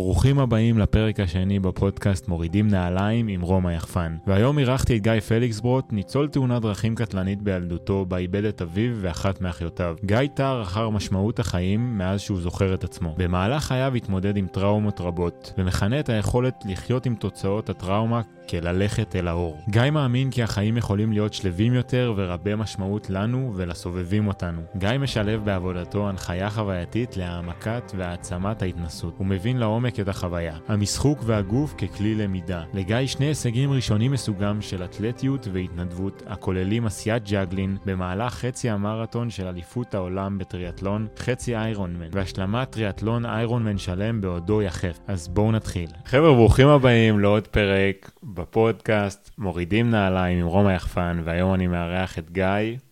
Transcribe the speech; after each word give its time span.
ברוכים 0.00 0.38
הבאים 0.38 0.78
לפרק 0.78 1.20
השני 1.20 1.58
בפודקאסט 1.58 2.28
מורידים 2.28 2.68
נעליים 2.68 3.28
עם 3.28 3.40
רומא 3.40 3.70
יחפן. 3.70 4.16
והיום 4.26 4.58
אירחתי 4.58 4.96
את 4.96 5.02
גיא 5.02 5.20
פליקסברוט, 5.20 5.92
ניצול 5.92 6.28
תאונת 6.28 6.62
דרכים 6.62 6.94
קטלנית 6.94 7.42
בילדותו, 7.42 8.06
בה 8.06 8.16
איבד 8.16 8.44
את 8.44 8.62
אביו 8.62 8.92
ואחת 9.00 9.40
מאחיותיו. 9.40 9.96
גיא 10.04 10.18
תר 10.34 10.62
אחר 10.62 10.90
משמעות 10.90 11.38
החיים 11.38 11.98
מאז 11.98 12.20
שהוא 12.20 12.40
זוכר 12.40 12.74
את 12.74 12.84
עצמו. 12.84 13.14
במהלך 13.18 13.64
חייו 13.64 13.94
התמודד 13.94 14.36
עם 14.36 14.46
טראומות 14.46 15.00
רבות, 15.00 15.52
ומכנה 15.58 16.00
את 16.00 16.08
היכולת 16.08 16.54
לחיות 16.64 17.06
עם 17.06 17.14
תוצאות 17.14 17.70
הטראומה 17.70 18.20
כללכת 18.50 19.16
אל 19.16 19.28
האור. 19.28 19.58
גיא 19.68 19.90
מאמין 19.90 20.30
כי 20.30 20.42
החיים 20.42 20.76
יכולים 20.76 21.12
להיות 21.12 21.34
שלווים 21.34 21.74
יותר 21.74 22.14
ורבי 22.16 22.54
משמעות 22.54 23.10
לנו 23.10 23.52
ולסובבים 23.56 24.26
אותנו. 24.26 24.62
גיא 24.76 24.98
משלב 25.00 25.44
בעבודתו 25.44 26.08
הנחיה 26.08 26.50
חווייתית 26.50 27.16
להעמקת 27.16 27.92
והעצמת 27.96 28.62
ההתנסות. 28.62 29.14
הוא 29.18 29.26
מבין 29.26 29.56
לעומק 29.56 29.89
את 29.98 30.08
החוויה. 30.08 30.56
המשחוק 30.68 31.18
והגוף 31.26 31.74
ככלי 31.78 32.14
למידה. 32.14 32.62
לגיא 32.74 33.06
שני 33.06 33.26
הישגים 33.26 33.72
ראשונים 33.72 34.12
מסוגם 34.12 34.62
של 34.62 34.84
אתלטיות 34.84 35.48
והתנדבות, 35.52 36.22
הכוללים 36.26 36.86
עשיית 36.86 37.28
ג'אגלין 37.28 37.76
במהלך 37.84 38.34
חצי 38.34 38.70
המרתון 38.70 39.30
של 39.30 39.46
אליפות 39.46 39.94
העולם 39.94 40.38
בטריאטלון, 40.38 41.06
חצי 41.18 41.56
איירונמן, 41.56 42.08
והשלמת 42.12 42.70
טריאטלון 42.70 43.26
איירונמן 43.26 43.78
שלם 43.78 44.20
בעודו 44.20 44.62
יחף. 44.62 44.98
אז 45.06 45.28
בואו 45.28 45.52
נתחיל. 45.52 45.90
חבר'ה, 46.04 46.34
ברוכים 46.34 46.68
הבאים 46.68 47.18
לעוד 47.18 47.46
פרק 47.46 48.10
בפודקאסט 48.22 49.30
מורידים 49.38 49.90
נעליים 49.90 50.38
עם 50.38 50.46
רומא 50.46 50.70
יחפן, 50.70 51.22
והיום 51.24 51.54
אני 51.54 51.66
מארח 51.66 52.18
את 52.18 52.30
גיא. 52.30 52.89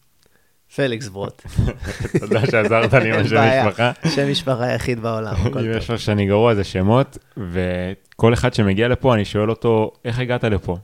פליקס 0.77 1.09
ברוט. 1.09 1.43
תודה 2.21 2.47
שעזרת 2.47 2.95
לי 2.95 3.15
עם 3.15 3.21
השם 3.21 3.37
משפחה. 3.37 3.93
שם 4.15 4.31
משפחה 4.31 4.65
היחיד 4.65 5.01
בעולם, 5.01 5.35
הכל 5.35 5.47
אם 5.47 5.53
טוב. 5.53 5.65
יש 5.65 5.91
משהו 5.91 5.99
שאני 5.99 6.27
גרוע 6.27 6.55
זה 6.55 6.65
שמות, 6.65 7.19
וכל 7.37 8.35
אחד 8.35 8.55
שמגיע 8.55 8.89
לפה 8.89 9.15
אני 9.15 9.25
שואל 9.25 9.51
אותו, 9.51 9.93
איך 10.05 10.19
הגעת 10.19 10.45
לפה? 10.45 10.77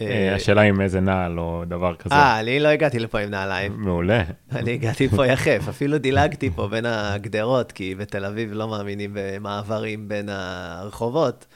אה, 0.00 0.34
השאלה 0.34 0.62
עם 0.62 0.80
איזה 0.80 1.00
נעל 1.00 1.38
או 1.38 1.62
דבר 1.68 1.94
כזה. 1.94 2.14
אה, 2.14 2.40
אני 2.40 2.60
לא 2.60 2.68
הגעתי 2.68 2.98
לפה 2.98 3.18
עם 3.18 3.30
נעליים. 3.30 3.72
מעולה. 3.76 4.22
אני 4.52 4.72
הגעתי 4.72 5.08
פה 5.08 5.26
יחף, 5.26 5.68
אפילו 5.68 5.98
דילגתי 5.98 6.50
פה 6.50 6.68
בין 6.68 6.84
הגדרות, 6.86 7.72
כי 7.72 7.94
בתל 7.94 8.24
אביב 8.24 8.52
לא 8.52 8.68
מאמינים 8.68 9.10
במעברים 9.14 10.08
בין 10.08 10.28
הרחובות, 10.28 11.46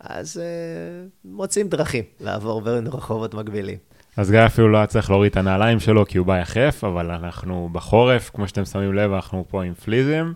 אז 0.00 0.38
אה, 0.38 1.06
מוצאים 1.24 1.68
דרכים 1.68 2.04
לעבור 2.20 2.60
בין 2.60 2.86
רחובות 2.86 3.34
מקבילים. 3.34 3.89
אז 4.16 4.30
גיא 4.30 4.46
אפילו 4.46 4.68
לא 4.68 4.78
היה 4.78 4.86
צריך 4.86 5.10
להוריד 5.10 5.30
את 5.30 5.36
הנעליים 5.36 5.80
שלו 5.80 6.06
כי 6.06 6.18
הוא 6.18 6.26
בא 6.26 6.38
יחף, 6.38 6.84
אבל 6.84 7.10
אנחנו 7.10 7.68
בחורף, 7.72 8.30
כמו 8.34 8.48
שאתם 8.48 8.64
שמים 8.64 8.94
לב, 8.94 9.12
אנחנו 9.12 9.44
פה 9.48 9.64
עם 9.64 9.74
פליזם, 9.74 10.32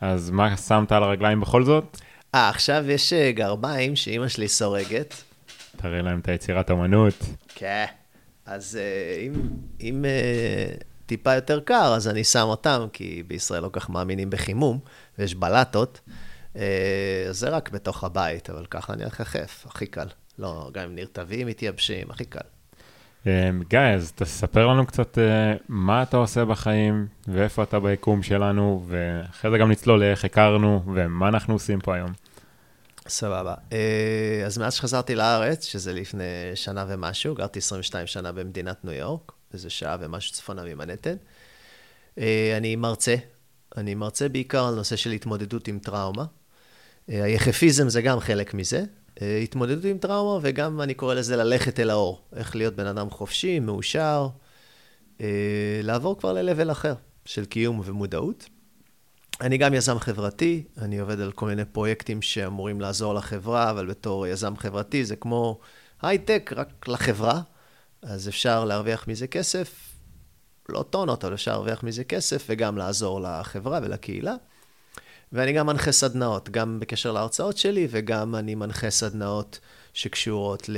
אז 0.00 0.30
מה 0.30 0.56
שמת 0.56 0.92
על 0.92 1.02
הרגליים 1.02 1.40
בכל 1.40 1.64
זאת? 1.64 1.98
אה, 2.34 2.48
עכשיו 2.48 2.90
יש 2.90 3.12
אה, 3.12 3.32
גרביים 3.32 3.96
שאימא 3.96 4.28
שלי 4.28 4.48
סורגת. 4.48 5.14
תראה 5.76 6.02
להם 6.02 6.20
את 6.20 6.28
היצירת 6.28 6.70
אמנות. 6.70 7.14
כן. 7.54 7.84
אז 8.46 8.78
אה, 8.80 9.20
אם, 9.20 9.32
אם 9.80 10.04
אה, 10.04 10.74
טיפה 11.06 11.34
יותר 11.34 11.60
קר, 11.60 11.92
אז 11.96 12.08
אני 12.08 12.24
שם 12.24 12.44
אותם, 12.44 12.86
כי 12.92 13.22
בישראל 13.26 13.62
לא 13.62 13.70
כך 13.72 13.90
מאמינים 13.90 14.30
בחימום, 14.30 14.78
ויש 15.18 15.34
בלטות. 15.34 16.00
זה 17.30 17.48
רק 17.48 17.70
בתוך 17.70 18.04
הבית, 18.04 18.50
אבל 18.50 18.66
ככה 18.66 18.92
אני 18.92 19.04
יחף, 19.04 19.66
הכי 19.66 19.86
קל. 19.86 20.06
לא, 20.38 20.70
גם 20.72 20.84
אם 20.84 20.94
נרטבים 20.94 21.46
מתייבשים, 21.46 22.10
הכי 22.10 22.24
קל. 22.24 22.40
גיא, 23.68 23.78
אז 23.94 24.12
תספר 24.12 24.66
לנו 24.66 24.86
קצת 24.86 25.18
אה, 25.18 25.54
מה 25.68 26.02
אתה 26.02 26.16
עושה 26.16 26.44
בחיים, 26.44 27.06
ואיפה 27.28 27.62
אתה 27.62 27.80
ביקום 27.80 28.22
שלנו, 28.22 28.84
ואחרי 28.88 29.50
זה 29.50 29.58
גם 29.58 29.70
נצלול 29.70 30.00
לאיך 30.00 30.24
הכרנו, 30.24 30.82
ומה 30.94 31.28
אנחנו 31.28 31.54
עושים 31.54 31.80
פה 31.80 31.94
היום. 31.94 32.12
סבבה. 33.08 33.54
אה, 33.72 34.42
אז 34.46 34.58
מאז 34.58 34.74
שחזרתי 34.74 35.14
לארץ, 35.14 35.64
שזה 35.64 35.92
לפני 35.92 36.24
שנה 36.54 36.84
ומשהו, 36.88 37.34
גרתי 37.34 37.58
22 37.58 38.06
שנה 38.06 38.32
במדינת 38.32 38.84
ניו 38.84 38.94
יורק, 38.94 39.32
איזה 39.52 39.70
שעה 39.70 39.96
ומשהו 40.00 40.32
צפונה 40.32 40.64
ממנהטן. 40.64 41.16
אה, 42.18 42.54
אני 42.56 42.76
מרצה, 42.76 43.14
אני 43.76 43.94
מרצה 43.94 44.28
בעיקר 44.28 44.64
על 44.64 44.74
נושא 44.74 44.96
של 44.96 45.10
התמודדות 45.10 45.68
עם 45.68 45.78
טראומה. 45.78 46.24
היחפיזם 47.08 47.88
זה 47.88 48.02
גם 48.02 48.20
חלק 48.20 48.54
מזה. 48.54 48.84
אה, 49.22 49.38
התמודדות 49.38 49.84
עם 49.84 49.98
טראומה, 49.98 50.38
וגם 50.42 50.80
אני 50.80 50.94
קורא 50.94 51.14
לזה 51.14 51.36
ללכת 51.36 51.80
אל 51.80 51.90
האור. 51.90 52.20
איך 52.36 52.56
להיות 52.56 52.74
בן 52.74 52.86
אדם 52.86 53.10
חופשי, 53.10 53.60
מאושר, 53.60 54.28
אה, 55.20 55.80
לעבור 55.82 56.18
כבר 56.18 56.32
ל-level 56.32 56.72
אחר 56.72 56.94
של 57.24 57.44
קיום 57.44 57.80
ומודעות. 57.84 58.48
אני 59.40 59.58
גם 59.58 59.74
יזם 59.74 59.98
חברתי, 59.98 60.64
אני 60.78 60.98
עובד 60.98 61.20
על 61.20 61.32
כל 61.32 61.46
מיני 61.46 61.64
פרויקטים 61.64 62.22
שאמורים 62.22 62.80
לעזור 62.80 63.14
לחברה, 63.14 63.70
אבל 63.70 63.86
בתור 63.86 64.26
יזם 64.26 64.56
חברתי 64.56 65.04
זה 65.04 65.16
כמו 65.16 65.58
הייטק, 66.02 66.50
רק 66.56 66.88
לחברה, 66.88 67.40
אז 68.02 68.28
אפשר 68.28 68.64
להרוויח 68.64 69.08
מזה 69.08 69.26
כסף, 69.26 69.88
לא 70.68 70.82
טונות, 70.82 71.24
אבל 71.24 71.34
אפשר 71.34 71.50
להרוויח 71.50 71.82
מזה 71.82 72.04
כסף 72.04 72.46
וגם 72.48 72.78
לעזור 72.78 73.20
לחברה 73.20 73.80
ולקהילה. 73.82 74.34
ואני 75.32 75.52
גם 75.52 75.66
מנחה 75.66 75.92
סדנאות, 75.92 76.50
גם 76.50 76.80
בקשר 76.80 77.12
להרצאות 77.12 77.56
שלי, 77.56 77.88
וגם 77.90 78.34
אני 78.34 78.54
מנחה 78.54 78.90
סדנאות 78.90 79.58
שקשורות 79.94 80.68
ל... 80.68 80.76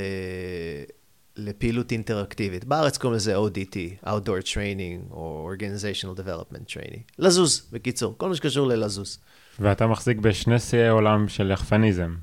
לפעילות 1.37 1.91
אינטראקטיבית. 1.91 2.65
בארץ 2.65 2.97
קוראים 2.97 3.15
לזה 3.15 3.37
ODT, 3.37 4.05
Outdoor 4.05 4.45
Training, 4.45 5.11
או 5.11 5.51
Organizational 5.53 6.19
Development 6.19 6.73
Training. 6.73 7.01
לזוז, 7.19 7.69
בקיצור, 7.71 8.15
כל 8.17 8.29
מה 8.29 8.35
שקשור 8.35 8.67
ללזוז. 8.67 9.17
ואתה 9.59 9.87
מחזיק 9.87 10.17
בשני 10.17 10.59
שיאי 10.59 10.87
עולם 10.87 11.27
של 11.27 11.51
יחפניזם. 11.51 12.15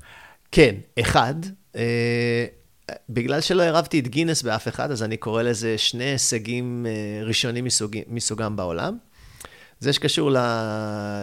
כן, 0.51 0.75
אחד, 0.99 1.33
אה, 1.75 2.45
בגלל 3.09 3.41
שלא 3.41 3.63
ערבתי 3.63 3.99
את 3.99 4.07
גינס 4.07 4.41
באף 4.41 4.67
אחד, 4.67 4.91
אז 4.91 5.03
אני 5.03 5.17
קורא 5.17 5.41
לזה 5.41 5.77
שני 5.77 6.03
הישגים 6.03 6.85
אה, 6.89 7.25
ראשונים 7.25 7.65
מסוג, 7.65 7.97
מסוגם 8.07 8.55
בעולם. 8.55 8.97
זה 9.79 9.93
שקשור 9.93 10.31
ל, 10.31 10.37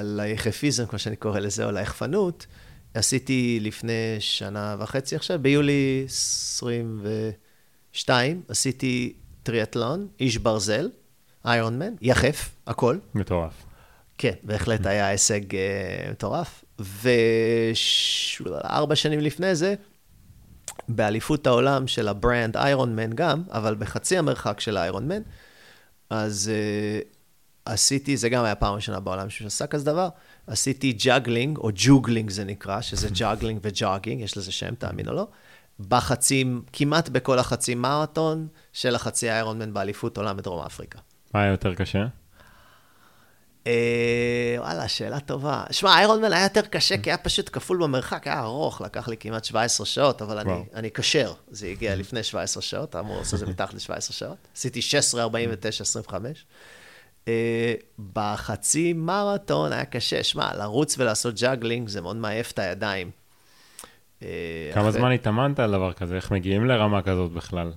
ליחפיזם, 0.02 0.86
כמו 0.86 0.98
שאני 0.98 1.16
קורא 1.16 1.38
לזה, 1.38 1.64
או 1.64 1.72
ליחפנות, 1.72 2.46
עשיתי 2.94 3.58
לפני 3.62 4.16
שנה 4.18 4.76
וחצי 4.78 5.16
עכשיו, 5.16 5.38
ביולי 5.42 6.04
22, 6.06 8.42
עשיתי 8.48 9.12
טריאטלון, 9.42 10.08
איש 10.20 10.36
ברזל, 10.36 10.90
Ironman, 11.44 11.94
יחף, 12.02 12.50
הכל. 12.66 12.98
מטורף. 13.14 13.52
כן, 14.18 14.32
בהחלט 14.42 14.86
היה 14.86 15.08
הישג 15.08 15.40
אה, 15.50 15.54
מטורף. 16.10 16.64
וארבע 16.78 17.76
שנים 18.96 19.20
לפני 19.20 19.54
זה, 19.54 19.74
באליפות 20.88 21.46
העולם 21.46 21.86
של 21.86 22.08
ה 22.08 22.56
brand 22.56 22.96
Ironman 22.96 23.12
גם, 23.12 23.42
אבל 23.50 23.74
בחצי 23.74 24.18
המרחק 24.18 24.60
של 24.60 24.76
ה 24.76 25.08
Ironman, 25.08 25.22
אז 26.10 26.50
אה, 26.52 27.15
עשיתי, 27.66 28.16
זה 28.16 28.28
גם 28.28 28.44
היה 28.44 28.54
פעם 28.54 28.74
ראשונה 28.74 29.00
בעולם 29.00 29.30
שעשה 29.30 29.66
כזה 29.66 29.84
דבר, 29.84 30.08
עשיתי 30.46 30.92
juggling, 30.92 31.58
או 31.58 31.70
joggling 31.74 32.30
זה 32.30 32.44
נקרא, 32.44 32.80
שזה 32.80 33.08
juggling 33.18 33.60
ו 33.62 33.69
jogging, 33.69 34.20
יש 34.20 34.36
לזה 34.36 34.52
שם, 34.52 34.74
תאמין 34.74 35.08
או 35.08 35.14
לא, 35.14 35.28
בחצי, 35.80 36.62
כמעט 36.72 37.08
בכל 37.08 37.38
החצי 37.38 37.74
מרתון 37.74 38.48
של 38.72 38.94
החצי 38.94 39.30
Ironman 39.30 39.74
באליפות 39.74 40.16
עולם 40.18 40.36
בדרום 40.36 40.64
אפריקה. 40.66 40.98
מה 41.34 41.42
היה 41.42 41.50
יותר 41.50 41.74
קשה? 41.74 42.06
אה, 43.66 44.56
וואלה, 44.58 44.88
שאלה 44.88 45.20
טובה. 45.20 45.64
שמע, 45.70 45.98
Ironman 45.98 46.32
היה 46.32 46.42
יותר 46.42 46.60
קשה, 46.60 46.98
כי 46.98 47.10
היה 47.10 47.18
פשוט 47.18 47.50
כפול 47.52 47.82
במרחק, 47.82 48.26
היה 48.26 48.40
ארוך, 48.40 48.80
לקח 48.80 49.08
לי 49.08 49.16
כמעט 49.16 49.44
17 49.44 49.86
שעות, 49.86 50.22
אבל 50.22 50.38
אני. 50.38 50.64
אני 50.74 50.90
כשר. 50.90 51.32
זה 51.50 51.66
הגיע 51.66 51.96
לפני 51.96 52.22
17 52.22 52.62
שעות, 52.62 52.96
אמור 52.96 53.18
לעשות 53.18 53.34
את 53.34 53.38
זה 53.38 53.46
מתחת 53.46 53.74
ל-17 53.74 54.00
שעות. 54.00 54.36
עשיתי 54.56 54.82
16, 54.82 55.22
49, 55.22 55.82
25. 55.82 56.44
אה, 57.28 57.74
בחצי 58.12 58.92
מרתון 58.92 59.72
היה 59.72 59.84
קשה. 59.84 60.22
שמע, 60.22 60.54
לרוץ 60.54 60.98
ולעשות 60.98 61.34
juggling 61.40 61.88
זה 61.88 62.00
מאוד 62.00 62.16
מעייף 62.16 62.52
את 62.52 62.58
הידיים. 62.58 63.10
אה, 64.22 64.70
כמה 64.74 64.90
זמן 64.90 65.12
התאמנת 65.12 65.58
על 65.58 65.72
דבר 65.72 65.92
כזה? 65.92 66.16
איך 66.16 66.30
מגיעים 66.30 66.66
לרמה 66.66 67.02
כזאת 67.02 67.32
בכלל? 67.32 67.72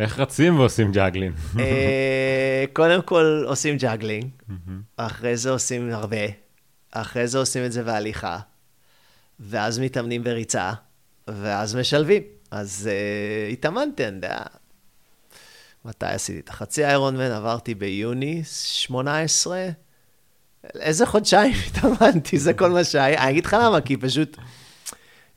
איך 0.00 0.18
רצים 0.18 0.58
ועושים 0.58 0.92
juggling? 0.92 1.32
אה, 1.58 2.64
קודם 2.72 3.02
כל 3.02 3.44
עושים 3.46 3.76
juggling, 3.76 4.30
אחרי 4.96 5.36
זה 5.36 5.50
עושים 5.50 5.90
הרבה, 5.90 6.26
אחרי 6.90 7.26
זה 7.26 7.38
עושים 7.38 7.64
את 7.64 7.72
זה 7.72 7.82
בהליכה, 7.82 8.38
ואז 9.40 9.78
מתאמנים 9.78 10.24
בריצה, 10.24 10.72
ואז 11.28 11.76
משלבים. 11.76 12.22
אז 12.50 12.88
אה, 12.90 13.52
התאמנתי, 13.52 14.06
אני 14.06 14.16
יודע. 14.16 14.38
מתי 15.84 16.06
עשיתי 16.06 16.40
את 16.40 16.48
החצי 16.48 16.84
Ironman? 16.84 17.30
עברתי 17.30 17.74
ביוני 17.74 18.42
18. 18.44 19.68
איזה 20.74 21.06
חודשיים 21.06 21.54
התאמנתי, 21.66 22.38
זה 22.38 22.52
כל 22.52 22.70
מה 22.70 22.84
שהיה. 22.84 23.22
אני 23.22 23.30
אגיד 23.30 23.46
לך 23.46 23.56
למה, 23.60 23.80
כי 23.80 23.96
פשוט 23.96 24.36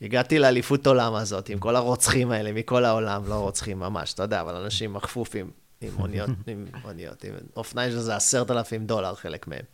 הגעתי 0.02 0.40
לאליפות 0.40 0.88
עולם 0.88 1.14
הזאת, 1.14 1.50
עם 1.50 1.60
כל 1.60 1.76
הרוצחים 1.76 2.32
האלה 2.32 2.52
מכל 2.52 2.86
העולם, 2.86 3.24
לא 3.28 3.36
רוצחים 3.36 3.80
ממש, 3.80 4.14
אתה 4.14 4.24
יודע, 4.24 4.42
אבל 4.42 4.56
אנשים 4.56 4.94
מכפופים 4.94 5.52
עם 5.82 5.94
מוניות, 5.98 6.30
עם 6.48 6.66
מוניות, 6.84 7.24
עם 7.24 7.34
אופניים 7.56 7.92
שזה 7.92 8.16
עשרת 8.16 8.52
אלפים 8.52 8.86
דולר 8.86 9.16
חלק 9.16 9.48
מהם. 9.48 9.66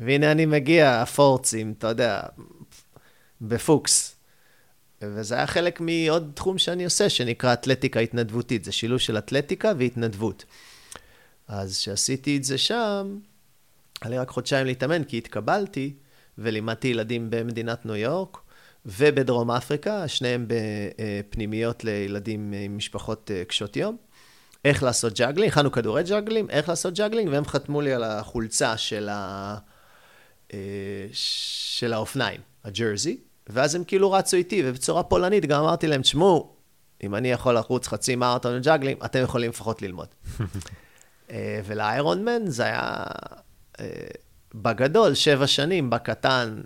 והנה 0.00 0.32
אני 0.32 0.46
מגיע, 0.46 1.02
הפורצים, 1.02 1.74
אתה 1.78 1.86
יודע, 1.86 2.20
בפוקס. 3.40 4.17
וזה 5.02 5.34
היה 5.34 5.46
חלק 5.46 5.80
מעוד 5.80 6.32
תחום 6.34 6.58
שאני 6.58 6.84
עושה, 6.84 7.08
שנקרא 7.08 7.52
אתלטיקה 7.52 8.00
התנדבותית. 8.00 8.64
זה 8.64 8.72
שילוב 8.72 8.98
של 8.98 9.18
אתלטיקה 9.18 9.72
והתנדבות. 9.78 10.44
אז 11.48 11.78
כשעשיתי 11.78 12.36
את 12.36 12.44
זה 12.44 12.58
שם, 12.58 13.18
היה 14.02 14.10
לי 14.10 14.18
רק 14.18 14.28
חודשיים 14.28 14.66
להתאמן, 14.66 15.04
כי 15.04 15.18
התקבלתי, 15.18 15.94
ולימדתי 16.38 16.88
ילדים 16.88 17.26
במדינת 17.30 17.86
ניו 17.86 17.96
יורק, 17.96 18.38
ובדרום 18.86 19.50
אפריקה, 19.50 20.08
שניהם 20.08 20.46
בפנימיות 20.48 21.84
לילדים 21.84 22.52
עם 22.52 22.76
משפחות 22.76 23.30
אה, 23.34 23.44
קשות 23.44 23.76
יום. 23.76 23.96
איך 24.64 24.82
לעשות 24.82 25.18
juggling, 25.18 25.52
הכנו 25.52 25.72
כדורי 25.72 26.02
juggling, 26.02 26.50
איך 26.50 26.68
לעשות 26.68 26.94
juggling, 26.94 27.28
והם 27.32 27.44
חתמו 27.44 27.80
לי 27.80 27.92
על 27.92 28.04
החולצה 28.04 28.76
של, 28.76 29.08
ה... 29.08 29.56
אה, 30.54 30.58
של 31.12 31.92
האופניים, 31.92 32.40
ה 32.64 32.71
jersey, 32.71 33.18
ואז 33.48 33.74
הם 33.74 33.84
כאילו 33.84 34.12
רצו 34.12 34.36
איתי, 34.36 34.62
ובצורה 34.64 35.02
פולנית 35.02 35.46
גם 35.46 35.60
אמרתי 35.60 35.86
להם, 35.86 36.02
תשמעו, 36.02 36.56
אם 37.02 37.14
אני 37.14 37.30
יכול 37.30 37.54
לרוץ 37.54 37.88
חצי 37.88 38.16
מרתון 38.16 38.60
juggling, 38.60 39.04
אתם 39.04 39.22
יכולים 39.22 39.50
לפחות 39.50 39.82
ללמוד. 39.82 40.08
אה, 41.30 41.60
ול 41.64 42.24
Ironman 42.24 42.46
זה 42.46 42.64
היה 42.64 43.04
בגדול, 44.54 45.14
שבע 45.14 45.46
שנים, 45.46 45.90
בקטן, 45.90 46.60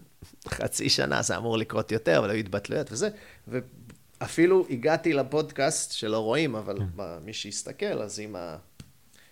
חצי 0.49 0.89
שנה, 0.89 1.23
זה 1.23 1.37
אמור 1.37 1.59
לקרות 1.59 1.93
יותר, 1.93 2.19
אבל 2.19 2.31
היו 2.31 2.39
התבטלויות 2.39 2.93
וזה. 2.93 3.09
ואפילו 3.49 4.67
הגעתי 4.71 5.13
לפודקאסט 5.13 5.93
שלא 5.93 6.19
רואים, 6.19 6.55
אבל 6.55 6.79
כן. 6.79 7.03
מי 7.25 7.33
שיסתכל, 7.33 8.03
אז 8.03 8.21
עם 8.21 8.37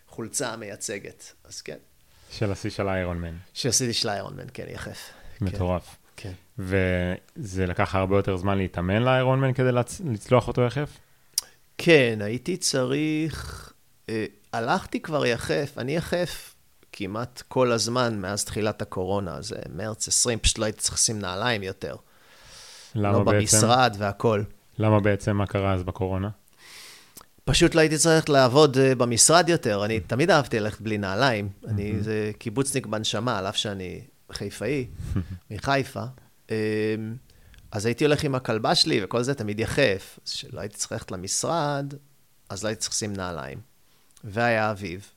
החולצה 0.09 0.53
המייצגת, 0.53 1.33
אז 1.45 1.63
כן. 1.63 1.79
של 2.31 2.53
השיא 2.53 2.71
של 2.71 2.89
איירון 2.89 3.19
מן. 3.19 3.37
השיא 3.55 3.93
של 3.93 4.09
איירון 4.09 4.37
מן, 4.37 4.47
כן, 4.55 4.67
יחף. 4.69 5.11
מטורף. 5.41 5.87
כן. 5.87 6.00
וזה 6.59 7.67
לקח 7.67 7.95
הרבה 7.95 8.17
יותר 8.17 8.37
זמן 8.37 8.59
להתאמן 8.59 9.03
לאיירון 9.03 9.41
מן 9.41 9.53
כדי 9.53 9.73
לצ... 9.73 10.01
לצלוח 10.13 10.49
אותו 10.49 10.63
יחף? 10.63 10.99
כן, 11.79 12.19
הייתי 12.23 12.57
צריך... 12.57 13.73
אה, 14.09 14.25
הלכתי 14.53 15.01
כבר 15.01 15.27
יחף, 15.27 15.73
אני 15.79 15.97
יחף 15.97 16.55
כמעט 16.93 17.43
כל 17.49 17.73
הזמן 17.73 18.19
מאז 18.19 18.45
תחילת 18.45 18.83
הקורונה, 18.83 19.43
זה 19.43 19.57
מרץ 19.75 20.09
20, 20.09 20.39
פשוט 20.39 20.59
לא 20.59 20.65
הייתי 20.65 20.81
צריך 20.81 20.95
לשים 20.95 21.19
נעליים 21.19 21.63
יותר. 21.63 21.97
למה 22.95 23.13
לא 23.13 23.25
בעצם? 23.25 23.39
במשרד 23.39 23.97
והכול. 23.99 24.45
למה 24.79 25.01
בעצם, 25.01 25.37
מה 25.37 25.47
קרה 25.47 25.75
אז 25.75 25.83
בקורונה? 25.83 26.29
פשוט 27.45 27.75
לא 27.75 27.81
הייתי 27.81 27.99
צריך 27.99 28.31
לעבוד 28.31 28.77
uh, 28.77 28.95
במשרד 28.95 29.49
יותר. 29.49 29.85
אני 29.85 30.01
תמיד 30.01 30.31
אהבתי 30.31 30.61
ללכת 30.61 30.81
בלי 30.81 30.99
נעליים. 30.99 31.49
אני, 31.69 32.01
זה 32.01 32.31
קיבוצניק 32.39 32.87
בנשמה, 32.87 33.39
על 33.39 33.47
אף 33.47 33.57
שאני 33.57 34.01
חיפאי, 34.33 34.87
מחיפה. 35.51 36.05
Um, 36.49 36.53
אז 37.73 37.87
הייתי 37.87 38.05
הולך 38.05 38.25
עם 38.25 38.35
הכלבה 38.35 38.75
שלי, 38.75 39.05
וכל 39.05 39.23
זה 39.23 39.35
תמיד 39.35 39.61
יחף. 39.61 40.19
אז 40.27 40.33
כשלא 40.33 40.61
הייתי 40.61 40.77
צריך 40.77 40.93
ללכת 40.93 41.11
למשרד, 41.11 41.95
אז 42.49 42.63
לא 42.63 42.69
הייתי 42.69 42.81
צריך 42.81 42.93
לשים 42.93 43.13
נעליים. 43.13 43.61
והיה 44.25 44.71
אביב. 44.71 45.11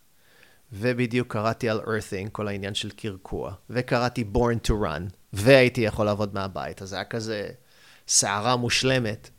ובדיוק 0.73 1.33
קראתי 1.33 1.69
על 1.69 1.79
earthing, 1.79 2.29
כל 2.31 2.47
העניין 2.47 2.75
של 2.75 2.89
קרקוע, 2.91 3.53
וקראתי 3.69 4.25
born 4.33 4.67
to 4.67 4.71
run, 4.71 5.13
והייתי 5.33 5.81
יכול 5.81 6.05
לעבוד 6.05 6.33
מהבית, 6.33 6.81
אז 6.81 6.89
זה 6.89 6.95
היה 6.95 7.05
כזה 7.05 7.49
סערה 8.07 8.55
מושלמת, 8.55 9.29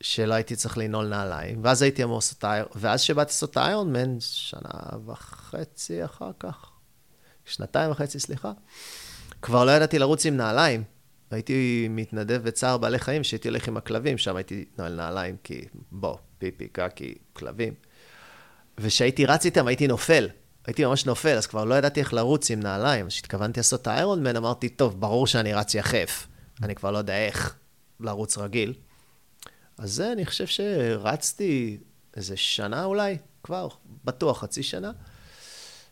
שלא 0.00 0.34
הייתי 0.34 0.56
צריך 0.56 0.78
לנעול 0.78 1.08
נעליים, 1.08 1.60
ואז 1.64 1.82
הייתי 1.82 2.04
אמור 2.04 2.16
לעשות 2.16 2.44
איירון, 2.44 2.72
ואז 2.76 3.00
שבאתי 3.00 3.28
לעשות 3.28 3.56
איירון 3.56 3.92
מן, 3.92 4.20
שנה 4.20 4.98
וחצי 5.06 6.04
אחר 6.04 6.30
כך, 6.40 6.70
שנתיים 7.44 7.90
וחצי, 7.90 8.20
סליחה, 8.20 8.52
כבר 9.42 9.64
לא 9.64 9.70
ידעתי 9.70 9.98
לרוץ 9.98 10.26
עם 10.26 10.36
נעליים. 10.36 10.82
הייתי 11.30 11.86
מתנדב 11.90 12.40
בצער 12.44 12.78
בעלי 12.78 12.98
חיים, 12.98 13.24
שהייתי 13.24 13.48
הולך 13.48 13.68
עם 13.68 13.76
הכלבים, 13.76 14.18
שם 14.18 14.36
הייתי 14.36 14.64
נועל 14.78 14.94
נעליים, 14.94 15.36
כי 15.44 15.64
בוא, 15.92 16.16
פיפי, 16.38 16.68
קקי, 16.68 17.14
כלבים. 17.32 17.74
וכשהייתי 18.78 19.26
רץ 19.26 19.44
איתם, 19.44 19.66
הייתי 19.66 19.86
נופל. 19.86 20.28
הייתי 20.66 20.84
ממש 20.84 21.06
נופל, 21.06 21.36
אז 21.36 21.46
כבר 21.46 21.64
לא 21.64 21.74
ידעתי 21.74 22.00
איך 22.00 22.14
לרוץ 22.14 22.50
עם 22.50 22.60
נעליים. 22.60 23.06
אז 23.06 23.12
כשהתכוונתי 23.12 23.60
לעשות 23.60 23.82
את 23.82 23.86
האיירון 23.86 24.22
מן, 24.22 24.36
אמרתי, 24.36 24.68
טוב, 24.68 25.00
ברור 25.00 25.26
שאני 25.26 25.52
רץ 25.52 25.74
יחף. 25.74 26.26
אני 26.62 26.74
כבר 26.74 26.90
לא 26.90 26.98
יודע 26.98 27.26
איך 27.26 27.54
לרוץ 28.00 28.38
רגיל. 28.38 28.74
אז 29.78 29.92
זה, 29.92 30.12
אני 30.12 30.26
חושב 30.26 30.46
שרצתי 30.46 31.78
איזה 32.16 32.36
שנה 32.36 32.84
אולי, 32.84 33.18
כבר, 33.42 33.68
בטוח 34.04 34.40
חצי 34.40 34.62
שנה. 34.62 34.92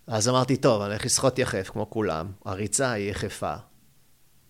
אז 0.06 0.28
אמרתי, 0.28 0.56
טוב, 0.56 0.82
אני 0.82 0.90
הולך 0.90 1.04
לשחות 1.04 1.38
יחף 1.38 1.70
כמו 1.72 1.90
כולם, 1.90 2.26
הריצה 2.44 2.92
היא 2.92 3.10
יחפה. 3.10 3.54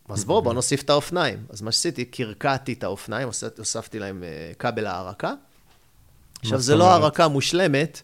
אז 0.09 0.25
בואו, 0.25 0.43
בואו 0.43 0.55
נוסיף 0.55 0.83
את 0.83 0.91
האופניים. 0.91 1.39
אז 1.51 1.63
מה 1.63 1.73
שעשיתי, 1.73 2.05
קרקעתי 2.05 2.73
את 2.73 2.85
האופניים, 2.85 3.29
הוספתי 3.59 3.99
להם 3.99 4.23
אה, 4.23 4.53
כבל 4.59 4.87
הערקה. 4.87 5.33
עכשיו, 6.41 6.61
זה 6.61 6.77
לא 6.77 6.91
הערקה 6.91 7.29
מושלמת, 7.29 8.03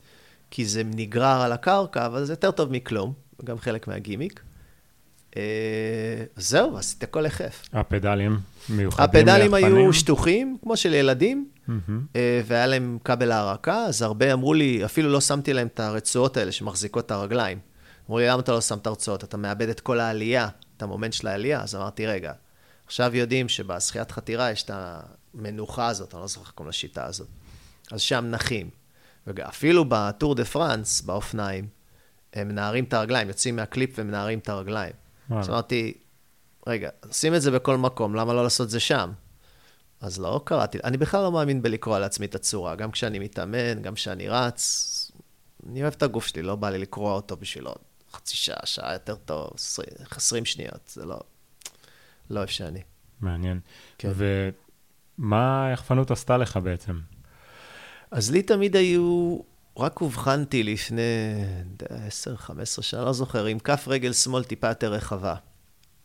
כי 0.51 0.65
זה 0.65 0.83
נגרר 0.85 1.41
על 1.43 1.53
הקרקע, 1.53 2.07
אבל 2.07 2.25
זה 2.25 2.33
יותר 2.33 2.51
טוב 2.51 2.73
מכלום, 2.73 3.13
גם 3.45 3.59
חלק 3.59 3.89
מהגימיק. 3.89 4.41
אה, 5.37 5.43
זהו, 6.37 6.79
עשיתי 6.79 7.05
הכל 7.05 7.27
יחף. 7.27 7.63
הפדלים 7.73 8.39
מיוחדים 8.69 9.05
הפדלים 9.05 9.55
היו 9.55 9.93
שטוחים, 9.93 10.57
כמו 10.63 10.77
של 10.77 10.95
ילדים, 10.95 11.49
והיה 12.47 12.67
להם 12.67 12.99
כבל 13.05 13.33
הערקה, 13.33 13.85
אז 13.85 14.03
הרבה 14.03 14.33
אמרו 14.33 14.55
לי, 14.55 14.85
אפילו 14.85 15.11
לא 15.11 15.21
שמתי 15.21 15.53
להם 15.53 15.67
את 15.67 15.81
הרצועות 15.81 16.37
האלה 16.37 16.53
שמחזיקות 16.53 17.07
את 17.07 17.11
הרגליים. 17.11 17.59
אמרו 18.07 18.19
לי, 18.19 18.29
למה 18.29 18.41
אתה 18.41 18.53
לא 18.53 18.61
שם 18.61 18.79
את 18.79 18.87
הרצועות? 18.87 19.25
אתה 19.25 19.37
מאבד 19.37 19.69
את 19.69 19.81
כל 19.81 20.01
העלייה, 20.01 20.49
את 20.77 20.83
המומנט 20.83 21.13
של 21.13 21.29
העלייה. 21.29 21.63
אז 21.63 21.75
אמרתי, 21.75 22.07
רגע, 22.07 22.33
עכשיו 22.87 23.17
יודעים 23.17 23.49
שבשחיית 23.49 24.11
חתירה 24.11 24.51
יש 24.51 24.63
את 24.63 24.71
המנוחה 24.75 25.87
הזאת, 25.87 26.15
אני 26.15 26.21
לא 26.21 26.27
זוכר 26.27 26.43
איך 26.43 26.51
קוראים 26.51 26.69
לשיטה 26.69 27.07
הזאת. 27.07 27.29
אז 27.93 28.01
שם 28.01 28.25
נחים. 28.31 28.71
ואפילו 29.27 29.85
בטור 29.89 30.35
דה 30.35 30.45
פרנס, 30.45 31.01
באופניים, 31.01 31.69
הם 32.35 32.49
מנערים 32.49 32.85
את 32.85 32.95
הרגליים, 32.95 33.29
יוצאים 33.29 33.57
מהקליפ 33.57 33.91
ומנערים 33.97 34.39
את 34.39 34.49
הרגליים. 34.49 34.93
אז 35.31 35.49
אמרתי, 35.51 35.95
רגע, 36.67 36.89
שים 37.11 37.35
את 37.35 37.43
זה 37.43 37.51
בכל 37.51 37.77
מקום, 37.77 38.15
למה 38.15 38.33
לא 38.33 38.43
לעשות 38.43 38.65
את 38.65 38.71
זה 38.71 38.81
שם? 38.81 39.11
אז 40.01 40.21
לא 40.21 40.41
קרעתי, 40.45 40.79
אני 40.85 40.97
בכלל 40.97 41.23
לא 41.23 41.33
מאמין 41.33 41.63
בלקרוע 41.63 41.99
לעצמי 41.99 42.27
את 42.27 42.35
הצורה, 42.35 42.77
גם 42.77 42.91
כשאני 42.91 43.19
מתאמן, 43.19 43.83
גם 43.83 43.95
כשאני 43.95 44.29
רץ, 44.29 45.11
אני 45.67 45.83
אוהב 45.83 45.95
את 45.97 46.03
הגוף 46.03 46.27
שלי, 46.27 46.43
לא 46.43 46.57
בא 46.57 46.71
לי 46.71 46.79
לקרוע 46.79 47.13
אותו 47.13 47.37
בשביל 47.37 47.67
עוד 47.67 47.79
חצי 48.13 48.37
שעה, 48.37 48.67
שעה 48.67 48.93
יותר 48.93 49.15
טוב, 49.15 49.51
20, 49.55 49.89
20 50.11 50.45
שניות, 50.45 50.89
זה 50.89 51.05
לא, 51.05 51.19
לא 52.31 52.39
אוהב 52.39 52.49
שאני. 52.49 52.83
מעניין. 53.21 53.61
כן. 53.99 54.11
ומה 55.19 55.67
היחפנות 55.67 56.11
עשתה 56.11 56.37
לך 56.37 56.57
בעצם? 56.57 57.01
אז 58.11 58.31
לי 58.31 58.43
תמיד 58.43 58.77
היו, 58.77 59.39
רק 59.77 60.01
אובחנתי 60.01 60.63
לפני 60.63 61.03
10-15 62.39 62.83
שנה, 62.83 63.05
לא 63.05 63.13
זוכר, 63.13 63.45
עם 63.45 63.59
כף 63.59 63.85
רגל 63.89 64.13
שמאל 64.13 64.45
טיפה 64.45 64.69
יותר 64.69 64.93
רחבה. 64.93 65.35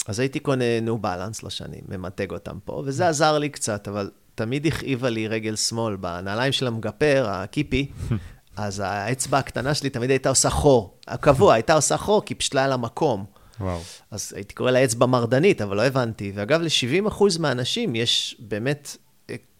אז 0.08 0.20
הייתי 0.20 0.40
קונה 0.40 0.80
ניו 0.82 0.98
בלנס, 0.98 1.44
לא 1.44 1.50
שאני 1.50 1.82
ממתג 1.88 2.32
אותם 2.32 2.58
פה, 2.66 2.84
וזה 2.86 3.08
עזר 3.08 3.40
לי 3.40 3.50
קצת, 3.50 3.88
אבל 3.88 4.12
תמיד 4.36 4.66
הכאיבה 4.66 5.10
לי 5.10 5.28
רגל 5.28 5.56
שמאל 5.56 5.96
בנעליים 5.96 6.52
של 6.52 6.68
המגפר, 6.68 7.26
הקיפי, 7.30 7.92
אז 8.56 8.82
האצבע 8.86 9.38
הקטנה 9.38 9.74
שלי 9.74 9.90
תמיד 9.90 10.10
הייתה 10.10 10.30
עושה 10.30 10.50
חור. 10.50 10.98
הקבוע, 11.08 11.54
הייתה 11.54 11.74
עושה 11.74 11.98
חור, 11.98 12.26
כי 12.26 12.36
פשוט 12.36 12.54
לא 12.54 12.60
היה 12.60 12.68
לה 12.68 12.78
מקום. 12.78 13.26
וואו. 13.60 13.80
אז 14.12 14.34
הייתי 14.36 14.54
קורא 14.54 14.72
לה 14.72 14.84
אצבע 14.84 15.06
מרדנית, 15.06 15.62
אבל 15.62 15.78
לא 15.78 15.82
הבנתי. 15.82 16.32
ואגב, 16.36 16.62
ל-70% 16.62 17.24
מהאנשים 17.40 17.96
יש 17.96 18.36
באמת 18.40 18.98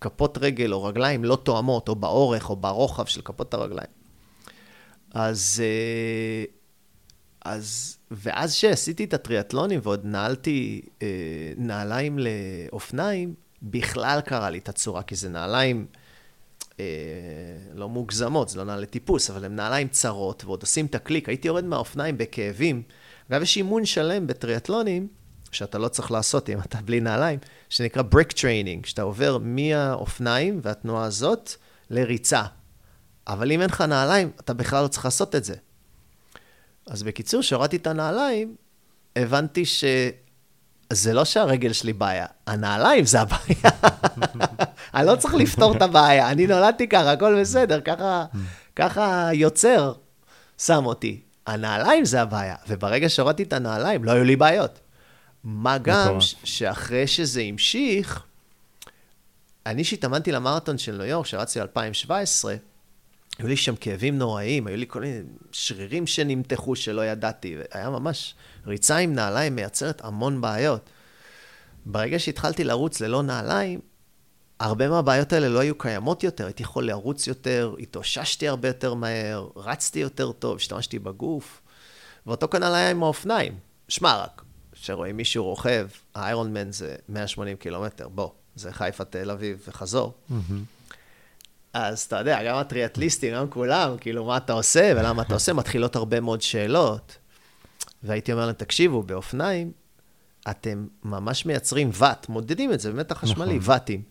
כפות 0.02 0.38
רגל 0.42 0.74
או 0.74 0.84
רגליים 0.84 1.26
לא 1.26 1.36
תואמות, 1.36 1.90
או 1.90 1.96
באורך 1.96 2.50
או 2.50 2.56
ברוחב 2.56 3.06
של 3.06 3.22
כפות 3.22 3.54
הרגליים. 3.54 3.88
אז, 5.14 5.64
אה, 5.66 6.46
אז, 7.46 7.98
ואז 8.12 8.54
שעשיתי 8.54 9.04
את 9.04 9.14
הטריאטלונים 9.14 9.80
ועוד 9.84 10.02
נעלתי 10.04 10.82
אה, 11.02 11.08
נעליים 11.58 12.20
לאופניים, 12.20 13.34
בכלל 13.64 14.22
קרה 14.22 14.50
לי 14.50 14.58
את 14.58 14.70
הצורה, 14.70 15.04
כי 15.04 15.16
זה 15.16 15.30
נעליים 15.30 15.86
אה, 16.80 16.86
לא 17.74 17.90
מוגזמות, 17.90 18.50
זה 18.50 18.58
לא 18.58 18.64
נעלי 18.64 18.86
טיפוס, 18.86 19.30
אבל 19.30 19.46
הן 19.46 19.56
נעליים 19.56 19.88
צרות, 19.88 20.46
ועוד 20.46 20.62
עושים 20.62 20.86
את 20.86 20.96
הקליק. 20.96 21.30
הייתי 21.30 21.48
יורד 21.48 21.66
מהאופניים 21.66 22.18
בכאבים. 22.18 22.82
אגב, 23.32 23.42
יש 23.42 23.58
אימון 23.58 23.86
שלם 23.86 24.28
בטריאטלונים, 24.28 25.08
שאתה 25.52 25.78
לא 25.78 25.88
צריך 25.88 26.12
לעשות 26.12 26.50
אם 26.50 26.60
אתה 26.60 26.78
בלי 26.86 27.00
נעליים, 27.00 27.40
שנקרא 27.70 28.02
brick 28.02 28.32
training, 28.32 28.86
שאתה 28.86 29.02
עובר 29.02 29.38
מהאופניים 29.42 30.60
והתנועה 30.64 31.06
הזאת 31.06 31.52
לריצה. 31.90 32.44
אבל 33.28 33.52
אם 33.52 33.62
אין 33.62 33.70
לך 33.70 33.82
נעליים, 33.82 34.32
אתה 34.40 34.54
בכלל 34.54 34.84
לא 34.84 34.88
צריך 34.88 35.06
לעשות 35.06 35.36
את 35.36 35.44
זה. 35.44 35.56
אז 36.88 37.04
בקיצור, 37.04 37.42
כשהורדתי 37.42 37.76
את 37.76 37.88
הנעליים, 37.88 38.56
הבנתי 39.16 39.64
שזה 39.66 41.14
לא 41.14 41.26
שהרגל 41.26 41.74
שלי 41.74 41.94
בעיה, 41.94 42.26
הנעליים 42.48 43.06
זה 43.06 43.22
הבעיה. 43.22 43.72
אני 44.96 45.08
לא 45.08 45.16
צריך 45.16 45.34
לפתור 45.34 45.78
את 45.78 45.82
הבעיה, 45.82 46.30
אני 46.30 46.48
נולדתי 46.48 46.88
ככה, 46.88 47.12
הכל 47.12 47.42
בסדר, 47.42 47.82
ככה, 47.82 48.26
ככה 48.76 49.30
יוצר 49.34 49.94
שם 50.58 50.86
אותי. 50.86 51.22
הנעליים 51.48 52.06
זה 52.06 52.22
הבעיה, 52.22 52.56
וברגע 52.68 53.10
שהורדתי 53.10 53.44
את 53.44 53.54
הנעליים, 53.54 54.04
לא 54.04 54.12
היו 54.12 54.24
לי 54.24 54.36
בעיות. 54.36 54.80
מה 55.44 55.78
גם. 55.78 56.22
ש- 56.22 56.36
שאחרי 56.44 57.08
שזה 57.08 57.42
המשיך, 57.42 58.24
אני 59.66 59.84
שהתאמנתי 59.84 60.32
למרתון 60.32 60.78
של 60.78 60.98
ניו 60.98 61.06
יורק, 61.06 61.26
שרצתי 61.26 61.60
ב-2017, 61.60 62.46
היו 63.40 63.48
לי 63.48 63.58
שם 63.58 63.76
כאבים 63.76 64.18
נוראיים, 64.18 64.68
היו 64.68 64.78
לי 64.78 64.86
כל 64.88 65.02
מיני 65.02 65.22
שרירים 65.52 66.08
שנמתחו 66.08 66.76
שלא 66.76 67.06
ידעתי, 67.06 67.58
והיה 67.58 67.90
ממש, 67.90 68.36
ריצה 68.68 68.98
עם 68.98 69.14
נעליים 69.14 69.56
מייצרת 69.56 70.06
המון 70.06 70.42
בעיות. 70.42 70.90
ברגע 71.86 72.20
שהתחלתי 72.20 72.64
לרוץ 72.64 73.02
ללא 73.02 73.24
נעליים, 73.24 73.80
הרבה 74.60 74.90
מהבעיות 74.90 75.34
האלה 75.34 75.50
לא 75.50 75.60
היו 75.60 75.78
קיימות 75.78 76.24
יותר, 76.24 76.46
הייתי 76.46 76.64
יכול 76.64 76.88
לרוץ 76.88 77.28
יותר, 77.28 77.76
התאוששתי 77.80 78.48
הרבה 78.48 78.68
יותר 78.68 78.94
מהר, 78.94 79.48
רצתי 79.56 80.00
יותר 80.00 80.32
טוב, 80.32 80.56
השתמשתי 80.56 81.00
בגוף, 81.00 81.62
ואותו 82.28 82.48
כנ"ל 82.48 82.64
היה 82.76 82.90
עם 82.92 83.04
האופניים. 83.04 83.56
שמע 83.88 84.18
רק, 84.18 84.42
כשרואים 84.72 85.18
מישהו 85.18 85.44
רוכב, 85.44 85.88
האיירון 86.16 86.54
מן 86.54 86.72
זה 86.72 86.96
180 87.10 87.58
קילומטר, 87.58 88.08
בוא, 88.08 88.30
זה 88.56 88.74
חיפה, 88.74 89.06
תל 89.06 89.32
אביב 89.32 89.64
וחזור. 89.68 90.14
אז 91.74 92.02
אתה 92.02 92.20
יודע, 92.20 92.44
גם 92.44 92.56
הטריאטליסטים, 92.58 93.34
גם 93.34 93.50
כולם, 93.50 93.98
כאילו, 93.98 94.26
מה 94.26 94.38
אתה 94.38 94.54
עושה 94.54 94.94
ולמה 94.98 95.22
אתה 95.22 95.34
עושה, 95.34 95.54
מתחילות 95.54 95.96
הרבה 95.96 96.20
מאוד 96.20 96.42
שאלות. 96.42 97.18
והייתי 98.04 98.34
אומר 98.34 98.46
להם, 98.46 98.56
תקשיבו, 98.56 99.04
באופניים, 99.04 99.72
אתם 100.50 100.88
ממש 101.04 101.46
מייצרים 101.46 101.90
ואט, 101.94 102.30
מודדים 102.30 102.74
את 102.74 102.80
זה 102.80 102.92
במתח 102.92 103.18
חשמלי, 103.18 103.58
נכון. 103.58 103.74
ואטים. 103.74 104.02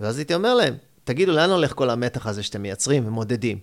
ואז 0.00 0.18
הייתי 0.18 0.34
אומר 0.34 0.54
להם, 0.54 0.74
תגידו, 1.04 1.32
לאן 1.32 1.50
הולך 1.50 1.72
כל 1.72 1.90
המתח 1.90 2.26
הזה 2.26 2.42
שאתם 2.42 2.62
מייצרים 2.62 3.06
ומודדים? 3.06 3.58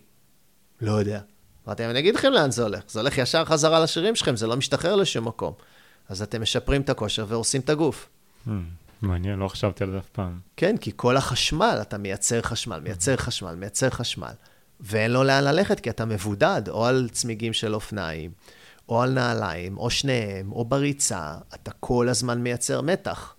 לא 0.81 0.91
יודע. 0.91 1.19
אמרתי 1.67 1.81
להם, 1.81 1.91
אני 1.91 2.00
אגיד 2.00 2.15
לכם 2.15 2.31
לאן 2.31 2.51
זה 2.51 2.63
הולך. 2.63 2.83
זה 2.88 3.00
הולך 3.00 3.17
ישר 3.17 3.45
חזרה 3.45 3.79
לשרירים 3.79 4.15
שלכם, 4.15 4.36
זה 4.36 4.48
לא 4.48 4.57
משתחרר 4.57 4.95
לשום 4.95 5.27
מקום. 5.27 5.53
אז 6.10 6.21
אתם 6.21 6.41
משפרים 6.41 6.81
את 6.81 6.89
הכושר 6.89 7.25
והורסים 7.27 7.62
את 7.62 7.69
הגוף. 7.69 8.10
מעניין, 9.01 9.39
לא 9.39 9.48
חשבתי 9.48 9.84
על 9.84 9.91
זה 9.91 9.98
אף 9.98 10.10
פעם. 10.10 10.39
כן, 10.58 10.77
כי 10.77 10.91
כל 10.96 11.17
החשמל, 11.17 11.77
אתה 11.81 11.98
מייצר 11.98 12.41
חשמל, 12.41 12.79
מייצר 12.79 13.17
חשמל, 13.17 13.55
מייצר 13.55 13.89
חשמל, 13.89 14.34
ואין 14.79 15.12
לו 15.12 15.24
לאן 15.24 15.43
ללכת, 15.43 15.79
כי 15.79 15.89
אתה 15.89 16.05
מבודד, 16.05 16.62
או 16.70 16.86
על 16.86 17.10
צמיגים 17.12 17.53
של 17.53 17.75
אופניים, 17.75 18.31
או 18.89 19.01
על 19.01 19.12
נעליים, 19.13 19.77
או 19.77 19.89
שניהם, 19.89 20.51
או 20.51 20.65
בריצה, 20.65 21.36
אתה 21.53 21.72
כל 21.79 22.10
הזמן 22.10 22.41
מייצר 22.41 22.81
מתח. 22.81 23.36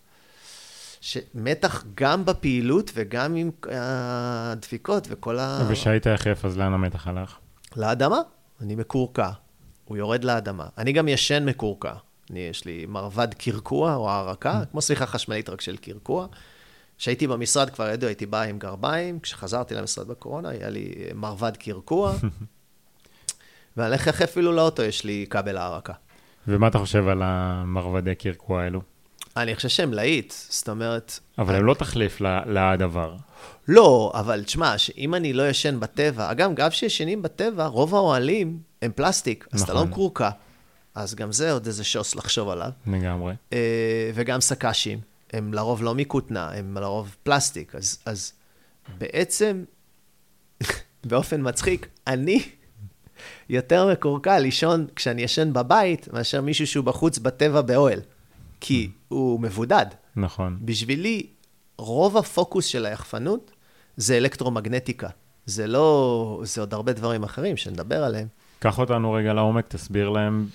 ש... 1.00 1.19
מתח 1.35 1.85
גם 1.95 2.25
בפעילות 2.25 2.90
וגם 2.95 3.37
עם 3.37 3.50
הדפיקות 3.71 5.07
וכל 5.11 5.38
ה... 5.38 5.66
ושהיית 5.69 6.07
יחף, 6.07 6.45
אז 6.45 6.59
לאן 6.59 6.73
המתח 6.73 7.07
הלך? 7.07 7.37
לאדמה, 7.76 8.19
אני 8.61 8.75
מקורקע. 8.75 9.31
הוא 9.85 9.97
יורד 9.97 10.25
לאדמה. 10.25 10.66
אני 10.78 10.92
גם 10.92 11.09
ישן 11.09 11.45
מקורקע. 11.45 11.92
אני, 12.31 12.41
יש 12.41 12.64
לי 12.64 12.87
מרבד 12.88 13.35
קרקוע 13.35 13.95
או 13.95 14.11
הערקה, 14.11 14.61
כמו 14.71 14.81
סליחה 14.81 15.07
חשמלית 15.07 15.49
רק 15.49 15.61
של 15.61 15.76
קרקוע. 15.76 16.26
כשהייתי 16.99 17.26
במשרד 17.26 17.71
כבר 17.71 17.88
ידעו, 17.88 18.09
הייתי 18.09 18.26
בא 18.26 18.43
עם 18.43 18.59
גרביים, 18.59 19.21
כשחזרתי 19.21 19.75
למשרד 19.75 20.09
בקורונה, 20.09 20.49
היה 20.49 20.71
לי 20.71 20.95
מרבד 21.14 21.57
קרקוע, 21.57 22.14
ואני 23.76 23.88
הולך 23.88 24.09
אפילו 24.09 24.52
לאוטו, 24.52 24.83
יש 24.83 25.05
לי 25.05 25.26
כבל 25.31 25.57
הערקה. 25.57 25.93
ומה 26.49 26.69
אתה 26.69 26.79
חושב 26.79 27.09
על 27.09 27.23
המרבדי 27.25 28.14
קרקוע 28.14 28.62
האלו? 28.62 28.81
אני 29.37 29.55
חושב 29.55 29.69
שהם 29.69 29.93
להיט, 29.93 30.33
זאת 30.49 30.69
אומרת... 30.69 31.19
אבל 31.38 31.55
הם 31.55 31.64
לא 31.64 31.75
תחליף 31.75 32.21
לדבר. 32.47 33.17
לא, 33.69 34.12
אבל 34.14 34.43
תשמע, 34.43 34.75
אם 34.99 35.14
אני 35.14 35.33
לא 35.33 35.49
ישן 35.49 35.81
בטבע, 35.81 36.31
אגב, 36.31 36.55
גם 36.55 36.71
כשישנים 36.71 37.23
בטבע, 37.23 37.67
רוב 37.67 37.95
האוהלים 37.95 38.59
הם 38.83 38.91
פלסטיק, 38.95 39.49
אז 39.52 39.62
אתה 39.62 39.73
לא 39.73 39.79
נכון. 39.79 39.91
מקורקע. 39.91 40.31
אז 40.95 41.15
גם 41.15 41.33
זה 41.33 41.53
עוד 41.53 41.67
איזה 41.67 41.85
שוס 41.85 42.15
לחשוב 42.15 42.49
עליו. 42.49 42.71
לגמרי. 42.87 43.35
אה, 43.53 44.11
וגם 44.15 44.41
סק"שים, 44.41 45.01
הם 45.33 45.55
לרוב 45.55 45.83
לא 45.83 45.95
מכותנה, 45.95 46.51
הם 46.51 46.79
לרוב 46.79 47.17
פלסטיק. 47.23 47.75
אז, 47.75 47.99
אז 48.07 48.33
בעצם, 48.99 49.65
באופן 51.09 51.49
מצחיק, 51.49 51.89
אני 52.07 52.43
יותר 53.49 53.93
מקורקע 53.93 54.39
לישון 54.39 54.87
כשאני 54.97 55.23
ישן 55.23 55.53
בבית, 55.53 56.09
מאשר 56.13 56.41
מישהו 56.41 56.67
שהוא 56.67 56.85
בחוץ 56.85 57.19
בטבע 57.19 57.61
באוהל. 57.61 58.01
כי 58.61 58.91
הוא 59.09 59.41
מבודד. 59.41 59.87
נכון. 60.17 60.59
בשבילי, 60.61 61.27
רוב 61.79 62.17
הפוקוס 62.17 62.67
של 62.67 62.87
היחפנות 62.87 63.51
זה 63.97 64.17
אלקטרומגנטיקה. 64.17 65.09
זה 65.47 65.67
לא, 65.67 66.41
זה 66.45 66.61
עוד 66.61 66.75
הרבה 66.75 66.93
דברים 66.93 67.23
אחרים 67.23 67.57
שנדבר 67.57 68.05
עליהם. 68.05 68.27
קח 68.59 68.79
אותנו 68.79 69.13
רגע 69.13 69.33
לעומק, 69.33 69.69
תסביר 69.69 70.09
להם 70.09 70.47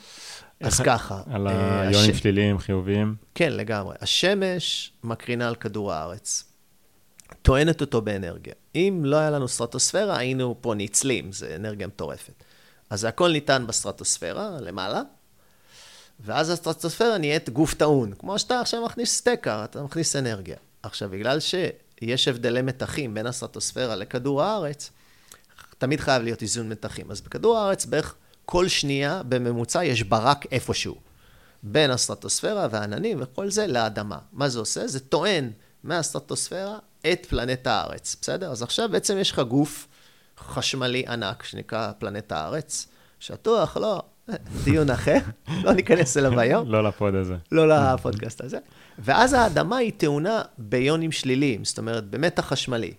אז 0.61 0.81
ככה. 0.81 1.21
על 1.31 1.47
אה, 1.47 1.81
היונים 1.81 2.11
הש- 2.11 2.19
שליליים, 2.19 2.59
חיוביים. 2.59 3.15
כן, 3.35 3.53
לגמרי. 3.53 3.95
השמש 4.01 4.91
מקרינה 5.03 5.47
על 5.47 5.55
כדור 5.55 5.93
הארץ, 5.93 6.43
טוענת 7.41 7.81
אותו 7.81 8.01
באנרגיה. 8.01 8.53
אם 8.75 9.01
לא 9.05 9.15
היה 9.17 9.29
לנו 9.29 9.47
סטרטוספירה, 9.47 10.17
היינו 10.17 10.55
פה 10.61 10.73
ניצלים, 10.73 11.31
זה 11.31 11.55
אנרגיה 11.55 11.87
מטורפת. 11.87 12.43
אז 12.89 13.03
הכל 13.03 13.31
ניתן 13.31 13.67
בסטרטוספירה, 13.67 14.49
למעלה, 14.61 15.01
ואז 16.19 16.49
הסטרטוספירה 16.49 17.17
נהיית 17.17 17.49
גוף 17.49 17.73
טעון. 17.73 18.13
כמו 18.19 18.39
שאתה 18.39 18.59
עכשיו 18.61 18.85
מכניס 18.85 19.15
סטקר, 19.17 19.63
אתה 19.63 19.83
מכניס 19.83 20.15
אנרגיה. 20.15 20.57
עכשיו, 20.83 21.09
בגלל 21.09 21.37
שיש 21.39 22.27
הבדלי 22.27 22.61
מתחים 22.61 23.13
בין 23.13 23.27
הסטרטוספירה 23.27 23.95
לכדור 23.95 24.43
הארץ, 24.43 24.91
תמיד 25.77 25.99
חייב 25.99 26.23
להיות 26.23 26.41
איזון 26.41 26.69
מתחים. 26.69 27.11
אז 27.11 27.21
בכדור 27.21 27.57
הארץ 27.57 27.85
בערך 27.85 28.15
כל 28.49 28.67
שנייה 28.67 29.21
בממוצע 29.23 29.83
יש 29.83 30.03
ברק 30.03 30.45
איפשהו. 30.51 30.95
בין 31.63 31.91
הסטרטוספירה 31.91 32.67
והעננים 32.71 33.17
וכל 33.21 33.49
זה 33.49 33.67
לאדמה. 33.67 34.17
מה 34.33 34.49
זה 34.49 34.59
עושה? 34.59 34.87
זה 34.87 34.99
טוען 34.99 35.51
מהסטרטוספירה 35.83 36.77
את 37.11 37.25
פלנט 37.25 37.67
הארץ, 37.67 38.15
בסדר? 38.21 38.51
אז 38.51 38.61
עכשיו 38.61 38.89
בעצם 38.91 39.17
יש 39.17 39.31
לך 39.31 39.39
גוף 39.39 39.87
חשמלי 40.39 41.03
ענק 41.07 41.43
שנקרא 41.43 41.91
פלנט 41.99 42.31
הארץ, 42.31 42.87
שטוח, 43.19 43.77
לא, 43.77 44.01
דיון 44.63 44.89
אחר, 44.89 45.17
לא 45.63 45.73
ניכנס 45.73 46.17
אליו 46.17 46.39
היום. 46.39 46.71
לא 46.71 46.83
לפוד 46.83 47.15
הזה. 47.15 47.35
לא 47.51 47.93
לפודקאסט 47.93 48.41
הזה. 48.41 48.57
ואז 48.99 49.33
האדמה 49.33 49.77
היא 49.77 49.91
טעונה 49.97 50.41
ביונים 50.57 51.11
שליליים, 51.11 51.65
זאת 51.65 51.77
אומרת, 51.77 52.09
במתח 52.09 52.45
חשמלי. 52.45 52.93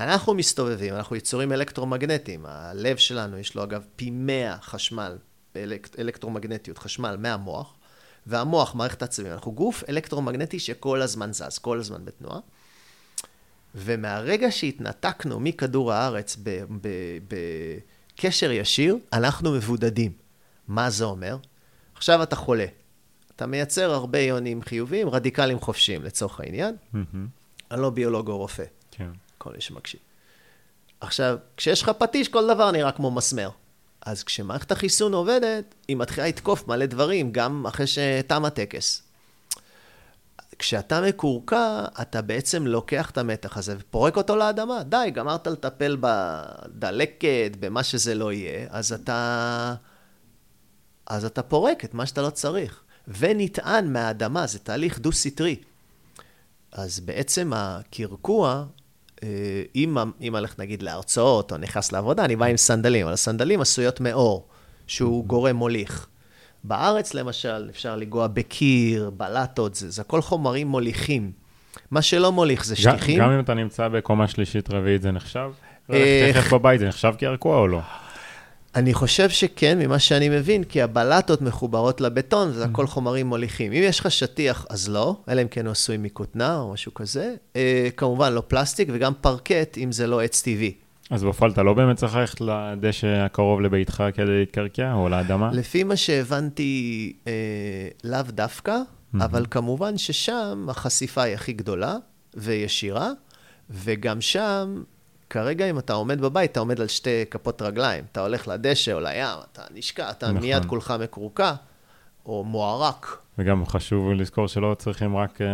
אנחנו 0.00 0.34
מסתובבים, 0.34 0.94
אנחנו 0.94 1.16
יצורים 1.16 1.52
אלקטרומגנטיים. 1.52 2.46
הלב 2.46 2.96
שלנו, 2.96 3.38
יש 3.38 3.54
לו 3.54 3.62
אגב 3.62 3.84
פי 3.96 4.10
100 4.10 4.56
חשמל, 4.62 5.18
אלק, 5.56 5.88
אלקטרומגנטיות, 5.98 6.78
חשמל 6.78 7.16
מהמוח, 7.18 7.74
והמוח, 8.26 8.74
מערכת 8.74 9.02
העצבים, 9.02 9.32
אנחנו 9.32 9.52
גוף 9.52 9.84
אלקטרומגנטי 9.88 10.58
שכל 10.58 11.02
הזמן 11.02 11.32
זז, 11.32 11.58
כל 11.58 11.78
הזמן 11.78 12.04
בתנועה. 12.04 12.40
ומהרגע 13.74 14.50
שהתנתקנו 14.50 15.40
מכדור 15.40 15.92
הארץ 15.92 16.36
בקשר 17.28 18.50
ישיר, 18.50 18.96
אנחנו 19.12 19.52
מבודדים. 19.52 20.12
מה 20.68 20.90
זה 20.90 21.04
אומר? 21.04 21.36
עכשיו 21.94 22.22
אתה 22.22 22.36
חולה. 22.36 22.66
אתה 23.36 23.46
מייצר 23.46 23.92
הרבה 23.92 24.18
איונים 24.18 24.62
חיוביים, 24.62 25.08
רדיקלים 25.08 25.60
חופשיים 25.60 26.02
לצורך 26.02 26.40
העניין. 26.40 26.76
מהמם. 26.92 27.26
אני 27.70 27.80
לא 27.80 27.90
ביולוג 27.90 28.28
או 28.28 28.38
רופא, 28.38 28.64
כן. 28.90 29.10
כל 29.40 29.52
מי 29.54 29.60
שמקשיב. 29.60 30.00
עכשיו, 31.00 31.36
כשיש 31.56 31.82
לך 31.82 31.88
פטיש, 31.88 32.28
כל 32.28 32.54
דבר 32.54 32.70
נראה 32.70 32.92
כמו 32.92 33.10
מסמר. 33.10 33.50
אז 34.02 34.24
כשמערכת 34.24 34.72
החיסון 34.72 35.14
עובדת, 35.14 35.74
היא 35.88 35.96
מתחילה 35.96 36.28
לתקוף 36.28 36.68
מלא 36.68 36.86
דברים, 36.86 37.32
גם 37.32 37.66
אחרי 37.66 37.86
שתם 37.86 38.44
הטקס. 38.44 39.02
כשאתה 40.58 41.00
מקורקע, 41.00 41.84
אתה 42.02 42.22
בעצם 42.22 42.66
לוקח 42.66 43.10
את 43.10 43.18
המתח 43.18 43.56
הזה 43.56 43.76
ופורק 43.78 44.16
אותו 44.16 44.36
לאדמה. 44.36 44.82
די, 44.82 45.10
גמרת 45.14 45.46
לטפל 45.46 45.96
בדלקת, 46.00 47.50
במה 47.60 47.82
שזה 47.82 48.14
לא 48.14 48.32
יהיה, 48.32 48.66
אז 48.70 48.92
אתה... 48.92 49.74
אז 51.06 51.24
אתה 51.24 51.42
פורק 51.42 51.84
את 51.84 51.94
מה 51.94 52.06
שאתה 52.06 52.22
לא 52.22 52.30
צריך. 52.30 52.82
ונטען 53.08 53.92
מהאדמה, 53.92 54.46
זה 54.46 54.58
תהליך 54.58 54.98
דו-סטרי. 54.98 55.56
אז 56.72 57.00
בעצם 57.00 57.52
הקרקוע, 57.54 58.64
אם 59.76 59.96
אם 60.20 60.36
הולך 60.36 60.54
נגיד 60.58 60.82
להרצאות 60.82 61.52
או 61.52 61.56
נכנס 61.56 61.92
לעבודה, 61.92 62.24
אני 62.24 62.36
בא 62.36 62.46
עם 62.46 62.56
סנדלים, 62.56 63.06
אבל 63.06 63.12
הסנדלים 63.14 63.60
עשויות 63.60 64.00
מאור, 64.00 64.46
שהוא 64.86 65.24
גורם 65.24 65.56
מוליך. 65.56 66.06
בארץ 66.64 67.14
למשל, 67.14 67.66
אפשר 67.70 67.96
לנגוע 67.96 68.26
בקיר, 68.26 69.10
בלטות, 69.16 69.74
זה, 69.74 69.90
זה 69.90 70.02
הכל 70.02 70.22
חומרים 70.22 70.66
מוליכים. 70.68 71.32
מה 71.90 72.02
שלא 72.02 72.32
מוליך 72.32 72.64
זה 72.64 72.74
גם- 72.74 72.80
שטיחים. 72.96 73.20
גם 73.20 73.30
אם 73.30 73.40
אתה 73.40 73.54
נמצא 73.54 73.88
בקומה 73.88 74.28
שלישית 74.28 74.70
רביעית, 74.70 75.02
זה 75.02 75.10
נחשב? 75.10 75.50
אה, 75.92 76.30
תכף 76.34 76.52
בבית, 76.52 76.80
זה 76.80 76.88
נחשב 76.88 77.12
קרקוע 77.18 77.58
או 77.58 77.68
לא? 77.68 77.80
אני 78.74 78.94
חושב 78.94 79.30
שכן, 79.30 79.78
ממה 79.78 79.98
שאני 79.98 80.28
מבין, 80.28 80.64
כי 80.64 80.82
הבלטות 80.82 81.42
מחוברות 81.42 82.00
לבטון, 82.00 82.48
וזה 82.48 82.64
הכל 82.64 82.86
חומרים 82.86 83.26
מוליכים. 83.26 83.72
אם 83.72 83.82
יש 83.82 84.00
לך 84.00 84.10
שטיח, 84.10 84.66
אז 84.70 84.88
לא, 84.88 85.16
אלא 85.28 85.42
אם 85.42 85.48
כן 85.48 85.66
הוא 85.66 85.72
עשוי 85.72 85.96
מכותנה 85.96 86.58
או 86.58 86.72
משהו 86.72 86.94
כזה. 86.94 87.34
אה, 87.56 87.88
כמובן, 87.96 88.32
לא 88.32 88.42
פלסטיק, 88.48 88.88
וגם 88.92 89.12
פרקט, 89.20 89.78
אם 89.78 89.92
זה 89.92 90.06
לא 90.06 90.20
עץ 90.20 90.42
טבעי. 90.42 90.74
אז 91.10 91.24
בפועל 91.24 91.50
אתה 91.50 91.62
לא 91.62 91.74
באמת 91.74 91.96
צריך 91.96 92.16
ללכת 92.16 92.40
לדשא 92.40 93.06
הקרוב 93.06 93.60
לביתך 93.60 94.04
כדי 94.14 94.38
להתקרקע, 94.38 94.92
או 94.92 95.08
לאדמה? 95.08 95.50
לפי 95.52 95.84
מה 95.84 95.96
שהבנתי, 95.96 97.12
אה, 97.26 97.32
לאו 98.04 98.22
דווקא, 98.28 98.72
מהמם. 99.12 99.22
אבל 99.22 99.46
כמובן 99.50 99.98
ששם 99.98 100.66
החשיפה 100.68 101.22
היא 101.22 101.34
הכי 101.34 101.52
גדולה 101.52 101.96
וישירה, 102.34 103.10
וגם 103.70 104.20
שם, 104.20 104.82
כרגע 105.30 105.70
אם 105.70 105.78
אתה 105.78 105.92
עומד 105.92 106.20
בבית, 106.20 106.52
אתה 106.52 106.60
עומד 106.60 106.80
על 106.80 106.88
שתי 106.88 107.24
כפות 107.30 107.62
רגליים. 107.62 108.04
אתה 108.12 108.20
הולך 108.20 108.48
לדשא 108.48 108.92
או 108.92 109.00
לים, 109.00 109.24
אתה 109.52 109.62
נשקע, 109.74 110.10
אתה 110.10 110.28
נכון. 110.30 110.40
מיד 110.40 110.64
כולך 110.64 110.94
מקורקע, 111.00 111.52
או 112.26 112.44
מוערק. 112.44 113.16
וגם 113.38 113.66
חשוב 113.66 114.12
לזכור 114.12 114.48
שלא 114.48 114.76
צריכים 114.78 115.16
רק 115.16 115.40
אה, 115.40 115.46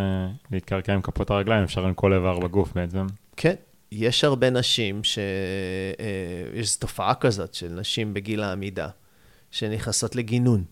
להתקרקע 0.52 0.95
עם 0.95 1.02
כפות 1.02 1.30
הרגליים, 1.30 1.64
אפשר 1.64 1.87
עם 1.87 1.95
כל 1.95 2.12
איבר 2.12 2.38
בגוף 2.38 2.73
בעצם. 2.73 3.06
כן, 3.37 3.54
יש 3.92 4.25
הרבה 4.25 4.50
נשים 4.50 5.04
ש... 5.04 5.18
אה, 5.18 6.59
יש 6.61 6.76
תופעה 6.76 7.14
כזאת 7.14 7.54
של 7.54 7.68
נשים 7.68 8.14
בגיל 8.14 8.42
העמידה, 8.42 8.88
שנכנסות 9.50 10.16
לגינון, 10.16 10.64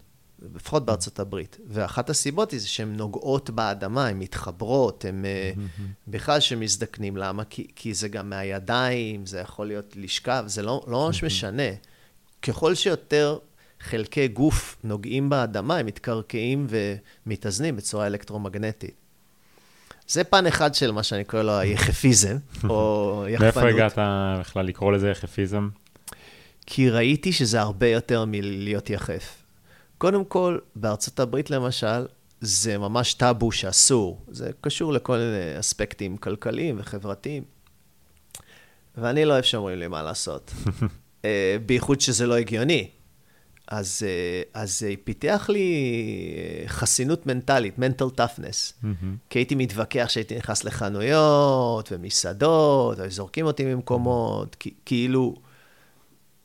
לפחות 0.54 0.84
בארצות 0.84 1.18
הברית. 1.18 1.58
ואחת 1.68 2.10
הסיבות 2.10 2.50
היא 2.50 2.60
שהן 2.60 2.96
נוגעות 2.96 3.50
באדמה, 3.50 4.06
הן 4.06 4.18
מתחברות, 4.18 5.04
הן 5.04 5.24
אה, 5.24 5.52
בכלל 6.08 6.40
שמזדקנים. 6.40 7.16
למה? 7.16 7.44
כי, 7.44 7.66
כי 7.76 7.94
זה 7.94 8.08
גם 8.08 8.30
מהידיים, 8.30 9.26
זה 9.26 9.38
יכול 9.38 9.66
להיות 9.66 9.96
לשכב, 9.96 10.44
זה 10.46 10.62
לא, 10.62 10.84
לא 10.86 11.06
ממש 11.06 11.24
משנה. 11.24 11.70
ככל 12.42 12.74
שיותר 12.74 13.38
חלקי 13.80 14.28
גוף 14.28 14.76
נוגעים 14.84 15.30
באדמה, 15.30 15.76
הם 15.76 15.86
מתקרקעים 15.86 16.66
ומתאזנים 17.26 17.76
בצורה 17.76 18.06
אלקטרומגנטית. 18.06 18.94
זה 20.08 20.24
פן 20.24 20.46
אחד 20.46 20.74
של 20.74 20.90
מה 20.90 21.02
שאני 21.02 21.24
קורא 21.24 21.42
לו 21.42 21.58
היחפיזם, 21.58 22.36
או 22.70 23.24
יחפנות. 23.28 23.56
מאיפה 23.56 23.68
הגעת 23.68 23.98
בכלל 24.40 24.66
לקרוא 24.66 24.92
לזה 24.92 25.10
יחפיזם? 25.10 25.68
כי 26.66 26.90
ראיתי 26.90 27.32
שזה 27.32 27.60
הרבה 27.60 27.88
יותר 27.88 28.24
מלהיות 28.24 28.90
יחף. 28.90 29.43
קודם 29.98 30.24
כל, 30.24 30.58
בארצות 30.76 31.20
הברית 31.20 31.50
למשל, 31.50 32.06
זה 32.40 32.78
ממש 32.78 33.14
טאבו 33.14 33.52
שאסור. 33.52 34.20
זה 34.28 34.50
קשור 34.60 34.92
לכל 34.92 35.16
מיני 35.18 35.60
אספקטים 35.60 36.16
כלכליים 36.16 36.76
וחברתיים. 36.80 37.42
ואני 38.96 39.24
לא 39.24 39.32
אוהב 39.32 39.44
שאומרים 39.44 39.78
לי 39.78 39.88
מה 39.88 40.02
לעשות. 40.02 40.52
אה, 41.24 41.56
בייחוד 41.66 42.00
שזה 42.00 42.26
לא 42.26 42.34
הגיוני. 42.34 42.88
אז, 43.68 44.02
אה, 44.06 44.60
אז 44.62 44.78
זה 44.80 44.94
פיתח 45.04 45.46
לי 45.52 45.74
אה, 46.36 46.68
חסינות 46.68 47.26
מנטלית, 47.26 47.74
mental 47.78 48.20
toughness. 48.20 48.72
מהמם. 48.82 49.16
כי 49.30 49.38
הייתי 49.38 49.54
מתווכח 49.54 50.06
שהייתי 50.08 50.36
נכנס 50.36 50.64
לחנויות 50.64 51.92
ומסעדות, 51.92 52.98
והיו 52.98 53.10
זורקים 53.10 53.46
אותי 53.46 53.64
ממקומות, 53.64 54.54
כי- 54.54 54.74
כאילו, 54.84 55.34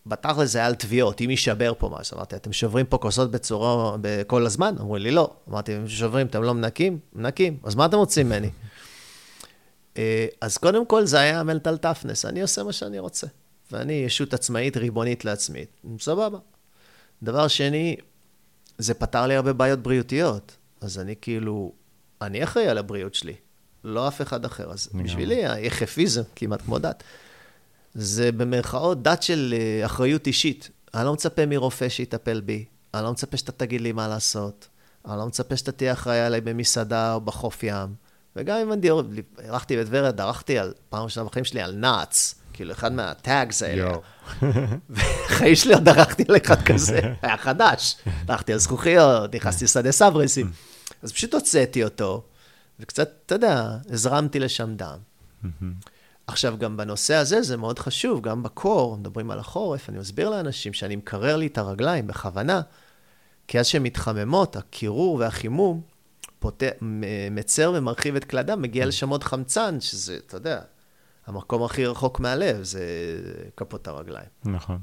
בתכל'ס 0.09 0.51
זה 0.51 0.59
היה 0.59 0.67
על 0.67 0.75
תביעות, 0.75 1.21
אם 1.21 1.29
יישבר 1.29 1.73
פה 1.77 1.95
משהו. 1.99 2.17
אמרתי, 2.17 2.35
אתם 2.35 2.53
שוברים 2.53 2.85
פה 2.85 2.97
כוסות 2.97 3.31
בצורה, 3.31 3.95
כל 4.27 4.45
הזמן? 4.45 4.75
אמרו 4.79 4.97
לי, 4.97 5.11
לא. 5.11 5.33
אמרתי, 5.49 5.77
אם 5.77 5.87
שוברים, 5.87 6.27
אתם 6.27 6.43
לא 6.43 6.53
מנקים? 6.53 6.99
מנקים. 7.13 7.57
אז 7.63 7.75
מה 7.75 7.85
אתם 7.85 7.97
רוצים 7.97 8.25
ממני? 8.25 8.49
אה, 9.97 10.27
אז 10.41 10.57
קודם 10.57 10.85
כל 10.85 11.05
זה 11.05 11.19
היה 11.19 11.41
mental 11.41 11.85
toughness, 11.85 12.29
אני 12.29 12.41
עושה 12.41 12.63
מה 12.63 12.71
שאני 12.71 12.99
רוצה. 12.99 13.27
ואני 13.71 13.93
ישות 13.93 14.33
עצמאית, 14.33 14.77
ריבונית 14.77 15.25
לעצמי. 15.25 15.65
סבבה. 15.99 16.37
דבר 17.23 17.47
שני, 17.47 17.95
זה 18.77 18.93
פתר 18.93 19.27
לי 19.27 19.35
הרבה 19.35 19.53
בעיות 19.53 19.79
בריאותיות. 19.79 20.55
אז 20.81 20.99
אני 20.99 21.15
כאילו, 21.21 21.71
אני 22.21 22.43
אחראי 22.43 22.67
על 22.67 22.77
הבריאות 22.77 23.15
שלי, 23.15 23.33
לא 23.83 24.07
אף 24.07 24.21
אחד 24.21 24.45
אחר. 24.45 24.71
אז. 24.71 24.89
בשבילי, 24.93 25.45
היחפיזם, 25.45 26.21
כמעט 26.35 26.61
כמו 26.61 26.79
דת, 26.79 27.03
זה 27.93 28.31
במרכאות 28.31 29.03
דת 29.03 29.23
של 29.23 29.55
אה, 29.57 29.85
אחריות 29.85 30.27
אישית. 30.27 30.69
אני 30.93 31.05
לא 31.05 31.13
מצפה 31.13 31.45
מרופא 31.45 31.89
שיטפל 31.89 32.41
בי, 32.41 32.65
אני 32.93 33.03
לא 33.03 33.11
מצפה 33.11 33.37
שאתה 33.37 33.51
תגיד 33.51 33.81
לי 33.81 33.91
מה 33.91 34.07
לעשות, 34.07 34.67
אני 35.07 35.17
לא 35.17 35.25
מצפה 35.27 35.57
שאתה 35.57 35.71
תהיה 35.71 35.93
אחראי 35.93 36.19
עליי 36.19 36.41
במסעדה 36.41 37.13
או 37.13 37.21
בחוף 37.21 37.63
ים. 37.63 37.93
וגם 38.35 38.57
אם 38.57 38.73
אני 38.73 38.89
אירחתי 39.43 39.77
בטבריה, 39.77 40.11
דרכתי 40.11 40.59
על, 40.59 40.73
פעם 40.89 41.03
ראשונה 41.03 41.25
בחיים 41.25 41.45
שלי, 41.45 41.61
על 41.61 41.75
נאץ, 41.75 42.35
כאילו 42.53 42.71
אחד 42.71 42.91
מהטאגס 42.91 43.63
האלה. 43.63 43.81
יואו. 43.81 44.01
בחיים 44.89 45.55
שלי 45.55 45.73
עוד 45.73 45.83
דרכתי 45.83 46.23
על 46.29 46.37
אחד 46.37 46.61
כזה, 46.61 46.99
היה 47.21 47.37
חדש. 47.37 47.95
דרכתי 48.25 48.53
על 48.53 48.59
זכוכיות, 48.59 49.35
נכנסתי 49.35 49.65
לשדה 49.65 49.91
סברסים. 49.91 50.51
אז 51.01 51.11
פשוט 51.11 51.33
הוצאתי 51.33 51.83
אותו, 51.83 52.23
וקצת, 52.79 53.09
אתה 53.25 53.35
יודע, 53.35 53.77
הזרמתי 53.89 54.39
לשם 54.39 54.75
דם. 54.75 54.97
עכשיו, 56.29 56.57
גם 56.57 56.77
בנושא 56.77 57.15
הזה 57.15 57.41
זה 57.41 57.57
מאוד 57.57 57.79
חשוב, 57.79 58.21
גם 58.21 58.43
בקור, 58.43 58.97
מדברים 58.97 59.31
על 59.31 59.39
החורף, 59.39 59.89
אני 59.89 59.99
מסביר 59.99 60.29
לאנשים 60.29 60.73
שאני 60.73 60.95
מקרר 60.95 61.35
לי 61.35 61.47
את 61.47 61.57
הרגליים 61.57 62.07
בכוונה, 62.07 62.61
כי 63.47 63.59
אז 63.59 63.67
שהן 63.67 63.83
מתחממות, 63.83 64.55
הקירור 64.55 65.15
והחימום 65.15 65.81
פות... 66.39 66.63
מצר 67.31 67.71
ומרחיב 67.75 68.15
את 68.15 68.25
כלדם, 68.25 68.61
מגיע 68.61 68.85
לשם 68.85 69.09
עוד 69.09 69.23
חמצן, 69.23 69.81
שזה, 69.81 70.17
אתה 70.27 70.37
יודע, 70.37 70.61
המקום 71.27 71.63
הכי 71.63 71.85
רחוק 71.85 72.19
מהלב, 72.19 72.63
זה 72.63 72.81
כפות 73.57 73.87
הרגליים. 73.87 74.29
נכון. 74.45 74.79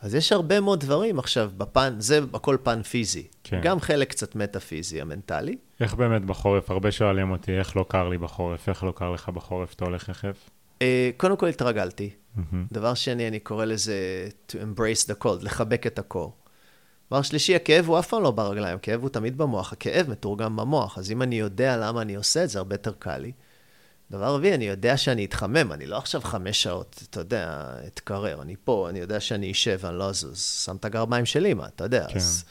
אז 0.00 0.14
יש 0.14 0.32
הרבה 0.32 0.60
מאוד 0.60 0.80
דברים 0.80 1.18
עכשיו 1.18 1.50
בפן, 1.56 1.94
זה 1.98 2.20
הכל 2.34 2.56
פן 2.62 2.82
פיזי. 2.82 3.26
כן. 3.44 3.60
גם 3.62 3.80
חלק 3.80 4.10
קצת 4.10 4.36
מטאפיזי, 4.36 5.00
המנטלי. 5.00 5.56
איך 5.80 5.94
באמת 5.94 6.24
בחורף? 6.24 6.70
הרבה 6.70 6.90
שואלים 6.90 7.30
אותי, 7.30 7.58
איך 7.58 7.76
לא 7.76 7.84
קר 7.88 8.08
לי 8.08 8.18
בחורף? 8.18 8.68
איך 8.68 8.84
לא 8.84 8.92
קר 8.96 9.10
לך 9.10 9.28
בחורף? 9.28 9.74
אתה 9.74 9.84
הולך 9.84 10.08
יחף? 10.08 10.50
אה, 10.82 11.10
קודם 11.16 11.36
כל 11.36 11.46
התרגלתי. 11.48 12.10
מהמם. 12.34 12.66
דבר 12.72 12.94
שני, 12.94 13.28
אני 13.28 13.40
קורא 13.40 13.64
לזה 13.64 14.28
to 14.48 14.54
embrace 14.54 15.10
the 15.10 15.24
cold, 15.24 15.42
לחבק 15.44 15.86
את 15.86 15.98
הקור. 15.98 16.36
דבר 17.10 17.22
שלישי, 17.22 17.56
הכאב 17.56 17.88
הוא 17.88 17.98
אף 17.98 18.08
פעם 18.08 18.22
לא 18.22 18.30
ברגליים, 18.30 18.76
הכאב 18.76 19.02
הוא 19.02 19.08
תמיד 19.08 19.38
במוח. 19.38 19.72
הכאב 19.72 20.10
מתורגם 20.10 20.56
במוח, 20.56 20.98
אז 20.98 21.12
אם 21.12 21.22
אני 21.22 21.38
יודע 21.38 21.76
למה 21.76 22.02
אני 22.02 22.14
עושה 22.14 22.44
את 22.44 22.50
זה, 22.50 22.58
הרבה 22.58 22.74
יותר 22.74 22.92
קל 22.98 23.18
לי. 23.18 23.32
דבר 24.10 24.34
רביעי, 24.34 24.54
אני 24.54 24.64
יודע 24.64 24.96
שאני 24.96 25.24
אתחמם, 25.24 25.72
אני 25.72 25.86
לא 25.86 25.96
עכשיו 25.96 26.20
חמש 26.20 26.62
שעות, 26.62 27.02
אתה 27.10 27.20
יודע, 27.20 27.72
אתקרר, 27.86 28.42
אני 28.42 28.54
פה, 28.64 28.86
אני 28.90 28.98
יודע 28.98 29.20
שאני 29.20 29.52
אשב, 29.52 29.80
אני 29.84 29.98
לא 29.98 30.08
אזוז, 30.08 30.42
שם 30.64 30.76
את 30.76 30.84
הגרביים 30.84 31.26
של 31.26 31.44
אימא, 31.44 31.66
אתה 31.74 31.84
יודע, 31.84 32.06
כן. 32.08 32.16
אז... 32.16 32.44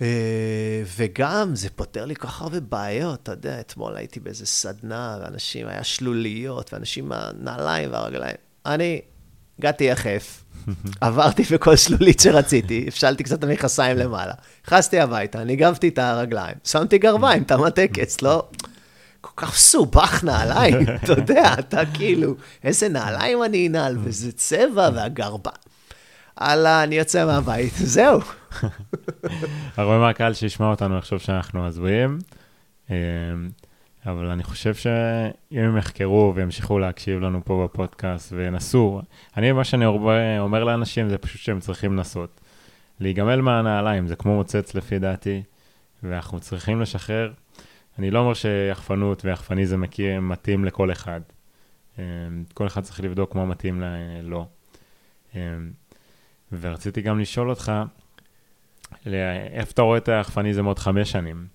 אה, 0.00 0.82
וגם, 0.96 1.54
זה 1.54 1.70
פותר 1.70 2.04
לי 2.04 2.16
כל 2.16 2.26
כך 2.26 2.42
הרבה 2.42 2.60
בעיות, 2.60 3.22
אתה 3.22 3.32
יודע, 3.32 3.60
אתמול 3.60 3.96
הייתי 3.96 4.20
באיזה 4.20 4.46
סדנה, 4.46 5.18
ואנשים, 5.20 5.68
היה 5.68 5.84
שלוליות, 5.84 6.72
ואנשים 6.72 7.12
עם 7.12 7.12
הנעליים 7.12 7.92
והרגליים. 7.92 8.36
אני 8.66 9.00
הגעתי 9.58 9.84
יחף, 9.84 10.44
עברתי 11.00 11.42
בכל 11.42 11.76
שלולית 11.76 12.20
שרציתי, 12.20 12.84
הפשלתי 12.88 13.24
קצת 13.24 13.38
את 13.38 13.44
המכנסיים 13.44 13.96
למעלה, 13.96 14.32
נכנסתי 14.66 15.00
הביתה, 15.00 15.44
ניגבתי 15.44 15.88
את 15.88 15.98
הרגליים, 15.98 16.56
שמתי 16.64 16.98
גרביים, 16.98 17.44
תם 17.44 17.64
הטקס, 17.64 18.22
לא... 18.22 18.48
כל 19.22 19.30
כך 19.36 19.54
מסובך 19.54 20.24
נעליים, 20.24 20.76
אתה 21.04 21.12
יודע, 21.12 21.54
אתה 21.58 21.80
כאילו, 21.94 22.34
איזה 22.64 22.88
נעליים 22.88 23.44
אני 23.44 23.68
אנעל, 23.68 23.96
וזה 24.02 24.32
צבע, 24.32 24.90
והגרבה. 24.94 25.50
הלאה, 26.36 26.82
אני 26.84 26.94
יוצא 26.94 27.26
מהבית, 27.26 27.72
זהו. 27.94 28.20
הרבה 29.76 29.98
מהקהל 29.98 30.34
שישמע 30.34 30.70
אותנו 30.70 30.98
יחשוב 30.98 31.18
שאנחנו 31.18 31.66
הזויים, 31.66 32.18
אה, 32.90 32.96
אבל 34.06 34.26
אני 34.26 34.42
חושב 34.42 34.74
שאם 34.74 35.58
הם 35.58 35.76
יחקרו 35.76 36.32
וימשיכו 36.36 36.78
להקשיב 36.78 37.20
לנו 37.20 37.40
פה 37.44 37.64
בפודקאסט 37.64 38.32
וינסו, 38.32 39.02
אני, 39.36 39.52
מה 39.52 39.64
שאני 39.64 39.86
אומר 40.38 40.64
לאנשים 40.64 41.08
זה 41.08 41.18
פשוט 41.18 41.40
שהם 41.40 41.60
צריכים 41.60 41.96
לנסות. 41.96 42.40
להיגמל 43.00 43.40
מהנעליים, 43.40 44.06
זה 44.06 44.16
כמו 44.16 44.36
מוצץ 44.36 44.74
לפי 44.74 44.98
דעתי, 44.98 45.42
ואנחנו 46.02 46.40
צריכים 46.40 46.80
לשחרר. 46.80 47.32
אני 47.98 48.10
לא 48.10 48.18
אומר 48.18 48.34
שיחפנות 48.34 49.24
ויחפניזם 49.24 49.82
מתאים 50.20 50.64
לכל 50.64 50.92
אחד. 50.92 51.20
אה, 51.98 52.04
כל 52.54 52.66
אחד 52.66 52.82
צריך 52.82 53.00
לבדוק 53.00 53.34
מה 53.34 53.44
מתאים 53.44 53.80
ל- 53.80 54.20
לו. 54.22 54.46
אה, 55.36 55.40
ורציתי 56.60 57.02
גם 57.02 57.20
לשאול 57.20 57.50
אותך, 57.50 57.72
איפה 59.06 59.70
אתה 59.72 59.82
רואה 59.82 59.98
את 59.98 60.08
היחפניזם 60.08 60.64
עוד 60.64 60.78
חמש 60.78 61.10
שנים? 61.12 61.46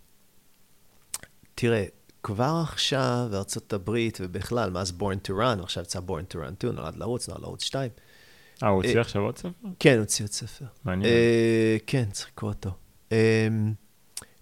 תראה, 1.56 1.86
כבר 2.24 2.60
עכשיו 2.64 3.28
בארצות 3.32 3.74
הברית, 3.74 4.18
ובכלל, 4.22 4.70
מאז 4.70 4.94
Born 5.00 5.28
to 5.28 5.32
Run, 5.32 5.64
עכשיו 5.64 5.84
יצא 5.84 6.00
Born 6.08 6.34
to 6.34 6.36
Run 6.36 6.56
2, 6.58 6.74
נולד 6.74 6.96
לרוץ, 6.96 7.30
נולד 7.30 7.42
לרוץ 7.42 7.64
2. 7.64 7.92
אה, 8.64 8.68
הוא 8.68 8.76
הוציא 8.76 8.96
אה, 8.96 9.02
עכשיו 9.02 9.22
עוד 9.22 9.38
ספר? 9.38 9.50
כן, 9.80 10.00
הוציא 10.00 10.26
עוד 10.26 10.32
ספר. 10.32 10.66
מעניין. 10.86 11.14
אה, 11.14 11.78
כן, 11.88 12.06
צריך 12.12 12.30
לקרוא 12.34 12.52
אותו. 12.52 12.70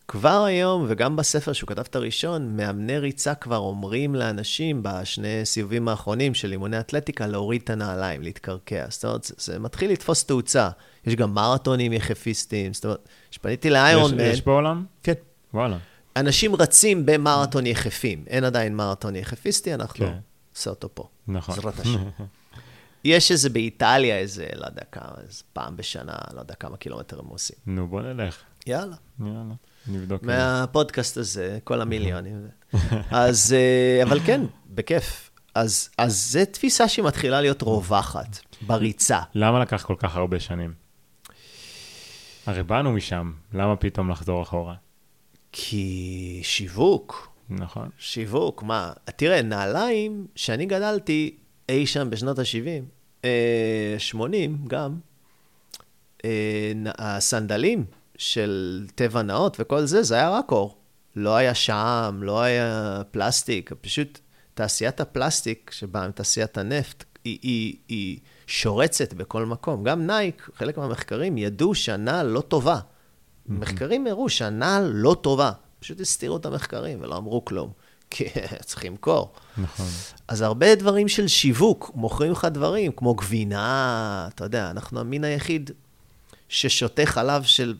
כבר 0.07 0.43
היום, 0.43 0.85
וגם 0.87 1.15
בספר 1.15 1.53
שהוא 1.53 1.67
כתב 1.67 1.81
את 1.81 1.95
הראשון, 1.95 2.57
מאמני 2.57 2.97
ריצה 2.97 3.35
כבר 3.35 3.57
אומרים 3.57 4.15
לאנשים 4.15 4.83
בשני 4.83 5.45
סיבובים 5.45 5.87
האחרונים 5.87 6.33
של 6.33 6.51
אימוני 6.51 6.79
אתלטיקה 6.79 7.27
להוריד 7.27 7.61
את 7.63 7.69
הנעליים, 7.69 8.21
להתקרקע. 8.21 8.85
זאת 8.89 9.05
אומרת, 9.05 9.31
זה, 9.37 9.59
מתחיל 9.59 9.91
לתפוס 9.91 10.23
תאוצה. 10.23 10.69
יש 11.05 11.15
גם 11.15 11.33
מרתונים 11.33 11.93
יחפיסטים, 11.93 12.73
זאת 12.73 12.85
אומרת, 12.85 13.09
כשפניתי 13.31 13.69
לאיירון 13.69 14.15
מן, 14.15 14.19
יש 14.19 14.41
בעולם? 14.41 14.85
כן, 15.03 15.13
וואלה. 15.53 15.77
אנשים 16.15 16.55
רצים 16.55 17.05
במרתון 17.05 17.65
יחפים. 17.65 18.23
אין 18.27 18.43
עדיין 18.43 18.75
מרתון 18.75 19.15
יחפיסטי, 19.15 19.73
אנחנו 19.73 20.05
כן. 20.05 20.17
עושה 20.55 20.69
אותו 20.69 20.89
פה. 20.93 21.07
נכון. 21.27 21.55
בעזרת 21.55 21.79
השם. 21.79 22.09
יש 23.05 23.31
איזה 23.31 23.49
באיטליה, 23.49 24.17
איזה, 24.17 24.45
לא 24.55 24.65
יודע 24.65 24.81
כמה, 24.91 25.13
איזה 25.27 25.43
פעם 25.53 25.77
בשנה, 25.77 26.15
לא 26.33 26.39
יודע 26.39 26.55
כמה 26.55 26.77
קילומטר 26.77 27.19
הם 27.19 27.25
עושים. 27.25 27.55
נו, 27.65 27.87
בוא 27.87 28.01
נלך. 28.01 28.37
יאללה. 28.67 28.95
יאללה, 29.19 29.53
נבדוק. 29.87 30.23
מהפודקאסט 30.23 31.17
הזה, 31.17 31.59
כל 31.63 31.81
המיליונים. 31.81 32.47
אז, 33.11 33.53
אה, 33.53 34.03
אבל 34.03 34.19
כן, 34.25 34.41
בכיף. 34.69 35.31
אז, 35.55 35.89
אז 35.97 36.31
זו 36.31 36.39
תפיסה 36.51 36.87
שמתחילה 36.87 37.41
להיות 37.41 37.61
רווחת, 37.61 38.37
בריצה. 38.61 39.19
למה 39.35 39.59
לקח 39.59 39.83
כל 39.85 39.95
כך 39.99 40.15
הרבה 40.15 40.39
שנים? 40.39 40.73
הרי 42.45 42.63
באנו 42.63 42.91
משם, 42.91 43.31
למה 43.53 43.75
פתאום 43.75 44.09
לחזור 44.09 44.41
אחורה? 44.41 44.75
כי 45.51 46.39
שיווק, 46.43 47.31
נכון. 47.49 47.89
שיווק, 47.97 48.63
מה? 48.63 48.93
תראה, 49.15 49.41
נעליים, 49.41 50.27
שאני 50.35 50.65
גדלתי 50.65 51.35
אי 51.69 51.85
שם 51.85 52.09
בשנות 52.09 52.39
ה-70, 52.39 52.83
אה, 53.25 53.95
80 53.97 54.57
גם, 54.67 54.97
אה, 56.25 56.71
הסנדלים 56.97 57.85
של 58.17 58.85
טבע 58.95 59.21
נאות 59.21 59.57
וכל 59.59 59.85
זה, 59.85 60.03
זה 60.03 60.15
היה 60.15 60.29
רק 60.29 60.51
אור. 60.51 60.77
לא 61.15 61.35
היה 61.35 61.53
שעם, 61.53 62.23
לא 62.23 62.41
היה 62.41 63.01
פלסטיק, 63.11 63.71
פשוט 63.81 64.19
תעשיית 64.53 65.01
הפלסטיק 65.01 65.71
שבאה 65.73 66.07
מתעשיית 66.07 66.57
הנפט, 66.57 67.03
היא, 67.23 67.39
היא, 67.41 67.75
היא 67.87 68.19
שורצת 68.47 69.13
בכל 69.13 69.45
מקום. 69.45 69.83
גם 69.83 70.07
Nike, 70.07 70.49
חלק 70.55 70.77
מהמחקרים 70.77 71.37
ידעו 71.37 71.75
שהנעל 71.75 72.27
לא 72.27 72.41
טובה. 72.41 72.79
מחקרים 73.47 74.07
הראו 74.07 74.29
שהנעל 74.29 74.91
לא 74.93 75.15
טובה. 75.21 75.51
פשוט 75.79 76.01
הסתירו 76.01 76.37
את 76.37 76.45
המחקרים 76.45 77.01
ולא 77.01 77.17
אמרו 77.17 77.45
כלום, 77.45 77.71
כי 78.11 78.25
צריך 78.61 78.85
למכור. 78.85 79.33
נכון. 79.57 79.85
אז 80.27 80.41
הרבה 80.41 80.75
דברים 80.75 81.07
של 81.07 81.27
שיווק, 81.27 81.91
מוכרים 81.95 82.31
לך 82.31 82.47
דברים, 82.51 82.91
כמו 82.91 83.15
גבינה, 83.15 84.27
אתה 84.35 84.43
יודע, 84.43 84.71
אנחנו 84.71 84.99
המין 84.99 85.23
היחיד 85.23 85.71
ששותה 86.49 87.05
חלב 87.05 87.43
של 87.43 87.75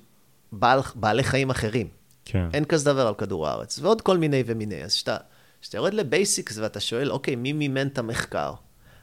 בעל, 0.60 0.80
בעלי 0.96 1.24
חיים 1.24 1.50
אחרים. 1.50 1.88
כן. 2.26 2.48
אין 2.54 2.66
כזה 2.66 2.94
דבר 2.94 3.08
על 3.08 3.14
כדור 3.14 3.48
הארץ, 3.48 3.80
ועוד 3.80 4.02
כל 4.02 4.18
מיני 4.18 4.44
ומיני. 4.46 4.84
אז 4.84 4.94
כשאתה 4.94 5.18
כשאתה 5.62 5.78
יורד 5.78 5.94
לבייסיקס 5.94 6.58
ואתה 6.58 6.80
שואל, 6.80 7.12
אוקיי, 7.12 7.36
מי 7.36 7.54
מימן 7.54 7.88
את 7.88 7.98
המחקר? 7.98 8.54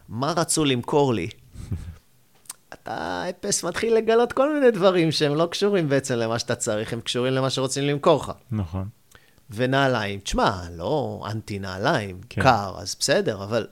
מה 0.08 0.32
רצו 0.36 0.64
למכור 0.64 1.14
לי? 1.14 1.28
אתה 2.74 3.24
אפס 3.30 3.64
מתחיל 3.64 3.94
לגלות 3.94 4.32
כל 4.32 4.54
מיני 4.54 4.70
דברים 4.70 5.12
שהם 5.12 5.34
לא 5.34 5.46
קשורים 5.46 5.88
בעצם 5.88 6.14
למה 6.14 6.38
שאתה 6.38 6.54
צריך, 6.54 6.92
הם 6.92 7.00
קשורים 7.00 7.32
למה 7.32 7.50
שרוצים 7.50 7.84
למכור 7.84 8.22
לך. 8.22 8.32
נכון. 8.50 8.88
ונעליים, 9.50 10.20
תשמע, 10.20 10.62
לא 10.76 11.24
אנטי 11.30 11.58
נעליים, 11.58 12.20
כן. 12.28 12.42
קר, 12.42 12.74
אז 12.78 12.96
בסדר, 13.00 13.44
אבל 13.44 13.66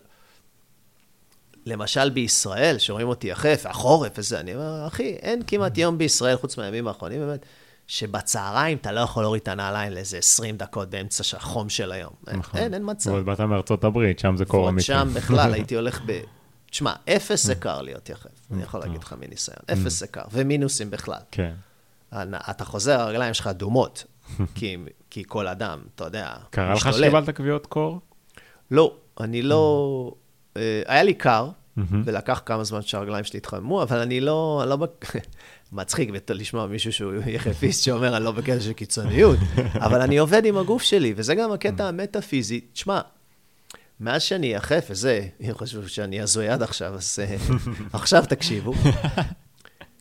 למשל 1.67 2.11
בישראל, 2.11 2.79
שרואים 2.79 3.09
אותי 3.09 3.29
יחף, 3.29 3.67
החורף 3.67 4.13
וזה, 4.17 4.41
אני 4.41 4.55
אומר, 4.55 4.87
אחי, 4.87 5.17
אין 5.23 5.43
כמעט 5.47 5.79
יום 5.79 5.99
בישראל, 5.99 6.37
חוץ 6.37 6.59
מהימים 6.59 6.89
האחרונים 6.89 7.21
באמת, 7.21 7.47
שבצהריים 7.91 8.79
אתה 8.79 8.93
לא 8.93 9.01
יכול 9.01 9.23
להוריד 9.23 9.43
את 9.43 9.49
הנעליים 9.49 9.93
לאיזה 9.93 10.19
20 10.19 10.57
דקות 10.57 10.91
באמצע 10.91 11.37
החום 11.37 11.69
של 11.69 11.93
היום. 11.93 12.13
נכון. 12.33 12.61
אין, 12.61 12.75
אין 12.75 12.83
מצב. 12.91 13.11
ועוד 13.11 13.27
באת 13.27 13.41
מארצות 13.41 13.85
הברית, 13.85 14.19
שם 14.19 14.37
זה 14.37 14.45
קור 14.45 14.61
ועוד 14.61 14.73
אמיתי. 14.73 14.87
שם 14.87 15.09
בכלל 15.15 15.53
הייתי 15.55 15.75
הולך 15.75 16.01
ב... 16.07 16.21
תשמע, 16.71 16.93
אפס 17.09 17.45
Mm. 17.45 17.47
זה 17.47 17.55
קר 17.55 17.83
להיות 17.83 18.09
יחף, 18.09 18.31
אני 18.51 18.63
יכול 18.63 18.81
להגיד 18.81 19.03
לך 19.03 19.15
מניסיון. 19.21 19.59
אפס 19.73 19.99
זה 20.01 20.07
קר, 20.07 20.23
ומינוסים 20.33 20.91
בכלל. 20.91 21.21
כן. 21.31 21.55
אתה 22.51 22.65
חוזר, 22.65 23.01
הרגליים 23.01 23.35
שלך 23.35 23.47
אדומות, 23.47 24.05
כי, 24.55 24.77
כי 25.11 25.23
כל 25.27 25.49
אדם, 25.49 25.81
אתה 25.95 26.05
יודע, 26.05 26.35
קרה 26.51 26.75
לך 26.75 26.87
משתולל. 26.87 27.07
שקיבלת 27.09 27.37
כוויות 27.37 27.67
קור? 27.67 28.01
לא, 28.71 28.95
אני 29.21 29.43
לא... 29.43 30.13
אה, 30.57 30.83
היה 30.87 31.03
לי 31.03 31.15
קר, 31.15 31.49
מהמם. 31.77 32.03
ולקח 32.05 32.43
כמה 32.47 32.65
זמן 32.65 32.83
שהרגליים 32.83 33.25
שלי 33.25 33.39
התחממו, 33.39 33.83
אבל 33.83 33.99
אני 33.99 34.21
לא... 34.21 34.61
אני 34.63 34.71
לא 34.71 34.77
מצחיק 35.73 36.11
לשמוע 36.29 36.67
מישהו 36.67 36.93
שהוא 36.93 37.13
יחפיסט 37.37 37.85
שאומר, 37.85 38.17
אני 38.17 38.25
לא 38.25 38.33
בקטע 38.33 38.61
של 38.61 38.73
קיצוניות, 38.73 39.39
אבל 39.87 40.01
אני 40.01 40.19
עובד 40.19 40.45
עם 40.45 40.57
הגוף 40.57 40.83
שלי, 40.83 41.13
וזה 41.17 41.35
גם 41.35 41.53
הקטע 41.53 41.89
המטאפיזי. 41.89 42.61
תשמע, 42.73 43.01
מאז 44.01 44.23
שאני 44.23 44.47
יחף, 44.47 44.87
וזה, 44.91 45.27
אם 45.41 45.53
חשבו 45.55 45.89
שאני 45.89 46.21
הזוי 46.21 46.49
עד 46.49 46.63
עכשיו, 46.63 46.95
אז 46.95 47.19
אה, 47.23 47.37
עכשיו 47.93 48.25
תקשיבו. 48.29 48.73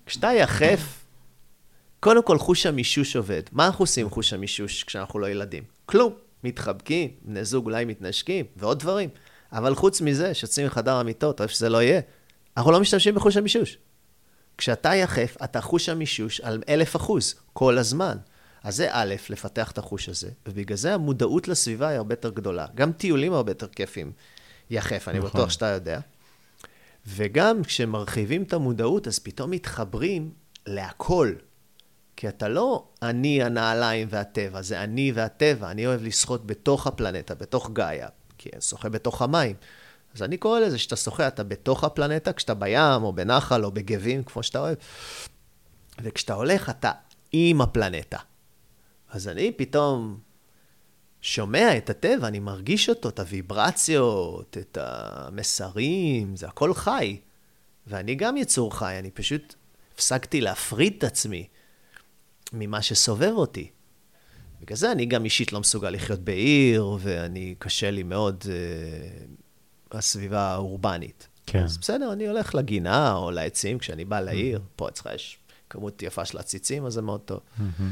כשאתה 0.05 0.27
יחף, 0.27 1.05
קודם 1.99 2.23
כל 2.23 2.37
חוש 2.37 2.65
המישוש 2.65 3.15
עובד. 3.15 3.41
מה 3.51 3.65
אנחנו 3.65 3.83
עושים 3.83 4.05
עם 4.05 4.11
חוש 4.11 4.33
המישוש 4.33 4.83
כשאנחנו 4.83 5.19
לא 5.19 5.29
ילדים? 5.29 5.63
כלום. 5.85 6.13
מתחבקים, 6.43 7.09
בני 7.21 7.45
זוג 7.45 7.65
אולי 7.65 7.85
מתנשקים, 7.85 8.45
ועוד 8.57 8.79
דברים. 8.79 9.09
אבל 9.51 9.75
חוץ 9.75 10.01
מזה, 10.01 10.33
שיוצאים 10.33 10.67
מחדר 10.67 10.95
המיטות, 10.95 11.41
איפה 11.41 11.53
שזה 11.53 11.69
לא 11.69 11.81
יהיה, 11.81 12.01
אנחנו 12.57 12.71
לא 12.71 12.79
משתמשים 12.79 13.15
בחוש 13.15 13.37
המישוש. 13.37 13.77
כשאתה 14.59 14.95
יחף, 14.95 15.37
אתה 15.43 15.61
חוש 15.61 15.89
המישוש 15.89 16.41
על 16.41 16.63
אלף 16.69 16.95
אחוז, 16.95 17.35
כל 17.53 17.77
הזמן. 17.77 18.17
אז 18.63 18.75
זה 18.75 18.87
א', 18.91 19.15
לפתח 19.29 19.71
את 19.71 19.77
החוש 19.77 20.09
הזה, 20.09 20.29
ובגלל 20.47 20.77
זה 20.77 20.93
המודעות 20.93 21.47
לסביבה 21.47 21.87
היא 21.87 21.97
הרבה 21.97 22.13
יותר 22.13 22.29
גדולה. 22.29 22.67
גם 22.75 22.91
טיולים 22.91 23.33
הרבה 23.33 23.51
יותר 23.51 23.67
כיפים 23.67 24.11
יחף, 24.69 25.07
אני 25.07 25.17
נכון. 25.17 25.29
בטוח 25.29 25.49
שאתה 25.49 25.65
יודע. 25.65 25.99
וגם 27.07 27.63
כשמרחיבים 27.63 28.43
את 28.43 28.53
המודעות, 28.53 29.07
אז 29.07 29.19
פתאום 29.19 29.51
מתחברים 29.51 30.31
להכל. 30.67 31.33
כי 32.15 32.27
אתה 32.29 32.47
לא 32.47 32.87
אני, 33.01 33.43
הנעליים 33.43 34.07
והטבע, 34.11 34.61
זה 34.61 34.83
אני 34.83 35.11
והטבע. 35.15 35.71
אני 35.71 35.87
אוהב 35.87 36.03
לשחות 36.03 36.47
בתוך 36.47 36.87
הפלנטה, 36.87 37.35
בתוך 37.35 37.69
גאיה, 37.73 38.07
כי 38.37 38.49
אני 38.53 38.61
שוחה 38.61 38.89
בתוך 38.89 39.21
המים. 39.21 39.55
אז 40.15 40.23
אני 40.23 40.37
קורא 40.37 40.59
לזה 40.59 40.77
שאתה 40.77 40.95
שוחה, 40.95 41.27
אתה 41.27 41.43
בתוך 41.43 41.83
הפלנטה, 41.83 42.33
כשאתה 42.33 42.53
בים, 42.53 43.03
או 43.03 43.13
בנחל, 43.13 43.65
או 43.65 43.71
בגבים, 43.71 44.23
כמו 44.23 44.43
שאתה 44.43 44.59
אוהב. 44.59 44.77
וכשאתה 46.03 46.33
הולך, 46.33 46.69
אתה 46.69 46.91
עם 47.31 47.61
הפלנטה. 47.61 48.17
אז 49.09 49.27
אני 49.27 49.51
פתאום 49.51 50.19
שומע 51.21 51.77
את 51.77 51.89
הטבע, 51.89 52.27
אני 52.27 52.39
מרגיש 52.39 52.89
אותו, 52.89 53.09
את 53.09 53.19
הוויברציות, 53.19 54.57
את 54.59 54.77
המסרים, 54.81 56.35
זה 56.35 56.47
הכל 56.47 56.73
חי. 56.73 57.19
ואני 57.87 58.15
גם 58.15 58.37
יצור 58.37 58.77
חי, 58.77 58.99
אני 58.99 59.11
פשוט 59.11 59.55
הפסקתי 59.93 60.41
להפריד 60.41 60.93
את 60.97 61.03
עצמי 61.03 61.47
ממה 62.53 62.81
שסובב 62.81 63.31
אותי. 63.35 63.69
בגלל 64.61 64.77
זה 64.77 64.91
אני 64.91 65.05
גם 65.05 65.25
אישית 65.25 65.53
לא 65.53 65.59
מסוגל 65.59 65.89
לחיות 65.89 66.19
בעיר, 66.19 66.97
ואני, 66.99 67.55
קשה 67.59 67.91
לי 67.91 68.03
מאוד 68.03 68.43
uh, 68.43 68.47
הסביבה 69.91 70.41
האורבנית. 70.41 71.27
כן. 71.45 71.63
אז 71.63 71.77
בסדר, 71.77 72.13
אני 72.13 72.27
הולך 72.27 72.55
לגינה 72.55 73.15
או 73.15 73.31
לעצים 73.31 73.79
כשאני 73.79 74.05
בא 74.05 74.19
לעיר. 74.19 74.61
פה 74.75 74.87
אצלך 74.87 75.09
יש 75.15 75.37
כמות 75.69 76.03
יפה 76.03 76.25
של 76.25 76.37
עציצים, 76.37 76.85
אז 76.85 76.93
זה 76.93 77.01
מאוד 77.01 77.19
טוב. 77.19 77.39
מהמם. 77.57 77.91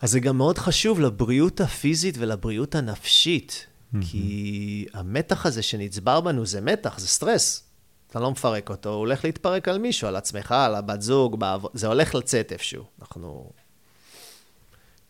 אז 0.00 0.10
זה 0.10 0.20
גם 0.20 0.36
מאוד 0.38 0.58
חשוב 0.58 1.00
לבריאות 1.00 1.60
הפיזית 1.60 2.14
ולבריאות 2.18 2.74
הנפשית, 2.74 3.66
כי 4.00 4.86
המתח 4.92 5.46
הזה 5.46 5.62
שנצבר 5.62 6.20
בנו 6.20 6.46
זה 6.46 6.60
מתח, 6.60 6.98
זה 6.98 7.08
סטרס. 7.08 7.62
אתה 8.10 8.20
לא 8.20 8.30
מפרק 8.30 8.70
אותו, 8.70 8.88
הוא 8.88 8.98
הולך 8.98 9.24
להתפרק 9.24 9.68
על 9.68 9.78
מישהו, 9.78 10.08
על 10.08 10.16
עצמך, 10.16 10.52
על 10.52 10.74
הבת 10.74 11.02
זוג, 11.02 11.40
בעבוד, 11.40 11.70
זה 11.74 11.86
הולך 11.86 12.14
לצאת 12.14 12.52
איפשהו. 12.52 12.84
אנחנו... 13.00 13.50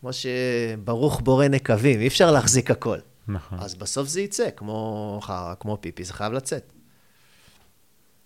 כמו 0.01 0.09
שברוך 0.13 1.21
בורא 1.21 1.47
נקבים, 1.47 1.99
אי 1.99 2.07
אפשר 2.07 2.31
להחזיק 2.31 2.71
הכל. 2.71 2.97
נכון. 3.27 3.59
אז 3.59 3.75
בסוף 3.75 4.07
זה 4.07 4.21
יצא, 4.21 4.49
כמו 4.55 5.19
חרא, 5.23 5.53
כמו 5.59 5.77
פיפי, 5.81 6.03
זה 6.03 6.13
חייב 6.13 6.33
לצאת. 6.33 6.71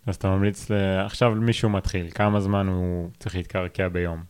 אז 0.06 0.16
אתה 0.16 0.28
ממליץ 0.28 0.70
ל... 0.70 0.74
עכשיו 1.06 1.32
מישהו 1.32 1.70
מתחיל, 1.70 2.10
כמה 2.12 2.42
זמן 2.42 2.68
הוא 2.68 3.10
צריך 3.20 3.36
להתקרקע 3.36 3.88
ביום? 3.88 4.24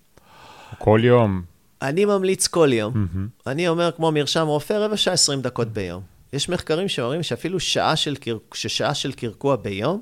כל 0.77 0.99
יום? 1.03 1.41
אני 1.81 2.05
ממליץ 2.05 2.47
כל 2.47 2.69
יום. 2.73 2.93
מהמם. 2.95 3.27
אני 3.47 3.67
אומר, 3.67 3.91
כמו 3.91 4.11
מרשם 4.11 4.47
רופא, 4.47 4.73
רבע 4.73 4.97
שעה, 4.97 5.13
20 5.13 5.41
דקות 5.41 5.67
ביום. 5.67 6.03
יש 6.33 6.49
מחקרים 6.49 6.87
שאומרים 6.87 7.23
שאפילו 7.23 7.59
שעה 7.59 7.95
של, 7.95 8.15
קר... 8.15 8.37
ששעה 8.53 8.93
של 8.93 9.11
קרקוע 9.11 9.55
ביום, 9.55 10.01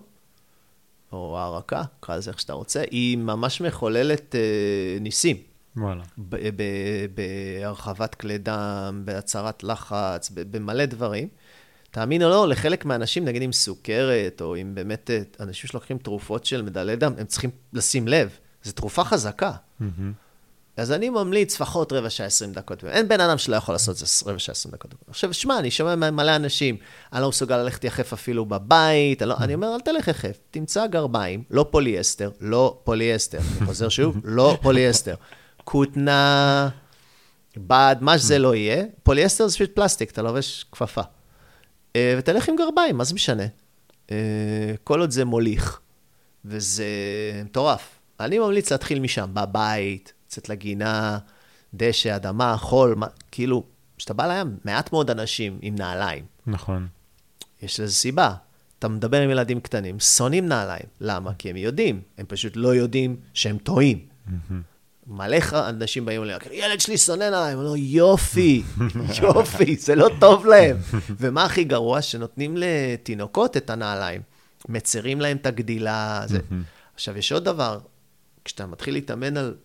או 1.11 1.39
הערקה, 1.39 1.83
קרא 1.99 2.15
לזה 2.15 2.31
איך 2.31 2.39
שאתה 2.39 2.53
רוצה, 2.53 2.83
היא 2.91 3.17
ממש 3.17 3.61
מחוללת 3.61 4.35
אה, 4.35 4.97
ניסים. 5.01 5.37
וואלה. 5.77 6.03
בהרחבת 7.13 8.15
כלי 8.15 8.37
דם, 8.37 9.01
בהצהרת 9.05 9.63
לחץ, 9.63 10.31
במלא 10.33 10.85
דברים. 10.85 11.27
תאמין 11.91 12.23
או 12.23 12.29
לא, 12.29 12.47
לחלק 12.47 12.85
מהאנשים, 12.85 13.25
נגיד 13.25 13.41
עם 13.41 13.51
סוכרת, 13.51 14.41
או 14.41 14.55
עם 14.55 14.75
באמת 14.75 15.09
אה, 15.09 15.21
אנשים 15.39 15.67
שלוקחים 15.67 15.97
תרופות 15.97 16.45
של 16.45 16.61
מדללי 16.61 16.95
דם, 16.95 17.13
הם 17.17 17.25
צריכים 17.25 17.49
לשים 17.73 18.07
לב. 18.07 18.29
זו 18.63 18.71
תרופה 18.71 19.03
חזקה. 19.03 19.51
אז 20.77 20.91
אני 20.91 21.09
ממליץ 21.09 21.55
לפחות 21.55 21.93
רבע 21.93 22.09
שעה, 22.09 22.27
20 22.27 22.53
דקות. 22.53 22.83
אין 22.83 23.07
בן 23.07 23.21
אדם 23.21 23.37
שלא 23.37 23.55
יכול 23.55 23.75
לעשות 23.75 23.95
את 23.95 23.99
זה 23.99 24.05
רבע 24.25 24.39
שעה, 24.39 24.53
20 24.53 24.71
דקות. 24.71 24.93
עכשיו, 25.07 25.33
שמע, 25.33 25.59
אני 25.59 25.71
שומע 25.71 26.11
מלא 26.11 26.35
אנשים, 26.35 26.77
אני 27.13 27.21
לא 27.21 27.29
מסוגל 27.29 27.57
ללכת 27.57 27.83
יחף 27.83 28.13
אפילו 28.13 28.45
בבית, 28.45 29.21
אני, 29.21 29.29
לא, 29.29 29.35
אני 29.37 29.53
אומר, 29.53 29.75
אל 29.75 29.79
תלך 29.79 30.07
יחף, 30.07 30.37
תמצא 30.51 30.87
גרביים, 30.87 31.43
לא 31.51 31.65
פוליאסטר, 31.71 32.31
לא 32.41 32.79
פוליאסטר. 32.83 33.37
אני 33.57 33.65
חוזר 33.65 33.89
שוב, 33.89 34.17
לא 34.23 34.57
פוליאסטר. 34.61 35.15
כותנה, 35.71 36.69
בד, 37.57 37.95
מה 38.01 38.17
שזה 38.17 38.39
לא 38.39 38.55
יהיה, 38.55 38.83
פוליאסטר 39.03 39.47
זה 39.47 39.55
פשוט 39.55 39.75
פלסטיק, 39.75 40.11
אתה 40.11 40.21
לובש 40.21 40.65
כפפה. 40.71 41.01
אה, 41.95 42.15
ותלך 42.17 42.49
עם 42.49 42.55
גרביים, 42.55 42.97
מה 42.97 43.03
זה 43.03 43.13
משנה? 43.13 43.43
אה, 44.11 44.73
כל 44.83 44.99
עוד 44.99 45.11
זה 45.11 45.25
מוליך, 45.25 45.79
וזה 46.45 46.85
מטורף. 47.45 47.99
אני 48.19 48.39
ממליץ 48.39 48.71
להתחיל 48.71 48.99
משם, 48.99 49.29
בבית, 49.33 50.13
לצאת 50.27 50.49
לגינה, 50.49 51.17
דשא, 51.73 52.15
אדמה, 52.15 52.57
חול, 52.57 52.95
מה, 52.95 53.07
כאילו, 53.31 53.63
כשאתה 53.97 54.13
בא 54.13 54.27
לים, 54.27 54.57
מעט 54.65 54.91
מאוד 54.91 55.09
אנשים 55.09 55.59
עם 55.61 55.75
נעליים. 55.75 56.25
נכון. 56.47 56.87
יש 57.61 57.79
לזה 57.79 57.93
סיבה. 57.93 58.33
אתה 58.79 58.87
מדבר 58.87 59.21
עם 59.21 59.29
ילדים 59.29 59.59
קטנים, 59.59 59.99
שונאים 59.99 60.47
נעליים. 60.47 60.85
למה? 61.01 61.33
כי 61.33 61.49
הם 61.49 61.57
יודעים, 61.57 62.01
הם 62.17 62.25
פשוט 62.25 62.53
לא 62.55 62.75
יודעים 62.75 63.15
שהם 63.33 63.57
טועים. 63.57 64.05
מלא 65.09 65.37
אנשים 65.53 66.05
באים 66.05 66.23
אליהם, 66.23 66.39
ילד 66.51 66.79
שלי 66.79 66.97
שונא 66.97 67.29
נעליים, 67.29 67.61
לא, 67.61 67.73
יופי, 67.77 68.63
יופי, 69.21 69.75
זה 69.75 69.95
לא 69.95 70.09
טוב 70.19 70.45
להם. 70.45 70.77
ומה 71.19 71.43
הכי 71.45 71.63
גרוע? 71.63 72.01
שנותנים 72.01 72.55
לתינוקות 72.57 73.57
את 73.57 73.69
הנעליים, 73.69 74.21
מצרים 74.69 75.21
להם 75.21 75.37
את 75.37 75.45
הגדילה. 75.45 76.21
זה. 76.25 76.39
עכשיו, 76.95 77.17
יש 77.17 77.31
עוד 77.31 77.45
דבר, 77.45 77.79
כשאתה 78.45 78.65
מתחיל 78.65 78.93
להתאמן 78.93 79.37
על 79.37 79.55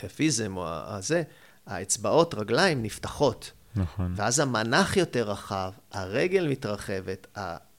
חפיזם 0.00 0.56
או 0.56 0.64
הזה, 0.66 1.22
האצבעות, 1.66 2.34
רגליים 2.34 2.82
נפתחות. 2.82 3.52
נכון. 3.76 4.12
ואז 4.16 4.40
המנח 4.40 4.96
יותר 4.96 5.30
רחב, 5.30 5.72
הרגל 5.92 6.48
מתרחבת, 6.48 7.26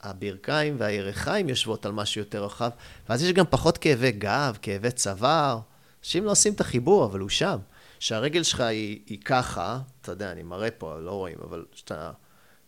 הברכיים 0.02 0.76
והירכיים 0.80 1.50
יושבות 1.50 1.86
על 1.86 1.92
משהו 1.92 2.22
יותר 2.22 2.44
רחב, 2.46 2.70
ואז 3.10 3.24
יש 3.24 3.32
גם 3.32 3.46
פחות 3.50 3.78
כאבי 3.78 4.12
גב, 4.12 4.58
כאבי 4.62 4.92
צוואר. 4.92 5.60
אנשים 6.06 6.26
לא 6.26 6.32
עושים 6.32 6.54
את 6.54 6.62
החיבור, 6.62 7.06
אבל 7.06 7.20
הוא 7.20 7.30
שם. 7.30 7.58
שהרגל 8.00 8.44
שלך 8.44 8.60
היא, 8.60 9.00
היא 9.06 9.18
ככה, 9.26 9.80
אתה 10.02 10.12
יודע, 10.12 10.32
אני 10.32 10.44
מראה 10.44 10.72
פה, 10.72 11.00
לא 11.00 11.12
רואים, 11.12 11.36
אבל 11.44 11.66
שאתה, 11.74 12.12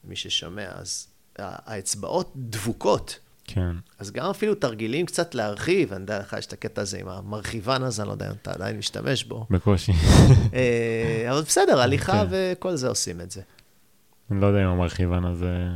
מי 0.03 0.15
ששומע, 0.15 0.67
אז 0.69 1.07
האצבעות 1.37 2.33
דבוקות. 2.35 3.19
כן. 3.43 3.71
אז 3.99 4.11
גם 4.11 4.29
אפילו 4.29 4.55
תרגילים 4.55 5.05
קצת 5.05 5.35
להרחיב, 5.35 5.93
אני 5.93 6.01
יודע 6.01 6.19
לך, 6.19 6.35
יש 6.39 6.45
את 6.45 6.53
הקטע 6.53 6.81
הזה 6.81 6.97
עם 6.97 7.07
המרחיבן 7.07 7.83
הזה, 7.83 8.01
אני 8.01 8.07
לא 8.07 8.13
יודע 8.13 8.27
אם 8.27 8.35
אתה 8.41 8.51
עדיין 8.51 8.77
משתמש 8.77 9.23
בו. 9.23 9.45
בקושי. 9.49 9.91
אה, 10.53 11.31
אבל 11.31 11.41
בסדר, 11.41 11.81
הליכה 11.81 12.23
כן. 12.25 12.27
וכל 12.29 12.75
זה 12.75 12.87
עושים 12.87 13.21
את 13.21 13.31
זה. 13.31 13.41
אני 14.31 14.41
לא 14.41 14.47
יודע 14.47 14.63
אם 14.63 14.67
המרחיבן 14.67 15.25
הזה 15.25 15.67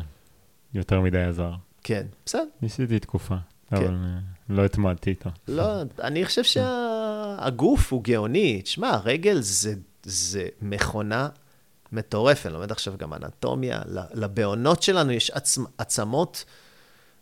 יותר 0.73 1.01
מדי 1.01 1.23
עזר. 1.23 1.53
כן, 1.83 2.05
בסדר. 2.25 2.43
ניסיתי 2.61 2.99
תקופה, 2.99 3.35
כן. 3.69 3.75
אבל 3.75 3.87
אה, 3.87 4.19
לא 4.49 4.65
התמדתי 4.65 5.09
איתו. 5.09 5.29
לא, 5.47 5.63
אני 6.01 6.25
חושב 6.25 6.43
שהגוף 7.41 7.93
הוא 7.93 8.03
גאוני. 8.03 8.61
תשמע, 8.61 8.89
הרגל 8.89 9.41
זה, 9.41 9.73
זה 10.03 10.47
מכונה 10.61 11.29
מטורפת. 11.91 12.45
אני 12.45 12.53
לומד 12.53 12.71
עכשיו 12.71 12.93
גם 12.97 13.13
אנטומיה. 13.13 13.81
לבעונות 14.13 14.83
שלנו 14.83 15.11
יש 15.11 15.31
עצמ, 15.31 15.63
עצמות 15.77 16.45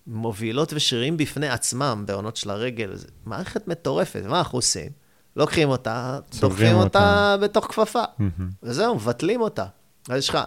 מובילות 0.07 0.73
ושרירים 0.73 1.17
בפני 1.17 1.49
עצמם, 1.49 2.03
בעונות 2.07 2.35
של 2.35 2.49
הרגל. 2.49 2.95
זה 2.95 3.07
מערכת 3.25 3.67
מטורפת. 3.67 4.21
מה 4.25 4.39
אנחנו 4.39 4.57
עושים? 4.57 4.91
לוקחים 5.35 5.69
אותה, 5.69 6.19
דוחפים 6.39 6.75
אותה 6.75 7.35
בתוך 7.41 7.65
כפפה. 7.65 8.03
Mm-hmm. 8.03 8.41
וזהו, 8.63 8.95
מבטלים 8.95 9.41
אותה. 9.41 9.65
אז 10.09 10.17
יש 10.17 10.29
לך... 10.29 10.37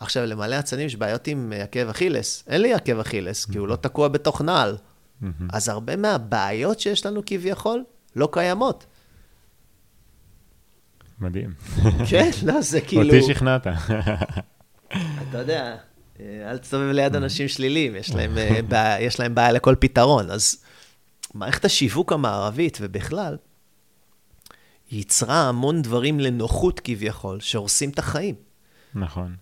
עכשיו, 0.00 0.26
למלא 0.26 0.58
אצנים 0.58 0.86
יש 0.86 0.96
בעיות 0.96 1.26
עם 1.26 1.52
עקב 1.56 1.88
אכילס. 1.88 2.44
אין 2.46 2.60
לי 2.60 2.74
עקב 2.74 2.98
אכילס, 2.98 3.44
כי 3.44 3.58
הוא 3.58 3.68
לא 3.68 3.76
תקוע 3.76 4.08
בתוך 4.08 4.40
נעל. 4.40 4.76
אז 5.52 5.68
הרבה 5.68 5.96
מהבעיות 5.96 6.80
שיש 6.80 7.06
לנו 7.06 7.22
כביכול 7.26 7.84
לא 8.16 8.28
קיימות. 8.32 8.86
מדהים. 11.20 11.54
כן, 12.10 12.30
לא, 12.46 12.60
זה 12.60 12.80
כאילו... 12.86 13.14
אותי 13.14 13.34
שכנעת. 13.34 13.66
אתה 15.28 15.38
יודע, 15.38 15.76
אל 16.20 16.58
תסתובב 16.58 16.90
ליד 16.90 17.16
אנשים 17.16 17.48
שליליים, 17.48 17.96
יש 17.96 18.14
להם, 18.14 18.34
בעיה, 18.68 19.00
יש 19.00 19.20
להם 19.20 19.34
בעיה 19.34 19.52
לכל 19.52 19.74
פתרון. 19.78 20.30
אז 20.30 20.64
מערכת 21.34 21.64
השיווק 21.64 22.12
המערבית, 22.12 22.78
ובכלל, 22.80 23.36
ייצרה 24.90 25.48
המון 25.48 25.82
דברים 25.82 26.20
לנוחות 26.20 26.80
כביכול, 26.80 27.40
שהורסים 27.40 27.90
את 27.90 27.98
החיים. 27.98 28.34
נכון. 28.94 29.36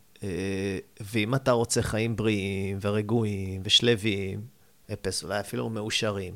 ואם 1.01 1.35
אתה 1.35 1.53
רוצה 1.53 1.83
חיים 1.83 2.17
בריאים 2.17 2.79
ורגועים 2.81 3.63
ושלווים, 3.65 4.41
אפס, 4.93 5.25
אולי 5.25 5.41
אפילו 5.41 5.71
מאושרים, 5.71 6.35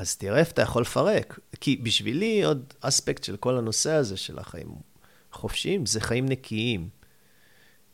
אז 0.00 0.16
תראה 0.16 0.38
איפה 0.38 0.50
אתה 0.50 0.62
יכול 0.62 0.82
לפרק. 0.82 1.38
כי 1.60 1.76
בשבילי 1.76 2.44
עוד 2.44 2.74
אספקט 2.80 3.24
של 3.24 3.36
כל 3.36 3.56
הנושא 3.56 3.90
הזה 3.90 4.16
של 4.16 4.38
החיים 4.38 4.74
חופשיים, 5.32 5.86
זה 5.86 6.00
חיים 6.00 6.26
נקיים. 6.26 6.88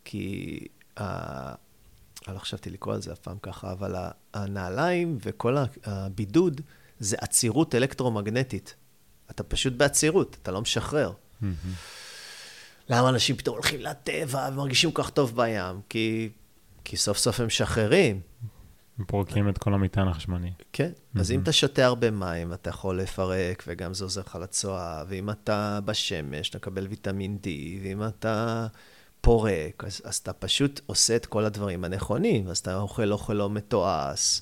כי, 0.04 0.58
אה, 0.98 1.54
לא 2.28 2.38
חשבתי 2.38 2.70
לקרוא 2.70 2.94
על 2.94 3.02
זה 3.02 3.12
אף 3.12 3.18
פעם 3.18 3.38
ככה, 3.42 3.72
אבל 3.72 3.94
הנעליים 4.34 5.18
וכל 5.20 5.56
הבידוד 5.84 6.60
זה 6.98 7.16
עצירות 7.20 7.74
אלקטרומגנטית. 7.74 8.74
אתה 9.30 9.42
פשוט 9.42 9.72
בעצירות, 9.72 10.36
אתה 10.42 10.52
לא 10.52 10.60
משחרר. 10.60 11.12
Mm-hmm. 11.12 11.46
למה 12.88 13.08
אנשים 13.08 13.36
פתאום 13.36 13.56
הולכים 13.56 13.80
לטבע 13.80 14.48
ומרגישים 14.52 14.92
כל 14.92 15.02
כך 15.02 15.10
טוב 15.10 15.36
בים? 15.36 15.80
כי, 15.88 16.28
כי 16.84 16.96
סוף 16.96 17.18
סוף 17.18 17.40
הם 17.40 17.46
משחררים. 17.46 18.20
פורקים 19.04 19.48
את 19.48 19.58
כל 19.58 19.74
המטען 19.74 20.08
החשמני. 20.08 20.52
כן, 20.72 20.90
mm-hmm. 20.94 21.20
אז 21.20 21.30
אם 21.30 21.40
אתה 21.40 21.52
שותה 21.52 21.86
הרבה 21.86 22.10
מים, 22.10 22.52
אתה 22.52 22.70
יכול 22.70 23.00
לפרק, 23.00 23.64
וגם 23.66 23.94
זה 23.94 24.04
עוזר 24.04 24.20
לך 24.20 24.38
לצואה, 24.42 25.02
ואם 25.08 25.30
אתה 25.30 25.80
בשמש, 25.84 26.50
אתה 26.50 26.58
מקבל 26.58 26.86
ויטמין 26.86 27.38
D, 27.42 27.46
ואם 27.82 28.02
אתה 28.02 28.66
פורק, 29.20 29.84
אז, 29.84 30.02
אז 30.04 30.16
אתה 30.16 30.32
פשוט 30.32 30.80
עושה 30.86 31.16
את 31.16 31.26
כל 31.26 31.44
הדברים 31.44 31.84
הנכונים, 31.84 32.48
אז 32.48 32.58
אתה 32.58 32.76
אוכל 32.76 33.12
אוכל 33.12 33.32
לא 33.32 33.50
מתועש, 33.50 34.40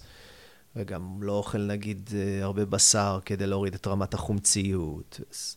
וגם 0.76 1.22
לא 1.22 1.32
אוכל 1.32 1.58
נגיד 1.58 2.10
הרבה 2.42 2.64
בשר 2.64 3.18
כדי 3.24 3.46
להוריד 3.46 3.74
את 3.74 3.86
רמת 3.86 4.14
החומציות. 4.14 5.20
אז, 5.30 5.56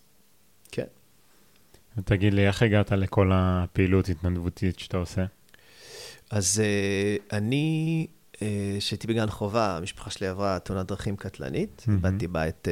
כן. 0.72 0.86
ותגיד 1.98 2.34
לי, 2.34 2.48
איך 2.48 2.62
הגעת 2.62 2.92
לכל 2.92 3.32
הפעילות 3.34 4.10
התנדבותית 4.10 4.80
שאתה 4.80 4.98
עושה? 4.98 5.26
אז 6.30 6.62
uh, 6.64 7.36
אני, 7.36 8.08
כשהייתי 8.38 9.08
uh, 9.08 9.10
בגן 9.10 9.30
חובה, 9.30 9.78
המשפחה 9.78 10.10
שלי 10.10 10.28
עברה 10.28 10.60
תאונת 10.60 10.86
דרכים 10.88 11.16
קטלנית. 11.16 11.86
Mm-hmm. 11.86 11.92
איבדתי 11.92 12.28
בה 12.28 12.48
את 12.48 12.68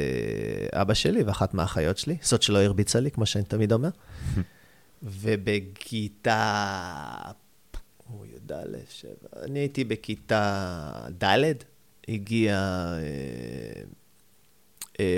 uh, 0.74 0.82
אבא 0.82 0.94
שלי 0.94 1.24
ואחת 1.24 1.54
מהאחיות 1.54 1.98
שלי, 1.98 2.18
זאת 2.22 2.42
שלא 2.42 2.58
הרביצה 2.58 3.00
לי, 3.00 3.12
כמו 3.12 3.26
שאני 3.26 3.44
תמיד 3.44 3.72
אומר. 3.72 3.90
ובכיתה, 5.04 6.32
הוא 8.08 8.26
י"א, 8.26 8.78
שבע, 8.90 9.44
אני 9.44 9.60
הייתי 9.60 9.84
בכיתה 9.84 11.08
ד', 11.24 11.54
הגיע... 12.08 12.90
Uh, 13.84 13.88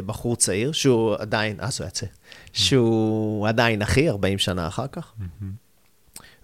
בחור 0.06 0.36
צעיר, 0.36 0.72
שהוא 0.72 1.16
עדיין, 1.16 1.58
אז 1.60 1.82
הוא 1.82 1.88
יצא, 1.88 2.06
שהוא 2.54 3.48
עדיין 3.48 3.82
אחי, 3.82 4.10
40 4.10 4.38
שנה 4.38 4.68
אחר 4.68 4.88
כך, 4.88 5.14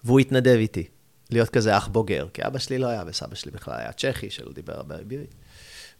והוא 0.04 0.20
התנדב 0.20 0.56
איתי, 0.56 0.86
להיות 1.30 1.50
כזה 1.50 1.76
אח 1.76 1.88
בוגר, 1.88 2.26
כי 2.34 2.46
אבא 2.46 2.58
שלי 2.58 2.78
לא 2.78 2.86
היה, 2.86 3.02
וסבא 3.06 3.34
שלי 3.34 3.50
בכלל 3.50 3.74
היה 3.74 3.92
צ'כי, 3.92 4.30
שלא 4.30 4.52
דיבר 4.52 4.76
הרבה 4.76 4.96
עברית. 4.96 5.34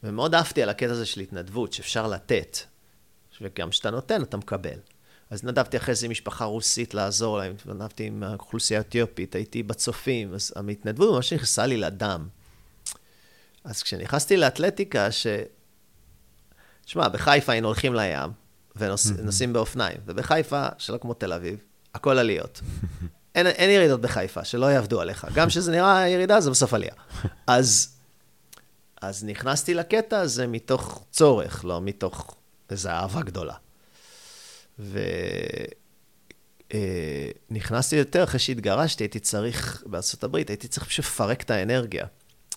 ומאוד 0.03 0.35
אהבתי 0.35 0.63
על 0.63 0.69
הקטע 0.69 0.93
הזה 0.93 1.07
של 1.07 1.21
התנדבות, 1.21 1.73
שאפשר 1.73 2.07
לתת, 2.07 2.59
וגם 3.41 3.71
כשאתה 3.71 3.91
נותן, 3.91 4.23
אתה 4.23 4.37
מקבל. 4.37 4.79
אז 5.31 5.45
נדבתי 5.45 5.77
אחרי 5.77 5.95
זה 5.95 6.07
עם 6.07 6.11
משפחה 6.11 6.45
רוסית 6.45 6.95
לעזור 6.95 7.39
להם, 7.39 7.55
נדבתי 7.67 8.05
עם 8.05 8.23
האוכלוסייה 8.23 8.81
האתיופית, 8.81 9.35
הייתי 9.35 9.63
בצופים, 9.63 10.35
אז 10.35 10.53
ההתנדבות 10.57 11.15
ממש 11.15 11.33
נכנסה 11.33 11.67
לי 11.67 11.77
לדם. 11.77 12.29
אז 13.65 13.83
כשנכנסתי 13.83 14.37
לאתלטיקה, 14.37 15.13
ש... 15.13 15.27
שמע, 16.87 17.09
בחיפה 17.09 17.53
היינו 17.53 17.69
הולכים 17.69 17.95
לים, 17.95 18.31
ונוסעים 18.77 19.53
באופניים, 19.53 19.97
ובחיפה, 20.05 20.67
שלא 20.79 20.99
כמו 20.99 21.15
תל 21.15 21.33
אביב, 21.33 21.59
הכל 21.95 22.19
עליות. 22.19 22.61
אין, 23.35 23.47
אין 23.47 23.71
ירידות 23.71 24.01
בחיפה, 24.01 24.45
שלא 24.45 24.67
יעבדו 24.67 25.01
עליך. 25.01 25.27
גם 25.35 25.49
כשזה 25.49 25.73
נראה 25.73 26.09
ירידה, 26.09 26.41
זה 26.41 26.51
בסוף 26.51 26.75
עלייה. 26.75 26.95
אז, 27.47 27.97
אז 29.03 29.25
נכנסתי 29.25 29.75
לקטע 29.75 30.21
הזה 30.21 30.47
מתוך 30.47 31.05
צורך, 31.11 31.65
לא 31.65 31.81
מתוך 31.81 32.37
איזו 32.71 32.89
אהבה 32.89 33.23
גדולה. 33.23 33.55
ונכנסתי 37.51 37.97
אה, 37.97 38.01
יותר 38.01 38.25
אחרי 38.25 38.39
שהתגרשתי, 38.39 39.05
הייתי 39.05 39.21
צריך, 39.21 39.83
בארה"ב, 39.87 40.37
הייתי 40.37 40.69
צריך 40.69 40.87
פשוט 40.87 41.05
לפרק 41.05 41.43
את 41.43 41.51
האנרגיה. 41.51 42.07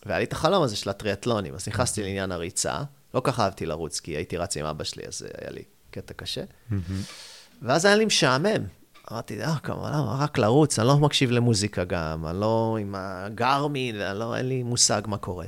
והיה 0.05 0.19
לי 0.19 0.25
את 0.25 0.33
החלום 0.33 0.63
הזה 0.63 0.75
של 0.75 0.89
הטריאטלונים, 0.89 1.55
אז 1.55 1.67
נכנסתי 1.67 2.01
לעניין 2.01 2.31
הריצה. 2.31 2.81
לא 3.13 3.21
כך 3.23 3.39
אהבתי 3.39 3.65
לרוץ, 3.65 3.99
כי 3.99 4.11
הייתי 4.11 4.37
רץ 4.37 4.57
עם 4.57 4.65
אבא 4.65 4.83
שלי, 4.83 5.03
אז 5.07 5.27
היה 5.41 5.51
לי 5.51 5.63
קטע 5.91 6.13
קשה. 6.13 6.43
ואז 7.61 7.85
היה 7.85 7.95
לי 7.95 8.05
משעמם. 8.05 8.63
אמרתי, 9.11 9.41
אה, 9.41 9.55
למה, 9.69 10.17
רק 10.19 10.37
לרוץ, 10.37 10.79
אני 10.79 10.87
לא 10.87 10.97
מקשיב 10.97 11.31
למוזיקה 11.31 11.83
גם, 11.83 12.27
אני 12.27 12.39
לא 12.39 12.77
עם 12.81 12.95
הגרמין, 12.97 13.95
לא, 13.95 14.35
אין 14.35 14.47
לי 14.47 14.63
מושג 14.63 15.01
מה 15.05 15.17
קורה. 15.17 15.45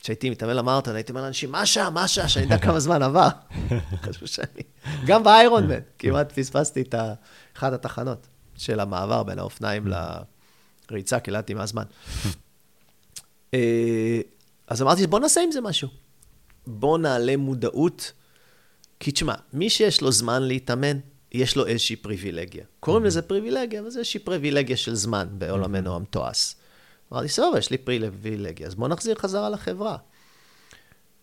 כשהייתי 0.00 0.30
מתאמן 0.30 0.56
למרתון, 0.56 0.94
הייתי 0.94 1.12
אומר 1.12 1.22
לאנשים, 1.22 1.52
מה 1.52 1.66
שעה, 1.66 1.90
מה 1.90 2.08
שעה, 2.08 2.28
שאני 2.28 2.44
יודע 2.44 2.58
כמה 2.58 2.80
זמן 2.80 3.02
עבר. 3.02 3.28
חשבו 4.04 4.26
שאני... 4.26 4.62
גם 5.06 5.24
באיירון 5.24 5.66
מן, 5.66 5.78
כמעט 5.98 6.32
פספסתי 6.32 6.82
את 6.82 6.94
אחת 7.56 7.72
התחנות 7.72 8.26
של 8.56 8.80
המעבר 8.80 9.22
בין 9.22 9.38
האופניים 9.38 9.88
לריצה, 10.90 11.20
קיללתי 11.20 11.54
מהזמן. 11.54 11.84
אה, 13.54 14.20
אז 14.66 14.82
אמרתי, 14.82 15.06
בוא 15.06 15.20
נעשה 15.20 15.40
עם 15.40 15.52
זה 15.52 15.60
משהו. 15.60 15.88
בוא 16.66 16.98
נעלה 16.98 17.36
מודעות. 17.36 18.12
כי 19.00 19.12
תשמע, 19.12 19.34
מי 19.52 19.70
שיש 19.70 20.00
לו 20.00 20.12
זמן 20.12 20.42
להתאמן, 20.42 20.98
יש 21.32 21.56
לו 21.56 21.66
איזושהי 21.66 21.96
פריבילגיה. 21.96 22.64
קוראים 22.80 23.04
לזה 23.04 23.22
פריבילגיה, 23.22 23.80
אבל 23.80 23.90
זה 23.90 23.98
איזושהי 23.98 24.20
פריבילגיה 24.20 24.76
של 24.76 24.94
זמן 24.94 25.28
בעולמנו 25.38 25.96
המתועש. 25.96 26.54
אמרתי, 27.12 27.28
סבבה, 27.28 27.58
יש 27.58 27.70
לי 27.70 27.78
פריבילגיה, 27.78 28.66
אז 28.66 28.74
בוא 28.74 28.88
נחזיר 28.88 29.14
חזרה 29.14 29.50
לחברה. 29.50 29.96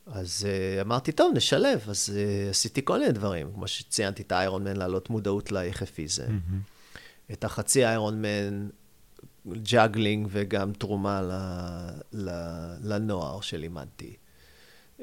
אז 0.08 0.48
uh, 0.48 0.82
אמרתי, 0.82 1.12
טוב, 1.12 1.32
נשלב. 1.36 1.86
אז 1.88 2.13
uh, 2.15 2.50
עשיתי 2.50 2.82
כל 2.84 3.00
מיני 3.00 3.12
דברים, 3.12 3.52
כמו 3.54 3.67
שציינתי 3.67 4.24
את 4.24 4.32
האיירון 4.32 4.63
מן, 4.63 4.78
להעלות 4.78 5.10
מודעות 5.10 5.52
ליחפיזם. 5.52 6.28
Mm-hmm. 6.28 7.34
את 7.34 7.43
החצי 7.43 7.86
איירון 7.86 8.22
מן, 8.22 8.69
juggling 9.47 10.27
וגם 10.32 10.74
תרומה 10.74 11.22
ל, 11.22 11.32
ל, 12.13 12.30
לנוער 12.84 13.41
שלימדתי. 13.41 14.15
אה, 14.99 15.01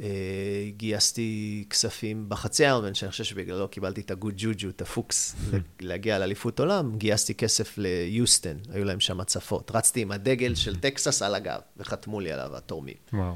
גייסתי 0.77 1.65
כספים 1.71 2.29
בחצי 2.29 2.65
Ironman, 2.65 2.95
שאני 2.95 3.11
חושב 3.11 3.25
שבגללו 3.25 3.69
קיבלתי 3.69 4.01
את 4.01 4.11
הגוד 4.11 4.35
ג'וג'ו, 4.37 4.69
את 4.69 4.83
הפוקס, 4.83 5.37
להגיע 5.81 6.19
לאליפות 6.19 6.61
עולם. 6.61 6.97
גייסתי 6.97 7.35
כסף 7.35 7.79
ליוסטון, 7.79 8.57
היו 8.73 8.85
להם 8.85 9.01
שם 9.01 9.21
הצפות. 9.21 9.71
רצתי 9.75 10.01
עם 10.01 10.13
הדגל 10.13 10.55
של 10.55 10.77
טקסס 10.85 11.23
על 11.23 11.35
הגב, 11.35 11.61
וחתמו 11.77 12.21
לי 12.21 12.33
עליו 12.33 12.57
התורמים. 12.57 12.95
וואו. 13.13 13.35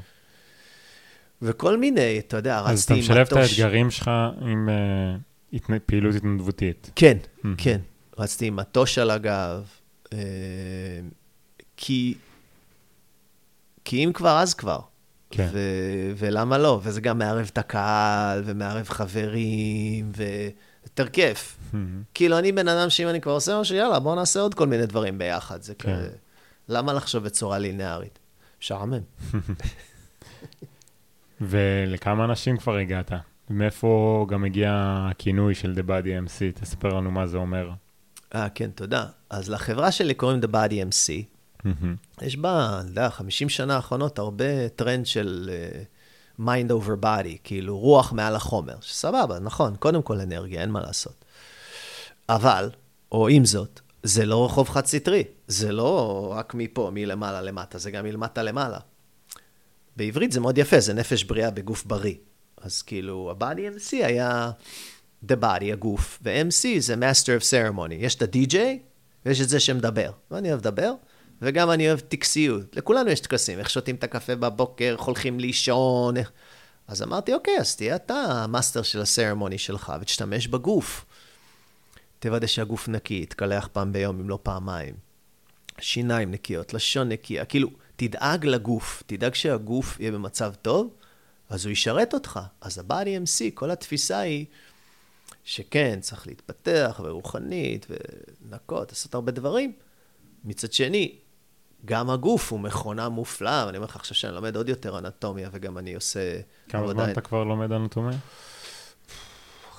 וכל 1.41 1.77
מיני, 1.77 2.19
אתה 2.19 2.37
יודע, 2.37 2.59
רצתי 2.59 2.93
עם 2.93 2.99
מטוש. 2.99 3.09
אז 3.09 3.27
אתה 3.27 3.35
משלב 3.35 3.43
את 3.43 3.49
האתגרים 3.49 3.91
שלך 3.91 4.11
עם 4.41 4.69
אה, 5.69 5.79
פעילות 5.85 6.15
התנדבותית. 6.15 6.91
כן. 6.95 7.17
כן. 7.57 7.79
רצתי 8.17 8.45
עם 8.45 8.55
מטוש 8.55 8.97
על 8.97 9.11
הגב, 9.11 9.63
uh, 10.05 10.11
כי, 11.77 12.15
כי 13.85 14.05
אם 14.05 14.13
כבר, 14.13 14.39
אז 14.39 14.53
כבר. 14.53 14.90
כן. 15.31 15.47
ו- 15.51 16.11
ולמה 16.17 16.57
לא? 16.57 16.79
וזה 16.83 17.01
גם 17.01 17.17
מערב 17.17 17.49
את 17.53 17.57
הקהל, 17.57 18.41
ומערב 18.45 18.89
חברים, 18.89 20.11
ויותר 20.15 21.07
כיף. 21.07 21.57
Mm-hmm. 21.57 21.77
כאילו, 22.13 22.39
אני 22.39 22.51
בן 22.51 22.67
אדם 22.67 22.89
שאם 22.89 23.07
אני 23.07 23.21
כבר 23.21 23.31
עושה 23.31 23.59
משהו, 23.59 23.75
יאללה, 23.75 23.99
בואו 23.99 24.15
נעשה 24.15 24.39
עוד 24.39 24.53
כל 24.53 24.67
מיני 24.67 24.85
דברים 24.85 25.17
ביחד. 25.17 25.61
זה 25.61 25.75
כן. 25.75 25.95
כזה... 25.95 26.09
למה 26.69 26.93
לחשוב 26.93 27.23
בצורה 27.23 27.59
לינארית? 27.59 28.19
משעמם. 28.61 28.99
ולכמה 31.41 32.25
אנשים 32.25 32.57
כבר 32.57 32.75
הגעת? 32.75 33.11
מאיפה 33.49 34.25
גם 34.29 34.45
הגיע 34.45 34.71
הכינוי 35.11 35.55
של 35.55 35.73
The 35.77 35.89
Body 35.89 36.27
MC? 36.27 36.61
תספר 36.61 36.87
לנו 36.87 37.11
מה 37.11 37.27
זה 37.27 37.37
אומר. 37.37 37.69
אה, 38.35 38.49
כן, 38.49 38.69
תודה. 38.71 39.05
אז 39.29 39.49
לחברה 39.49 39.91
שלי 39.91 40.13
קוראים 40.13 40.39
The 40.39 40.47
Body 40.47 40.73
MC. 40.89 41.23
Mm-hmm. 41.65 42.25
יש 42.25 42.37
בה, 42.37 42.79
אני 42.79 42.89
יודע, 42.89 43.09
50 43.09 43.49
שנה 43.49 43.75
האחרונות 43.75 44.19
הרבה 44.19 44.69
טרנד 44.69 45.05
של 45.05 45.49
uh, 45.49 46.41
mind 46.41 46.71
over 46.71 47.03
body, 47.03 47.37
כאילו 47.43 47.79
רוח 47.79 48.13
מעל 48.13 48.35
החומר, 48.35 48.75
שסבבה, 48.81 49.39
נכון, 49.39 49.75
קודם 49.75 50.01
כל 50.01 50.19
אנרגיה, 50.19 50.61
אין 50.61 50.71
מה 50.71 50.81
לעשות. 50.81 51.25
אבל, 52.29 52.69
או 53.11 53.27
עם 53.27 53.45
זאת, 53.45 53.79
זה 54.03 54.25
לא 54.25 54.45
רחוב 54.45 54.69
חד-סטרי, 54.69 55.23
זה 55.47 55.71
לא 55.71 56.27
רק 56.37 56.53
מפה, 56.53 56.89
מלמעלה 56.93 57.41
למטה, 57.41 57.77
זה 57.77 57.91
גם 57.91 58.03
מלמטה 58.03 58.43
למעלה. 58.43 58.79
בעברית 59.97 60.31
זה 60.31 60.39
מאוד 60.39 60.57
יפה, 60.57 60.79
זה 60.79 60.93
נפש 60.93 61.23
בריאה 61.23 61.51
בגוף 61.51 61.85
בריא. 61.85 62.15
אז 62.61 62.81
כאילו, 62.81 63.31
ה-body 63.31 63.77
MC 63.77 63.91
היה 63.91 64.51
the 65.25 65.35
body, 65.41 65.73
הגוף, 65.73 66.19
ו-MC 66.23 66.79
זה 66.79 66.95
master 66.95 67.41
of 67.41 67.43
ceremony. 67.43 67.93
יש 67.93 68.15
את 68.15 68.21
ה-DJ 68.21 68.55
ויש 69.25 69.41
את 69.41 69.49
זה 69.49 69.59
שמדבר. 69.59 70.11
ואני 70.31 70.49
אוהב 70.49 70.59
לדבר, 70.59 70.93
וגם 71.41 71.71
אני 71.71 71.87
אוהב 71.87 71.99
טקסיות. 71.99 72.75
לכולנו 72.75 73.09
יש 73.09 73.19
טקסים, 73.19 73.59
איך 73.59 73.69
שותים 73.69 73.95
את 73.95 74.03
הקפה 74.03 74.35
בבוקר, 74.35 74.95
איך 74.97 75.01
הולכים 75.01 75.39
לישון. 75.39 76.15
אז 76.87 77.03
אמרתי, 77.03 77.33
אוקיי, 77.33 77.57
אז 77.59 77.75
תהיה 77.75 77.95
אתה 77.95 78.15
המאסטר 78.15 78.81
של 78.81 79.01
הסרמוני 79.01 79.57
שלך, 79.57 79.93
ותשתמש 80.01 80.47
בגוף. 80.47 81.05
תוודא 82.19 82.47
שהגוף 82.47 82.87
נקי, 82.87 83.25
תקלח 83.25 83.69
פעם 83.73 83.93
ביום, 83.93 84.19
אם 84.19 84.29
לא 84.29 84.39
פעמיים. 84.43 84.95
שיניים 85.79 86.31
נקיות, 86.31 86.73
לשון 86.73 87.09
נקייה, 87.09 87.45
כאילו, 87.45 87.69
תדאג 87.95 88.45
לגוף, 88.45 89.03
תדאג 89.05 89.33
שהגוף 89.33 89.99
יהיה 89.99 90.11
במצב 90.11 90.53
טוב, 90.61 90.93
אז 91.49 91.65
הוא 91.65 91.71
ישרת 91.71 92.13
אותך. 92.13 92.39
אז 92.61 92.77
ה-body 92.77 93.25
MC, 93.25 93.51
כל 93.53 93.71
התפיסה 93.71 94.19
היא 94.19 94.45
שכן, 95.43 95.99
צריך 96.01 96.27
להתפתח, 96.27 97.01
ורוחנית, 97.03 97.87
ולנקות, 97.89 98.91
לעשות 98.91 99.13
הרבה 99.13 99.31
דברים. 99.31 99.73
מצד 100.43 100.73
שני, 100.73 101.15
גם 101.85 102.09
הגוף 102.09 102.51
הוא 102.51 102.59
מכונה 102.59 103.09
מופלאה, 103.09 103.63
ואני 103.65 103.77
אומר 103.77 103.87
לך 103.87 103.95
עכשיו 103.95 104.15
שאני 104.15 104.35
לומד 104.35 104.55
עוד 104.55 104.69
יותר 104.69 104.97
אנטומיה, 104.97 105.49
וגם 105.51 105.77
אני 105.77 105.95
עושה... 105.95 106.39
כמה 106.69 106.87
זמן 106.87 107.11
אתה 107.11 107.21
כבר 107.21 107.43
לומד 107.43 107.71
אנטומיה? 107.71 108.17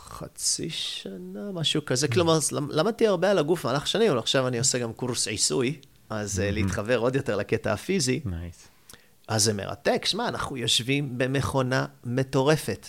חצי 0.05 0.71
שנה, 0.71 1.53
משהו 1.53 1.85
כזה. 1.85 2.09
כלומר, 2.09 2.39
למדתי 2.71 3.07
הרבה 3.07 3.31
על 3.31 3.39
הגוף 3.39 3.67
במהלך 3.67 3.87
שנים, 3.87 4.11
אבל 4.11 4.19
עכשיו 4.19 4.49
אני 4.49 4.59
עושה 4.59 4.79
גם 4.79 4.93
קורס 4.93 5.29
עיסוי, 5.29 5.81
אז 6.11 6.39
mm-hmm. 6.39 6.53
להתחבר 6.53 6.99
עוד 6.99 7.17
יותר 7.17 7.37
לקטע 7.37 7.73
הפיזי. 7.73 8.21
Nice. 8.27 8.69
אז 9.29 9.45
זה 9.45 9.53
מרתק, 9.53 10.05
שמע, 10.05 10.29
אנחנו 10.29 10.57
יושבים 10.57 11.19
במכונה 11.19 11.87
מטורפת. 12.05 12.87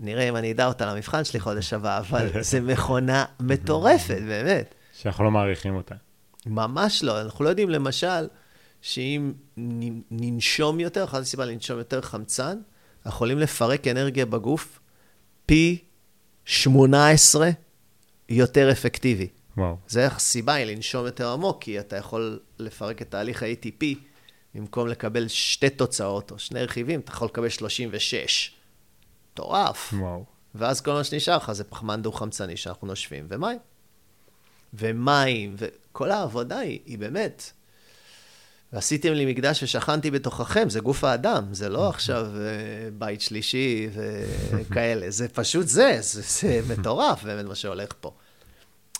נראה 0.00 0.28
אם 0.28 0.36
אני 0.36 0.52
אדע 0.52 0.66
אותה 0.66 0.92
למבחן 0.92 1.24
שלי 1.24 1.40
חודש 1.40 1.72
הבא, 1.72 1.98
אבל 1.98 2.28
זה 2.50 2.60
מכונה 2.60 3.24
מטורפת, 3.40 4.20
באמת. 4.28 4.74
שאנחנו 4.92 5.24
לא 5.24 5.30
מעריכים 5.30 5.76
אותה. 5.76 5.94
ממש 6.48 7.02
לא. 7.02 7.20
אנחנו 7.20 7.44
לא 7.44 7.48
יודעים, 7.48 7.70
למשל, 7.70 8.28
שאם 8.82 9.32
ננשום 10.10 10.80
יותר, 10.80 11.04
אחת 11.04 11.20
הסיבה 11.20 11.44
לנשום 11.44 11.78
יותר 11.78 12.00
חמצן, 12.00 12.58
אנחנו 12.98 13.16
יכולים 13.16 13.38
לפרק 13.38 13.86
אנרגיה 13.86 14.26
בגוף 14.26 14.80
פי 15.46 15.84
18 16.44 17.50
יותר 18.28 18.72
אפקטיבי. 18.72 19.28
וואו. 19.56 19.76
זה 19.88 20.06
הסיבה 20.06 20.54
היא 20.54 20.66
לנשום 20.66 21.06
יותר 21.06 21.32
עמוק, 21.32 21.62
כי 21.62 21.80
אתה 21.80 21.96
יכול 21.96 22.40
לפרק 22.58 23.02
את 23.02 23.10
תהליך 23.10 23.42
ה-ATP, 23.42 23.84
במקום 24.54 24.88
לקבל 24.88 25.28
שתי 25.28 25.70
תוצאות 25.70 26.30
או 26.30 26.38
שני 26.38 26.62
רכיבים, 26.62 27.00
אתה 27.00 27.12
יכול 27.12 27.28
לקבל 27.28 27.48
36. 27.48 28.52
מטורף. 29.32 29.94
וואו. 29.98 30.24
ואז 30.54 30.80
כל 30.80 30.92
מה 30.92 31.04
שנשאר 31.04 31.36
לך 31.36 31.52
זה 31.52 31.64
פחמן 31.64 32.02
דו-חמצני 32.02 32.56
שאנחנו 32.56 32.86
נושבים, 32.86 33.26
ומים. 33.28 33.58
ומים, 34.74 35.56
וכל 35.98 36.10
העבודה 36.10 36.58
היא, 36.58 36.80
היא 36.86 36.98
באמת. 36.98 37.52
ועשיתם 38.72 39.12
לי 39.12 39.32
מקדש 39.32 39.62
ושכנתי 39.62 40.10
בתוככם, 40.10 40.70
זה 40.70 40.80
גוף 40.80 41.04
האדם, 41.04 41.54
זה 41.54 41.68
לא 41.68 41.88
עכשיו 41.88 42.26
uh, 42.26 42.90
בית 42.94 43.20
שלישי 43.20 43.88
וכאלה, 43.92 45.10
זה 45.18 45.28
פשוט 45.28 45.66
זה, 45.66 45.98
זה, 46.00 46.22
זה 46.22 46.60
מטורף 46.68 47.22
באמת 47.22 47.44
מה 47.44 47.54
שהולך 47.54 47.92
פה. 48.00 48.14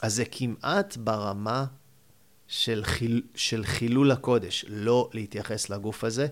אז 0.02 0.14
זה 0.14 0.24
כמעט 0.30 0.96
ברמה 0.96 1.64
של, 2.46 2.82
חיל, 2.84 3.22
של 3.34 3.64
חילול 3.64 4.10
הקודש, 4.10 4.64
לא 4.68 5.10
להתייחס 5.14 5.70
לגוף 5.70 6.04
הזה 6.04 6.26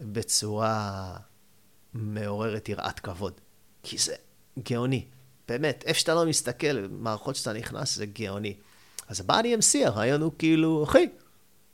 בצורה 0.00 1.16
מעוררת 1.94 2.68
יראת 2.68 3.00
כבוד. 3.00 3.40
כי 3.82 3.98
זה 3.98 4.14
גאוני, 4.70 5.04
באמת, 5.48 5.84
איפה 5.86 6.00
שאתה 6.00 6.14
לא 6.14 6.26
מסתכל, 6.26 6.86
במערכות 6.86 7.36
שאתה 7.36 7.52
נכנס, 7.52 7.96
זה 7.96 8.06
גאוני. 8.06 8.54
אז 9.08 9.20
ה-body 9.20 9.46
MC, 9.60 9.86
הרעיון 9.86 10.20
הוא 10.20 10.32
כאילו, 10.38 10.84
אחי, 10.84 11.08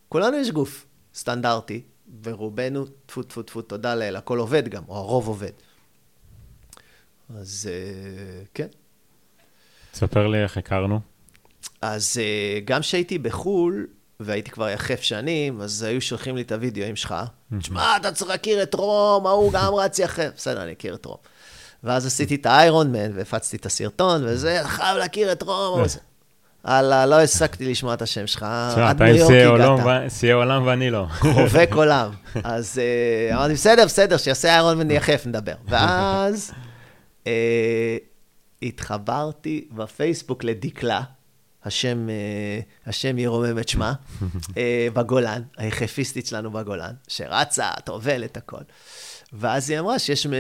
כולנו 0.09 0.37
יש 0.37 0.51
גוף 0.51 0.87
סטנדרטי, 1.15 1.83
ורובנו, 2.23 2.85
טפו 3.07 3.23
טפו 3.23 3.43
טפו, 3.43 3.63
תודה 3.63 3.95
לאל, 3.95 4.17
הכל 4.17 4.39
עובד 4.39 4.69
גם, 4.69 4.83
או 4.89 4.97
הרוב 4.97 5.29
עובד. 5.29 5.51
אז 7.39 7.71
uh, 7.71 8.49
כן. 8.55 8.67
תספר 9.93 10.27
לי 10.27 10.43
איך 10.43 10.57
הכרנו. 10.57 11.01
אז 11.83 12.21
uh, 12.21 12.65
גם 12.65 12.81
כשהייתי 12.81 13.19
בחו"ל, 13.19 13.87
והייתי 14.21 14.51
כבר 14.51 14.69
יחף 14.69 15.01
שנים, 15.01 15.61
אז 15.61 15.83
היו 15.83 16.01
שולחים 16.01 16.37
לי 16.37 16.43
את 16.43 16.53
הוידאוים 16.53 16.97
שלך. 16.97 17.15
תשמע, 17.59 17.97
אתה 17.97 18.13
צריך 18.13 18.31
להכיר 18.31 18.63
את 18.63 18.75
רום, 18.75 19.27
ההוא 19.27 19.53
גם 19.53 19.75
רץ 19.75 19.99
יחף. 19.99 20.31
בסדר, 20.37 20.63
אני 20.63 20.73
אכיר 20.73 20.95
את 20.95 21.05
רום. 21.05 21.17
ואז 21.85 22.07
עשיתי 22.07 22.35
את 22.35 22.47
האיירון 22.47 22.93
מן, 22.93 23.11
והפצתי 23.15 23.57
את 23.57 23.67
הסרטון, 23.67 24.25
וזה, 24.25 24.61
חייב 24.65 24.97
להכיר 24.99 25.33
את 25.33 25.43
רום. 25.43 25.83
הלאה, 26.65 27.07
לא 27.07 27.21
הפסקתי 27.21 27.71
לשמוע 27.71 27.95
את 27.95 28.03
השם 28.03 28.27
שלך, 28.27 28.43
עד 28.77 29.03
ניו 29.03 29.17
יורק 29.17 29.61
הגעת. 29.61 30.11
שיאי 30.11 30.33
עולם 30.33 30.67
ואני 30.67 30.91
לא. 30.91 31.07
חובק 31.35 31.71
עולם. 31.75 32.11
אז 32.45 32.81
uh, 33.31 33.35
אמרתי, 33.35 33.55
בסדר, 33.55 33.85
בסדר, 33.85 34.17
שיעשה 34.17 34.49
איירון 34.49 34.79
מן 34.79 34.91
יחף, 34.91 35.23
נדבר. 35.27 35.55
ואז 35.69 36.53
uh, 37.25 37.27
התחברתי 38.63 39.69
בפייסבוק 39.73 40.45
לדקלה. 40.45 41.03
השם, 41.65 42.09
אה, 42.09 42.61
השם 42.87 43.19
ירומם 43.19 43.59
את 43.59 43.69
שמה, 43.69 43.93
אה, 44.57 44.89
בגולן, 44.93 45.43
היחפיסטית 45.57 46.27
שלנו 46.27 46.51
בגולן, 46.51 46.93
שרצה, 47.09 47.71
טובלת, 47.85 48.37
הכל. 48.37 48.63
ואז 49.33 49.71
היא 49.71 49.79
אמרה 49.79 49.99
שיש 49.99 50.27
אה, 50.27 50.33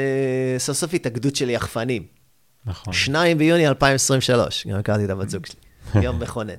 סוף 0.58 0.76
סוף 0.76 0.94
התאגדות 0.94 1.36
של 1.36 1.50
יחפנים. 1.50 2.06
נכון. 2.66 2.92
שניים 2.92 3.38
ביוני 3.38 3.68
2023, 3.68 4.66
גם 4.66 4.78
הכרתי 4.78 5.04
את 5.04 5.10
הבת 5.10 5.30
זוג 5.30 5.46
שלי, 5.46 5.60
יום 6.02 6.20
מכונן. 6.20 6.54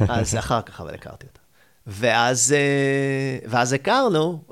אז 0.00 0.36
אחר 0.36 0.62
כך 0.62 0.80
אבל 0.80 0.94
הכרתי 0.94 1.26
אותה. 1.26 1.40
ואז, 1.86 2.52
אה, 2.52 3.48
ואז 3.48 3.72
הכרנו, 3.72 4.44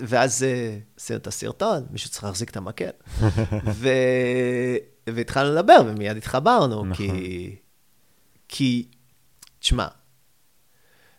ואז 0.00 0.42
אה, 0.42 0.78
עשינו 0.96 1.18
את 1.18 1.26
הסרטון, 1.26 1.86
מישהו 1.90 2.10
צריך 2.10 2.24
להחזיק 2.24 2.50
את 2.50 2.56
המקל. 2.56 2.90
ו... 3.66 3.88
והתחלנו 5.06 5.54
לדבר, 5.54 5.82
ומיד 5.86 6.16
התחברנו, 6.16 6.84
נכון. 6.84 6.96
כי... 6.96 7.56
כי, 8.48 8.88
תשמע, 9.58 9.86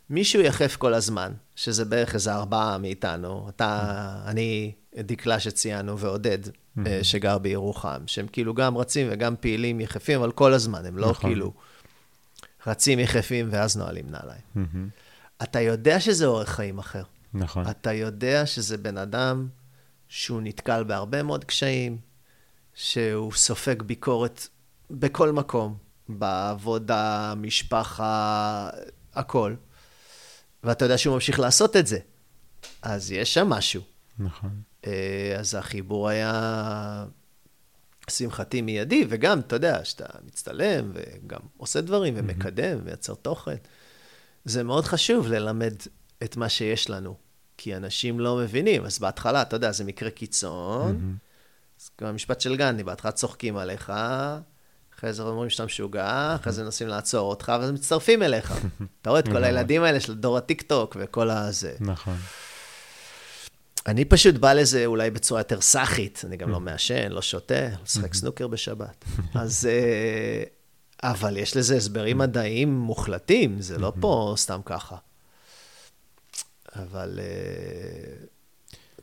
מישהו 0.09 0.41
יחף 0.41 0.75
כל 0.75 0.93
הזמן, 0.93 1.31
שזה 1.55 1.85
בערך 1.85 2.13
איזה 2.13 2.33
ארבעה 2.33 2.77
מאיתנו, 2.77 3.49
אתה, 3.49 4.23
אני, 4.25 4.71
דקלה 4.97 5.39
שציינו, 5.39 5.99
ועודד, 5.99 6.37
mm-hmm. 6.47 6.81
שגר 7.03 7.37
בירוחם, 7.37 8.01
שהם 8.07 8.27
כאילו 8.27 8.53
גם 8.53 8.77
רצים 8.77 9.07
וגם 9.11 9.35
פעילים 9.39 9.81
יחפים, 9.81 10.19
אבל 10.19 10.31
כל 10.31 10.53
הזמן, 10.53 10.85
הם 10.85 10.97
לא 10.97 11.09
נכון. 11.09 11.29
כאילו 11.29 11.53
רצים 12.67 12.99
יחפים 12.99 13.49
ואז 13.51 13.77
נועלים 13.77 14.09
נעליים. 14.09 14.41
Mm-hmm. 14.55 15.43
אתה 15.43 15.61
יודע 15.61 15.99
שזה 15.99 16.25
אורח 16.25 16.49
חיים 16.49 16.79
אחר. 16.79 17.03
נכון. 17.33 17.69
אתה 17.69 17.93
יודע 17.93 18.45
שזה 18.45 18.77
בן 18.77 18.97
אדם 18.97 19.47
שהוא 20.07 20.41
נתקל 20.41 20.83
בהרבה 20.83 21.23
מאוד 21.23 21.45
קשיים, 21.45 21.97
שהוא 22.73 23.31
סופג 23.33 23.81
ביקורת 23.81 24.47
בכל 24.91 25.31
מקום, 25.31 25.77
בעבודה, 26.09 27.33
משפחה, 27.37 28.69
הכל. 29.13 29.55
ואתה 30.63 30.85
יודע 30.85 30.97
שהוא 30.97 31.13
ממשיך 31.13 31.39
לעשות 31.39 31.75
את 31.75 31.87
זה. 31.87 31.99
אז 32.81 33.11
יש 33.11 33.33
שם 33.33 33.49
משהו. 33.49 33.81
נכון. 34.19 34.61
אה, 34.87 35.35
אז 35.39 35.55
החיבור 35.55 36.09
היה 36.09 37.05
שמחתי 38.09 38.61
מיידי, 38.61 39.05
וגם, 39.09 39.39
אתה 39.39 39.55
יודע, 39.55 39.85
שאתה 39.85 40.05
מצטלם 40.25 40.91
וגם 40.93 41.39
עושה 41.57 41.81
דברים 41.81 42.13
ומקדם 42.17 42.77
ומייצר 42.81 43.13
תוכן. 43.13 43.55
זה 44.45 44.63
מאוד 44.63 44.85
חשוב 44.85 45.27
ללמד 45.27 45.73
את 46.23 46.37
מה 46.37 46.49
שיש 46.49 46.89
לנו, 46.89 47.15
כי 47.57 47.75
אנשים 47.75 48.19
לא 48.19 48.37
מבינים. 48.37 48.85
אז 48.85 48.99
בהתחלה, 48.99 49.41
אתה 49.41 49.55
יודע, 49.55 49.71
זה 49.71 49.83
מקרה 49.83 50.09
קיצון. 50.09 51.17
אז 51.81 51.89
כמו 51.97 52.07
המשפט 52.07 52.41
של 52.41 52.55
גנדי, 52.55 52.83
בהתחלה 52.83 53.11
צוחקים 53.11 53.57
עליך, 53.57 53.93
אחרי 54.97 55.13
זה 55.13 55.23
אומרים 55.23 55.49
שאתה 55.49 55.65
משוגע, 55.65 56.35
אחרי 56.35 56.53
זה 56.53 56.63
מנסים 56.63 56.87
לעצור 56.87 57.29
אותך, 57.29 57.51
ואז 57.59 57.71
מצטרפים 57.71 58.23
אליך. 58.23 58.53
אתה 59.01 59.09
רואה 59.09 59.19
את 59.19 59.27
כל 59.27 59.43
הילדים 59.43 59.83
האלה 59.83 59.99
של 59.99 60.15
דור 60.15 60.37
הטיק-טוק 60.37 60.97
וכל 60.99 61.29
הזה. 61.29 61.75
נכון. 61.79 62.15
אני 63.87 64.05
פשוט 64.05 64.35
בא 64.35 64.53
לזה 64.53 64.85
אולי 64.85 65.11
בצורה 65.11 65.39
יותר 65.39 65.61
סאחית, 65.61 66.21
אני 66.27 66.37
גם 66.37 66.49
לא 66.49 66.59
מעשן, 66.59 67.11
לא 67.11 67.21
שותה, 67.21 67.69
לא 67.69 67.83
משחק 67.83 68.13
סנוקר 68.13 68.47
בשבת. 68.47 69.05
אז... 69.35 69.69
אה, 69.71 70.43
אבל 71.03 71.37
יש 71.37 71.57
לזה 71.57 71.75
הסברים 71.75 72.17
מדעיים 72.17 72.79
מוחלטים, 72.79 73.61
זה 73.61 73.77
לא 73.77 73.93
פה 73.99 74.33
סתם 74.37 74.59
ככה. 74.65 74.95
אבל 76.75 77.19
אה, 77.19 78.25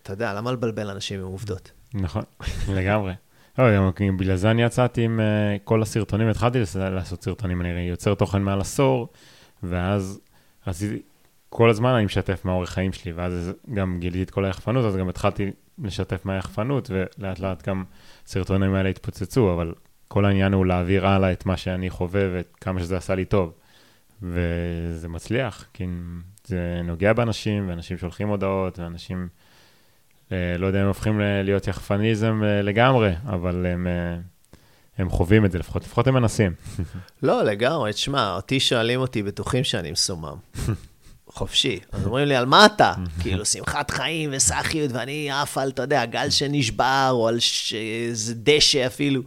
אתה 0.02 0.12
יודע, 0.12 0.34
למה 0.34 0.52
לבלבל 0.52 0.90
אנשים 0.90 1.20
עם 1.20 1.26
עובדות? 1.26 1.70
נכון, 1.94 2.22
לגמרי. 2.76 3.12
בגלל 4.18 4.36
זה 4.36 4.50
אני 4.50 4.62
יצאתי 4.62 5.02
עם 5.02 5.20
uh, 5.20 5.60
כל 5.64 5.82
הסרטונים, 5.82 6.28
התחלתי 6.28 6.58
לעשות 6.74 7.24
סרטונים, 7.24 7.60
אני 7.60 7.80
יוצר 7.80 8.14
תוכן 8.14 8.42
מעל 8.42 8.60
עשור, 8.60 9.08
ואז 9.62 10.20
רציתי, 10.66 11.02
כל 11.50 11.70
הזמן 11.70 11.90
אני 11.90 12.04
משתף 12.04 12.44
מהאורך 12.44 12.70
חיים 12.70 12.92
שלי, 12.92 13.12
ואז 13.12 13.52
גם 13.74 13.96
גיליתי 14.00 14.22
את 14.22 14.30
כל 14.30 14.44
היחפנות, 14.44 14.84
אז 14.84 14.96
גם 14.96 15.08
התחלתי 15.08 15.50
לשתף 15.78 16.24
מהיחפנות, 16.24 16.90
ולאט 16.90 17.38
לאט 17.38 17.68
גם 17.68 17.84
הסרטונים 18.26 18.74
האלה 18.74 18.88
התפוצצו, 18.88 19.52
אבל 19.52 19.74
כל 20.08 20.24
העניין 20.24 20.52
הוא 20.52 20.66
להעביר 20.66 21.06
הלאה 21.06 21.32
את 21.32 21.46
מה 21.46 21.56
שאני 21.56 21.90
חווה 21.90 22.22
וכמה 22.32 22.80
שזה 22.80 22.96
עשה 22.96 23.14
לי 23.14 23.24
טוב. 23.24 23.52
וזה 24.22 25.08
מצליח, 25.08 25.66
כי 25.74 25.86
זה 26.44 26.80
נוגע 26.84 27.12
באנשים, 27.12 27.68
ואנשים 27.68 27.98
שולחים 27.98 28.28
הודעות, 28.28 28.78
ואנשים... 28.78 29.28
אה, 30.32 30.56
לא 30.58 30.66
יודע 30.66 30.80
הם 30.80 30.86
הופכים 30.86 31.20
להיות 31.20 31.68
יחפניזם 31.68 32.42
אה, 32.44 32.62
לגמרי, 32.62 33.12
אבל 33.26 33.66
הם, 33.66 33.86
אה, 33.86 34.18
הם 34.98 35.10
חווים 35.10 35.44
את 35.44 35.52
זה, 35.52 35.58
לפחות, 35.58 35.82
לפחות 35.84 36.06
הם 36.06 36.14
מנסים. 36.14 36.52
לא, 37.22 37.42
לגמרי, 37.42 37.92
תשמע, 37.92 38.34
אותי 38.34 38.60
שואלים 38.60 39.00
אותי, 39.00 39.22
בטוחים 39.22 39.64
שאני 39.64 39.90
מסומם. 39.90 40.36
חופשי. 41.32 41.80
אז 41.92 42.06
אומרים 42.06 42.28
לי, 42.28 42.36
על 42.36 42.46
מה 42.46 42.66
אתה? 42.66 42.92
כאילו, 43.20 43.44
שמחת 43.44 43.90
חיים 43.90 44.30
וסאחיות, 44.32 44.92
ואני 44.92 45.30
עף 45.30 45.58
על, 45.58 45.68
אתה 45.68 45.82
יודע, 45.82 46.04
גל 46.04 46.30
שנשבר, 46.30 47.08
או 47.10 47.28
על 47.28 47.38
איזה 48.08 48.34
דשא 48.36 48.86
אפילו. 48.86 49.22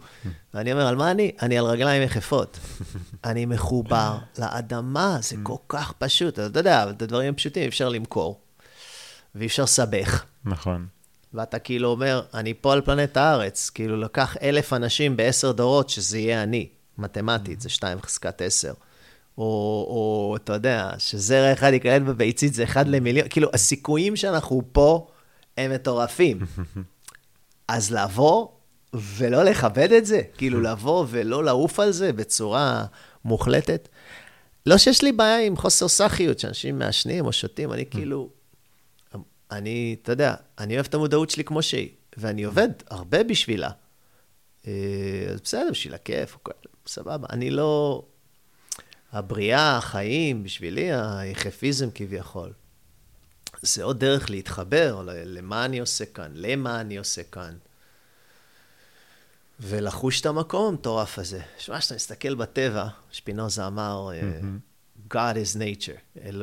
ואני 0.54 0.72
אומר, 0.72 0.86
על 0.86 0.96
מה 0.96 1.10
אני? 1.10 1.32
אני 1.42 1.58
על 1.58 1.64
רגליים 1.64 2.02
יחפות. 2.02 2.58
אני 3.24 3.46
מחובר 3.46 4.18
לאדמה, 4.38 5.18
זה 5.20 5.36
כל 5.42 5.56
כך 5.68 5.92
פשוט. 5.98 6.38
אתה 6.38 6.58
יודע, 6.58 6.90
את 6.90 7.02
הדברים 7.02 7.32
הפשוטים 7.34 7.68
אפשר 7.68 7.88
למכור, 7.88 8.40
ואי 9.34 9.46
אפשר 9.46 9.62
לסבך. 9.62 10.24
נכון. 10.44 10.86
ואתה 11.34 11.58
כאילו 11.58 11.88
אומר, 11.88 12.22
אני 12.34 12.54
פה 12.60 12.72
על 12.72 12.80
פלנט 12.80 13.16
הארץ, 13.16 13.70
כאילו 13.70 13.96
לקח 13.96 14.36
אלף 14.42 14.72
אנשים 14.72 15.16
בעשר 15.16 15.52
דורות 15.52 15.90
שזה 15.90 16.18
יהיה 16.18 16.42
אני, 16.42 16.68
מתמטית, 16.98 17.60
זה 17.60 17.68
שתיים 17.68 18.00
חזקת 18.02 18.42
עשר. 18.42 18.72
או, 19.38 19.44
או 19.90 20.36
אתה 20.36 20.52
יודע, 20.52 20.90
שזרע 20.98 21.52
אחד 21.52 21.72
ייכלל 21.72 22.02
בביצית 22.02 22.54
זה 22.54 22.64
אחד 22.64 22.88
למיליון, 22.88 23.28
כאילו, 23.28 23.48
הסיכויים 23.52 24.16
שאנחנו 24.16 24.62
פה 24.72 25.06
הם 25.56 25.70
מטורפים. 25.70 26.38
אז 27.68 27.90
לבוא 27.90 28.48
ולא 28.94 29.42
לכבד 29.42 29.92
את 29.92 30.06
זה, 30.06 30.22
כאילו 30.36 30.60
לבוא 30.70 31.06
ולא 31.08 31.44
לעוף 31.44 31.80
על 31.80 31.90
זה 31.90 32.12
בצורה 32.12 32.84
מוחלטת. 33.24 33.88
לא 34.66 34.78
שיש 34.78 35.02
לי 35.02 35.12
בעיה 35.12 35.46
עם 35.46 35.56
חוסר 35.56 35.88
סאחיות, 35.88 36.38
שאנשים 36.38 36.78
מעשנים 36.78 37.26
או 37.26 37.32
שותים, 37.32 37.72
אני 37.72 37.84
כאילו, 37.90 38.28
אני, 39.50 39.96
אתה 40.02 40.12
יודע, 40.12 40.34
אני 40.58 40.74
אוהב 40.74 40.86
את 40.86 40.94
המודעות 40.94 41.30
שלי 41.30 41.44
כמו 41.44 41.62
שהיא, 41.62 41.88
ואני 42.16 42.44
עובד 42.44 42.68
הרבה 42.90 43.24
בשבילה. 43.24 43.70
אה, 44.66 44.72
אז 45.32 45.40
בסדר, 45.40 45.68
בשביל 45.70 45.94
הכיף, 45.94 46.36
סבבה. 46.86 47.26
אני 47.30 47.50
לא... 47.50 48.02
הבריאה, 49.14 49.76
החיים, 49.76 50.42
בשבילי, 50.42 50.92
היחפיזם 50.92 51.88
כביכול. 51.94 52.52
זה 53.62 53.84
עוד 53.84 54.00
דרך 54.00 54.30
להתחבר 54.30 55.02
למה 55.06 55.64
אני 55.64 55.78
עושה 55.78 56.06
כאן, 56.06 56.32
למה 56.34 56.80
אני 56.80 56.96
עושה 56.96 57.22
כאן. 57.22 57.56
ולחוש 59.60 60.20
את 60.20 60.26
המקום 60.26 60.68
המטורף 60.68 61.18
הזה. 61.18 61.40
שמע, 61.58 61.78
כשאתה 61.78 61.94
מסתכל 61.94 62.34
בטבע, 62.34 62.88
שפינוזה 63.10 63.66
אמר, 63.66 64.10
mm-hmm. 64.10 65.14
God 65.14 65.34
is 65.34 65.56
nature, 65.56 66.20
אל... 66.24 66.42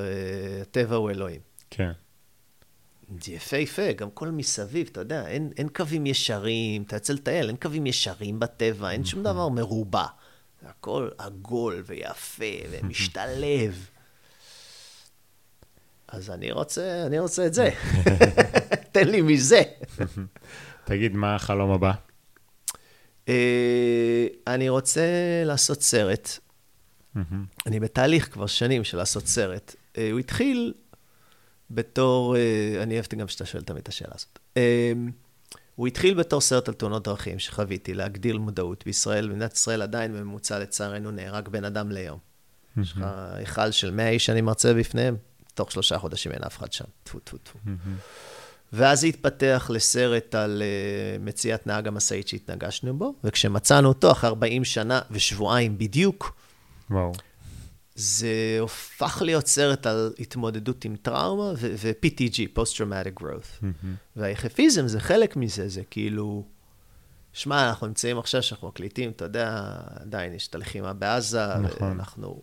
הטבע 0.61 0.95
הוא 0.95 1.09
אלוהים. 1.09 1.41
כן. 1.69 1.91
זה 3.21 3.31
יפהפה, 3.31 3.91
גם 3.91 4.11
כל 4.11 4.29
מסביב, 4.29 4.89
אתה 4.91 5.01
יודע, 5.01 5.27
אין, 5.27 5.51
אין 5.57 5.69
קווים 5.69 6.05
ישרים, 6.05 6.83
אתה 6.83 6.95
יוצא 6.95 7.13
לטייל, 7.13 7.47
אין 7.47 7.57
קווים 7.57 7.87
ישרים 7.87 8.39
בטבע, 8.39 8.91
אין 8.91 9.05
שום 9.05 9.23
דבר 9.23 9.49
מרובע. 9.49 10.05
זה 10.61 10.69
הכל 10.69 11.09
עגול 11.17 11.83
ויפה 11.85 12.45
ומשתלב. 12.71 13.89
אז 16.07 16.29
אני 16.29 16.51
רוצה, 16.51 17.03
אני 17.05 17.19
רוצה 17.19 17.45
את 17.47 17.53
זה. 17.53 17.69
תן 18.91 19.07
לי 19.07 19.21
מזה. 19.21 19.61
תגיד, 20.83 21.15
מה 21.15 21.35
החלום 21.35 21.71
הבא? 21.71 21.91
אה, 23.29 24.27
אני 24.47 24.69
רוצה 24.69 25.01
לעשות 25.45 25.81
סרט. 25.81 26.29
אני 27.65 27.79
בתהליך 27.79 28.33
כבר 28.33 28.47
שנים 28.47 28.83
של 28.83 28.97
לעשות 28.97 29.27
סרט. 29.27 29.75
אה, 29.97 30.11
הוא 30.11 30.19
התחיל 30.19 30.73
בתור, 31.71 32.35
אה, 32.37 32.83
אני 32.83 32.97
אהבתי 32.97 33.15
גם 33.15 33.27
שאתה 33.27 33.45
שואל 33.45 33.63
תמיד 33.63 33.81
את 33.81 33.87
השאלה 33.87 34.11
הזאת. 34.15 34.39
הוא 35.81 35.87
התחיל 35.87 36.13
בתור 36.13 36.41
סרט 36.41 36.67
על 36.67 36.73
תאונות 36.73 37.03
דרכים 37.03 37.39
שחוויתי, 37.39 37.93
להגדיל 37.93 38.37
מודעות. 38.37 38.83
בישראל, 38.85 39.27
במדינת 39.27 39.53
ישראל 39.53 39.81
עדיין 39.81 40.13
בממוצע 40.13 40.59
לצערנו 40.59 41.11
נהרג 41.11 41.49
בן 41.49 41.65
אדם 41.65 41.91
ליום. 41.91 42.19
יש 42.81 42.91
לך 42.91 43.05
היכל 43.33 43.71
של 43.71 43.91
100 43.91 44.09
איש 44.09 44.25
שאני 44.25 44.41
מרצה 44.41 44.73
בפניהם, 44.73 45.15
תוך 45.53 45.71
שלושה 45.71 45.97
חודשים 45.99 46.31
אין 46.31 46.43
אף 46.43 46.57
אחד 46.57 46.71
שם. 46.73 46.85
טפו, 47.03 47.19
טפו, 47.19 47.37
טפו. 47.37 47.59
ואז 48.73 49.01
זה 49.01 49.07
התפתח 49.07 49.69
לסרט 49.73 50.35
על 50.35 50.61
uh, 50.61 51.21
מציאת 51.21 51.67
נהג 51.67 51.87
המשאית 51.87 52.27
שהתנגשנו 52.27 52.97
בו, 52.97 53.13
וכשמצאנו 53.23 53.87
אותו, 53.87 54.11
אחרי 54.11 54.27
40 54.29 54.63
שנה 54.63 55.01
ושבועיים 55.11 55.77
בדיוק, 55.77 56.35
וואו. 56.89 57.11
זה 58.01 58.57
הופך 58.59 59.21
להיות 59.25 59.47
סרט 59.47 59.85
על 59.85 60.13
התמודדות 60.19 60.85
עם 60.85 60.95
טראומה 60.95 61.53
ו-PTG, 61.57 62.57
Post-Traumatic 62.57 63.21
Growth. 63.21 63.63
Mm-hmm. 63.63 63.87
והיחפיזם 64.15 64.87
זה 64.87 64.99
חלק 64.99 65.35
מזה, 65.35 65.69
זה 65.69 65.81
כאילו... 65.89 66.45
שמע, 67.33 67.69
אנחנו 67.69 67.87
נמצאים 67.87 68.17
עכשיו 68.17 68.43
שאנחנו 68.43 68.67
מקליטים, 68.67 69.11
אתה 69.11 69.25
יודע, 69.25 69.77
עדיין 69.95 70.33
יש 70.33 70.47
את 70.47 70.55
הלחימה 70.55 70.93
בעזה, 70.93 71.55
נכון. 71.55 71.87
ואנחנו 71.87 72.41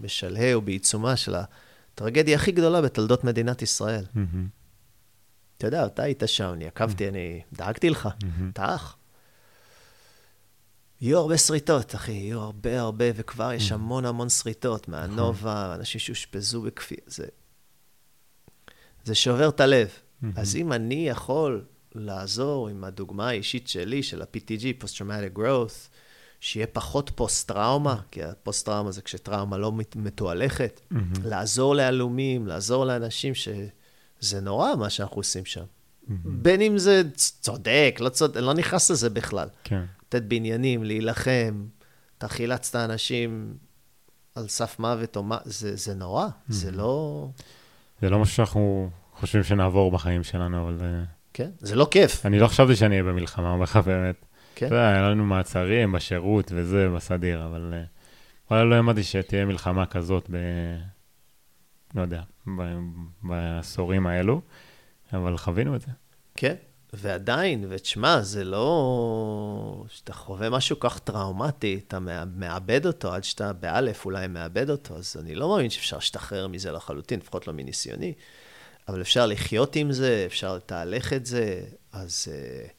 בשלהי 0.00 0.54
או 0.54 0.60
בעיצומה 0.60 1.16
של 1.16 1.34
הטרגדיה 1.34 2.36
הכי 2.36 2.52
גדולה 2.52 2.82
בתולדות 2.82 3.24
מדינת 3.24 3.62
ישראל. 3.62 4.04
Mm-hmm. 4.04 4.48
אתה 5.58 5.66
יודע, 5.66 5.86
אתה 5.86 6.02
היית 6.02 6.22
שם, 6.26 6.52
אני 6.52 6.66
עקבתי, 6.66 7.04
mm-hmm. 7.06 7.10
אני 7.10 7.42
דאגתי 7.52 7.90
לך, 7.90 8.06
mm-hmm. 8.06 8.42
אתה 8.52 8.74
אח. 8.74 8.96
יהיו 11.02 11.18
הרבה 11.18 11.38
שריטות, 11.38 11.94
אחי, 11.94 12.12
יהיו 12.12 12.40
הרבה 12.40 12.80
הרבה, 12.80 13.04
וכבר 13.14 13.52
יש 13.52 13.70
mm. 13.70 13.74
המון 13.74 14.04
המון 14.04 14.28
שריטות, 14.28 14.88
מהנובה, 14.88 15.62
נכון. 15.64 15.78
אנשים 15.78 16.00
שאושפזו 16.00 16.62
בכפי... 16.62 16.94
זה... 17.06 17.24
זה 19.04 19.14
שובר 19.14 19.48
את 19.48 19.60
הלב. 19.60 19.88
Mm-hmm. 19.88 20.26
אז 20.36 20.56
אם 20.56 20.72
אני 20.72 21.08
יכול 21.08 21.64
לעזור 21.94 22.68
עם 22.68 22.84
הדוגמה 22.84 23.28
האישית 23.28 23.68
שלי, 23.68 24.02
של 24.02 24.22
ה-PTG, 24.22 24.82
Post-Traumatic 24.84 25.38
Growth, 25.38 25.88
שיהיה 26.40 26.66
פחות 26.66 27.10
פוסט-טראומה, 27.14 28.00
כי 28.10 28.22
הפוסט-טראומה 28.22 28.92
זה 28.92 29.02
כשטראומה 29.02 29.58
לא 29.58 29.72
מתואלכת, 29.96 30.80
mm-hmm. 30.80 30.96
לעזור 31.24 31.74
להלומים, 31.74 32.46
לעזור 32.46 32.84
לאנשים 32.84 33.34
שזה 33.34 34.40
נורא 34.40 34.74
מה 34.74 34.90
שאנחנו 34.90 35.16
עושים 35.16 35.44
שם. 35.44 35.64
בין 36.08 36.60
אם 36.60 36.78
זה 36.78 37.02
צודק, 37.14 37.96
לא 38.00 38.08
צודק, 38.08 38.36
לא 38.36 38.54
נכנס 38.54 38.90
לזה 38.90 39.10
בכלל. 39.10 39.48
כן. 39.64 39.82
לתת 40.06 40.22
בניינים, 40.22 40.84
להילחם, 40.84 41.66
אתה 42.18 42.28
חילצת 42.28 42.76
אנשים 42.76 43.54
על 44.34 44.48
סף 44.48 44.78
מוות 44.78 45.16
או 45.16 45.22
מה, 45.22 45.38
זה, 45.44 45.76
זה 45.76 45.94
נורא. 45.94 46.28
זה 46.48 46.70
לא... 46.70 47.28
זה 48.00 48.10
לא 48.10 48.18
משהו 48.18 48.34
שאנחנו 48.34 48.90
חושבים 49.12 49.42
שנעבור 49.42 49.90
בחיים 49.90 50.22
שלנו, 50.22 50.62
אבל... 50.62 50.78
אה, 50.82 51.02
כן, 51.34 51.50
זה 51.58 51.76
לא 51.76 51.88
כיף. 51.90 52.26
אני 52.26 52.38
לא 52.38 52.46
חשבתי 52.46 52.76
שאני 52.76 53.00
אהיה 53.00 53.12
במלחמה, 53.12 53.50
אומר 53.50 53.62
לך 53.62 53.76
באמת. 53.76 54.24
כן. 54.54 54.66
אתה 54.66 54.74
יודע, 54.74 54.88
היה 54.88 55.10
לנו 55.10 55.24
מעצרים 55.24 55.92
בשירות 55.92 56.52
וזה, 56.54 56.88
בסדיר, 56.96 57.44
אבל... 57.44 57.74
אה, 57.74 57.82
וואלה, 58.50 58.64
לא 58.64 58.74
האמנתי 58.74 59.02
שתהיה 59.02 59.44
מלחמה 59.44 59.86
כזאת 59.86 60.30
ב... 60.30 60.36
לא 61.94 62.02
יודע, 62.02 62.22
ב... 62.58 62.62
בעשורים 63.22 64.06
האלו, 64.06 64.40
אבל 65.12 65.36
חווינו 65.36 65.76
את 65.76 65.80
זה. 65.80 65.90
כן, 66.34 66.54
ועדיין, 66.92 67.64
ותשמע, 67.68 68.22
זה 68.22 68.44
לא... 68.44 69.84
כשאתה 69.88 70.12
חווה 70.12 70.50
משהו 70.50 70.80
כך 70.80 70.98
טראומטי, 70.98 71.80
אתה 71.86 71.98
מאבד 72.36 72.86
אותו 72.86 73.12
עד 73.14 73.24
שאתה 73.24 73.52
באלף 73.52 74.04
אולי 74.04 74.26
מאבד 74.26 74.70
אותו, 74.70 74.96
אז 74.96 75.16
אני 75.20 75.34
לא 75.34 75.48
מאמין 75.48 75.70
שאפשר 75.70 75.96
להשתחרר 75.96 76.48
מזה 76.48 76.72
לחלוטין, 76.72 77.20
לפחות 77.20 77.46
לא 77.46 77.52
מניסיוני. 77.52 78.12
אבל 78.88 79.00
אפשר 79.00 79.26
לחיות 79.26 79.76
עם 79.76 79.92
זה, 79.92 80.24
אפשר 80.26 80.56
לתהלך 80.56 81.12
את 81.12 81.26
זה, 81.26 81.64
אז 81.92 82.28
uh, 82.28 82.70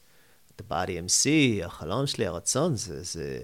the 0.60 0.72
body 0.72 1.08
MC, 1.08 1.28
החלום 1.64 2.06
שלי, 2.06 2.26
הרצון, 2.26 2.76
זה, 2.76 3.02
זה 3.02 3.40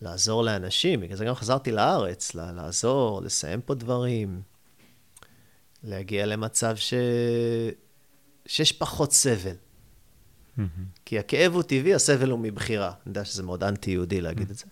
לעזור 0.00 0.44
לאנשים. 0.44 1.00
בגלל 1.00 1.16
זה 1.16 1.24
גם 1.24 1.34
חזרתי 1.34 1.72
לארץ, 1.72 2.34
לעזור, 2.34 3.22
לסיים 3.22 3.60
פה 3.60 3.74
דברים, 3.74 4.42
להגיע 5.82 6.26
למצב 6.26 6.76
ש... 6.76 6.94
שיש 8.46 8.72
פחות 8.72 9.12
סבל. 9.12 9.54
Mm-hmm. 10.58 10.62
כי 11.04 11.18
הכאב 11.18 11.52
הוא 11.52 11.62
טבעי, 11.62 11.94
הסבל 11.94 12.30
הוא 12.30 12.38
מבחירה. 12.38 12.88
אני 12.88 12.96
יודע 13.06 13.24
שזה 13.24 13.42
מאוד 13.42 13.64
אנטי-יהודי 13.64 14.20
להגיד 14.20 14.48
mm-hmm. 14.48 14.52
את 14.52 14.56
זה. 14.56 14.64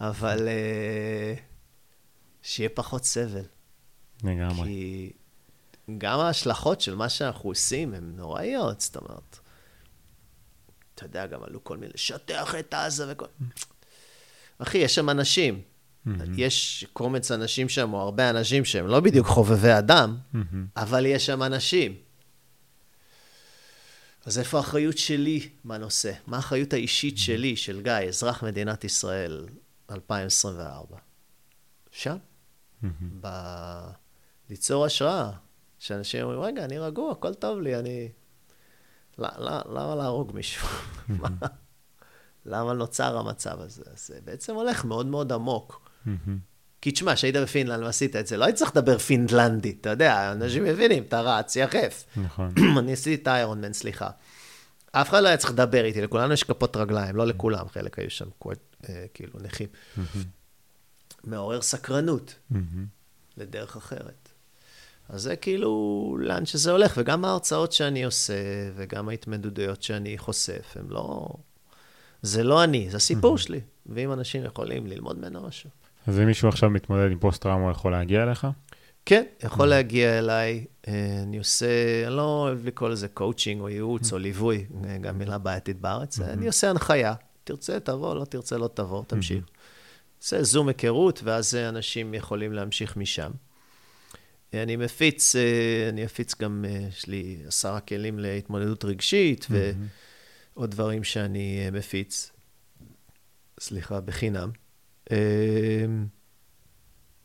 אבל 0.00 0.38
uh, 0.38 1.40
שיהיה 2.42 2.68
פחות 2.68 3.04
סבל. 3.04 3.44
לגמרי. 4.24 4.64
כי 4.64 5.12
גם 5.98 6.18
ההשלכות 6.18 6.80
של 6.80 6.94
מה 6.94 7.08
שאנחנו 7.08 7.50
עושים 7.50 7.94
הן 7.94 8.12
נוראיות, 8.16 8.80
זאת 8.80 8.96
אומרת. 8.96 9.38
אתה 10.94 11.04
יודע, 11.04 11.26
גם 11.26 11.42
עלו 11.42 11.64
כל 11.64 11.76
מיני, 11.76 11.92
לשטח 11.94 12.54
את 12.54 12.74
עזה 12.74 13.12
וכל... 13.12 13.26
אחי, 14.58 14.78
יש 14.78 14.94
שם 14.94 15.10
אנשים. 15.10 15.60
Mm-hmm. 16.06 16.10
יש 16.36 16.86
קומץ 16.92 17.30
אנשים 17.30 17.68
שם, 17.68 17.92
או 17.92 18.00
הרבה 18.00 18.30
אנשים 18.30 18.64
שהם 18.64 18.86
לא 18.86 19.00
בדיוק 19.00 19.26
חובבי 19.26 19.78
אדם, 19.78 20.16
mm-hmm. 20.34 20.38
אבל 20.76 21.06
יש 21.06 21.26
שם 21.26 21.42
אנשים. 21.42 21.94
אז 24.26 24.38
איפה 24.38 24.58
האחריות 24.58 24.98
שלי 24.98 25.48
בנושא? 25.64 26.12
מה 26.26 26.36
האחריות 26.36 26.72
האישית 26.72 27.18
שלי, 27.18 27.56
של 27.56 27.82
גיא, 27.82 27.92
אזרח 27.92 28.42
מדינת 28.44 28.84
ישראל, 28.84 29.46
2024? 29.90 30.96
שם. 31.90 32.16
ב... 33.20 33.28
ליצור 34.50 34.84
השראה. 34.84 35.30
שאנשים 35.78 36.22
אומרים, 36.22 36.40
רגע, 36.40 36.64
אני 36.64 36.78
רגוע, 36.78 37.12
הכל 37.12 37.34
טוב 37.34 37.60
לי, 37.60 37.78
אני... 37.78 38.08
למה 39.18 39.94
להרוג 39.94 40.32
מישהו? 40.34 40.68
למה 42.46 42.72
נוצר 42.72 43.18
המצב 43.18 43.60
הזה? 43.60 43.82
אז 43.92 44.06
זה 44.06 44.18
בעצם 44.24 44.54
הולך 44.54 44.84
מאוד 44.84 45.06
מאוד 45.06 45.32
עמוק. 45.32 45.90
כי 46.82 46.90
תשמע, 46.90 47.14
כשהיית 47.14 47.36
בפינלנד 47.36 47.82
ועשית 47.82 48.16
את 48.16 48.26
זה, 48.26 48.36
לא 48.36 48.44
היית 48.44 48.56
צריך 48.56 48.70
לדבר 48.76 48.98
פינלנדית, 48.98 49.80
אתה 49.80 49.90
יודע, 49.90 50.32
אנשים 50.32 50.64
מבינים, 50.64 51.02
אתה 51.02 51.20
רץ, 51.20 51.56
יחף. 51.56 52.04
נכון. 52.16 52.54
אני 52.78 52.92
עשיתי 52.92 53.22
את 53.22 53.28
האיירון 53.28 53.60
מן, 53.60 53.72
סליחה. 53.72 54.10
אף 54.92 55.08
אחד 55.08 55.22
לא 55.22 55.28
היה 55.28 55.36
צריך 55.36 55.52
לדבר 55.52 55.84
איתי, 55.84 56.02
לכולנו 56.02 56.32
יש 56.32 56.44
כפות 56.44 56.76
רגליים, 56.76 57.16
לא 57.16 57.26
לכולם, 57.26 57.68
חלק 57.68 57.98
היו 57.98 58.10
שם 58.10 58.28
אה, 58.88 59.04
כאילו 59.14 59.32
נכים. 59.42 59.68
מעורר 61.24 61.62
סקרנות 61.62 62.34
לדרך 63.36 63.76
אחרת. 63.76 64.28
אז 65.08 65.22
זה 65.22 65.36
כאילו 65.36 66.16
לאן 66.20 66.46
שזה 66.46 66.70
הולך, 66.70 66.94
וגם 66.96 67.24
ההרצאות 67.24 67.72
שאני 67.72 68.04
עושה, 68.04 68.34
וגם 68.76 69.08
ההתמודדויות 69.08 69.82
שאני 69.82 70.18
חושף, 70.18 70.76
הם 70.76 70.90
לא... 70.90 71.28
זה 72.22 72.44
לא 72.44 72.64
אני, 72.64 72.90
זה 72.90 72.96
הסיפור 72.96 73.38
שלי. 73.38 73.60
ואם 73.86 74.12
אנשים 74.12 74.44
יכולים 74.44 74.86
ללמוד 74.86 75.18
ממנו 75.18 75.42
משהו. 75.42 75.70
אז 76.06 76.18
אם 76.20 76.26
מישהו 76.26 76.48
עכשיו 76.48 76.70
מתמודד 76.70 77.10
עם 77.12 77.18
פוסט-טראומה, 77.18 77.70
יכול 77.70 77.92
להגיע 77.92 78.22
אליך? 78.22 78.46
כן, 79.06 79.22
יכול 79.44 79.66
להגיע 79.66 80.18
אליי. 80.18 80.64
אה, 80.88 81.20
אני 81.22 81.38
עושה, 81.38 81.66
אני 82.06 82.16
לא 82.16 82.22
אוהב 82.22 82.66
לקרוא 82.66 82.88
לזה 82.88 83.08
קואוצ'ינג 83.08 83.60
או 83.60 83.68
ייעוץ 83.68 84.12
או 84.12 84.18
ליווי, 84.18 84.66
אה, 84.84 84.98
גם 84.98 85.18
מילה 85.18 85.38
בעייתית 85.38 85.80
בארץ. 85.80 86.20
אני 86.20 86.46
עושה 86.46 86.70
הנחיה. 86.70 87.14
תרצה, 87.44 87.80
תבוא, 87.80 88.14
לא 88.14 88.24
תרצה, 88.24 88.58
לא 88.58 88.68
תבוא, 88.74 89.04
תמשיך. 89.06 89.44
עושה 90.22 90.42
זום 90.42 90.68
היכרות, 90.68 91.20
ואז 91.24 91.54
אנשים 91.54 92.14
יכולים 92.14 92.52
להמשיך 92.52 92.96
משם. 92.96 93.30
אני 94.54 94.76
מפיץ, 94.76 95.36
אה, 95.36 95.88
אני 95.88 96.04
אפיץ 96.04 96.34
גם, 96.40 96.64
אה, 96.68 96.86
יש 96.88 97.06
לי 97.06 97.42
עשרה 97.46 97.80
כלים 97.80 98.18
להתמודדות 98.18 98.84
רגשית 98.84 99.46
ועוד 99.50 100.70
דברים 100.70 101.04
שאני 101.04 101.62
אה, 101.64 101.70
מפיץ. 101.70 102.30
סליחה, 103.60 104.00
בחינם. 104.00 104.50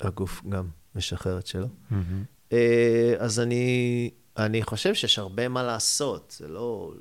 הגוף 0.01 0.41
גם 0.49 0.67
משחרר 0.95 1.39
את 1.39 1.47
שלו. 1.47 1.67
אז 3.19 3.39
אני, 3.39 4.09
אני 4.37 4.63
חושב 4.63 4.93
שיש 4.93 5.19
הרבה 5.19 5.47
מה 5.47 5.63
לעשות. 5.63 6.35
זה 6.39 6.47
לא, 6.47 6.91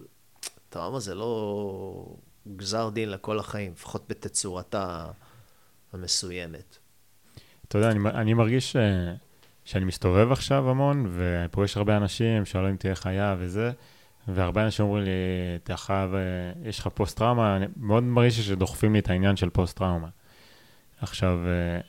טראומה 0.69 1.01
זה 1.01 1.15
לא 1.15 2.17
גזר 2.57 2.89
דין 2.89 3.11
לכל 3.11 3.39
החיים, 3.39 3.73
לפחות 3.73 4.05
בתצורתה 4.09 5.07
המסוימת. 5.93 6.79
אתה 7.69 7.79
יודע, 7.79 7.91
אני, 7.91 8.09
אני 8.09 8.35
מרגיש 8.35 8.77
שאני 9.65 9.85
מסתובב 9.85 10.33
עכשיו 10.33 10.71
המון, 10.71 11.11
ופה 11.13 11.65
יש 11.65 11.77
הרבה 11.77 11.97
אנשים 11.97 12.45
שואלים 12.45 12.75
אותי 12.75 12.91
איך 12.91 13.07
היה 13.07 13.37
וזה, 13.39 13.73
והרבה 14.29 14.65
אנשים 14.65 14.85
אומרים 14.85 15.05
לי, 15.05 15.11
אתה 15.65 15.77
חייב, 15.77 16.15
אה, 16.15 16.21
יש 16.65 16.79
לך 16.79 16.89
פוסט-טראומה, 16.95 17.57
אני 17.57 17.67
מאוד 17.77 18.03
מרגיש 18.03 18.41
שדוחפים 18.41 18.93
לי 18.93 18.99
את 18.99 19.11
העניין 19.11 19.37
של 19.37 19.51
פוסט-טראומה. 19.51 20.09
עכשיו, 21.01 21.39
אה, 21.47 21.81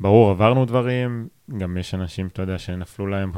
ברור, 0.00 0.30
עברנו 0.30 0.64
דברים, 0.64 1.28
גם 1.58 1.76
יש 1.76 1.94
אנשים, 1.94 2.26
אתה 2.26 2.42
יודע, 2.42 2.58
שנפלו 2.58 3.06
להם 3.06 3.32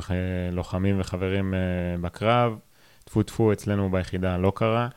לוחמים 0.53 1.01
וחברים 1.01 1.55
אה, 1.55 1.59
בקרב, 2.01 2.59
טפו 3.05 3.23
טפו, 3.23 3.53
אצלנו 3.53 3.91
ביחידה 3.91 4.37
לא 4.37 4.53
קרה. 4.55 4.89